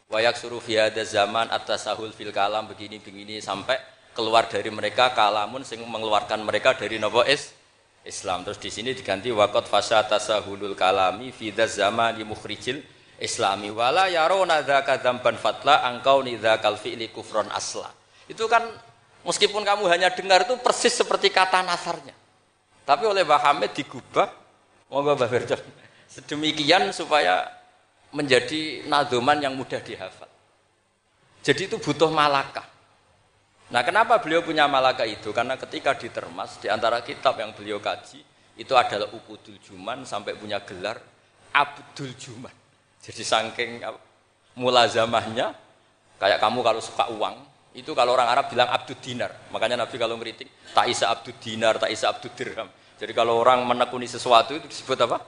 Wayak 0.06 0.38
suruh 0.38 0.62
ada 0.62 1.02
zaman 1.02 1.50
atas 1.50 1.90
sahul 1.90 2.14
fil 2.14 2.30
kalam 2.30 2.70
begini 2.70 3.02
begini 3.02 3.42
sampai 3.42 3.74
keluar 4.14 4.46
dari 4.46 4.70
mereka 4.70 5.10
kalamun 5.10 5.66
sing 5.66 5.82
mengeluarkan 5.82 6.38
mereka 6.46 6.78
dari 6.78 7.02
nopo 7.02 7.26
is 7.26 7.50
Islam. 8.06 8.46
Terus 8.46 8.62
di 8.62 8.70
sini 8.70 8.94
diganti 8.94 9.34
wakot 9.34 9.66
fasa 9.66 10.06
tasahulul 10.06 10.78
kalami 10.78 11.34
fidas 11.34 11.74
zaman 11.74 12.14
di 12.14 12.22
mukhrijil 12.22 12.78
islami 13.18 13.74
wala 13.74 14.06
yarona 14.06 14.62
dzaka 14.62 15.02
dzamban 15.02 15.34
fatla 15.42 15.82
angkau 15.90 16.22
nidzakal 16.22 16.78
fi'li 16.78 17.10
kufron 17.10 17.50
asla. 17.50 18.03
Itu 18.30 18.48
kan 18.48 18.64
meskipun 19.24 19.64
kamu 19.64 19.88
hanya 19.88 20.12
dengar 20.12 20.44
itu 20.48 20.56
persis 20.60 20.92
seperti 20.92 21.28
kata 21.28 21.60
nasarnya. 21.64 22.16
Tapi 22.84 23.04
oleh 23.08 23.24
Mbah 23.24 23.40
Hamid 23.50 23.72
digubah 23.72 24.28
monggo 24.92 25.16
Mbah 25.16 25.28
Sedemikian 26.08 26.94
supaya 26.94 27.48
menjadi 28.14 28.86
nadoman 28.86 29.42
yang 29.42 29.58
mudah 29.58 29.82
dihafal. 29.82 30.30
Jadi 31.42 31.66
itu 31.66 31.76
butuh 31.82 32.08
malakah. 32.08 32.64
Nah 33.74 33.82
kenapa 33.82 34.22
beliau 34.22 34.44
punya 34.44 34.70
malakah 34.70 35.08
itu? 35.08 35.34
Karena 35.34 35.58
ketika 35.58 35.98
ditermas 35.98 36.62
di 36.62 36.70
antara 36.70 37.02
kitab 37.02 37.34
yang 37.40 37.50
beliau 37.50 37.82
kaji, 37.82 38.22
itu 38.54 38.74
adalah 38.78 39.10
Ukudul 39.10 39.58
Juman 39.58 40.06
sampai 40.06 40.38
punya 40.38 40.62
gelar 40.62 41.02
Abdul 41.50 42.14
Juman. 42.14 42.54
Jadi 43.02 43.22
saking 43.26 43.82
mulazamahnya 44.54 45.50
kayak 46.22 46.38
kamu 46.38 46.62
kalau 46.62 46.78
suka 46.78 47.10
uang 47.10 47.36
itu 47.74 47.90
kalau 47.90 48.14
orang 48.14 48.30
Arab 48.30 48.46
bilang 48.46 48.70
Abdul 48.70 49.02
Dinar. 49.02 49.50
Makanya 49.50 49.82
Nabi 49.82 49.98
kalau 49.98 50.14
ngeritik 50.14 50.46
tak 50.70 50.86
isa 50.86 51.10
Abdul 51.10 51.34
Dinar, 51.42 51.74
tak 51.82 51.90
isa 51.90 52.06
Abdul 52.06 52.30
Dirham. 52.38 52.70
Jadi 52.94 53.12
kalau 53.12 53.42
orang 53.42 53.66
menekuni 53.66 54.06
sesuatu 54.06 54.54
itu 54.54 54.70
disebut 54.70 54.98
apa? 55.10 55.18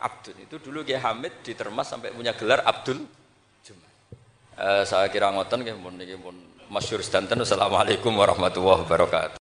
Abdul. 0.00 0.34
Itu 0.40 0.56
dulu 0.58 0.82
Kiai 0.82 0.98
Hamid 0.98 1.44
ditermas 1.44 1.86
sampai 1.92 2.10
punya 2.16 2.32
gelar 2.32 2.64
Abdul 2.64 3.04
Juman. 3.60 3.92
Eh, 4.56 4.82
saya 4.88 5.06
kira 5.12 5.30
ngoten 5.30 5.62
nggih 5.62 5.76
mun 5.76 5.94
niki 6.00 6.16
mun 6.16 6.36
masyhur. 6.72 7.04
Assalamualaikum 7.04 8.10
warahmatullahi 8.16 8.88
wabarakatuh. 8.88 9.30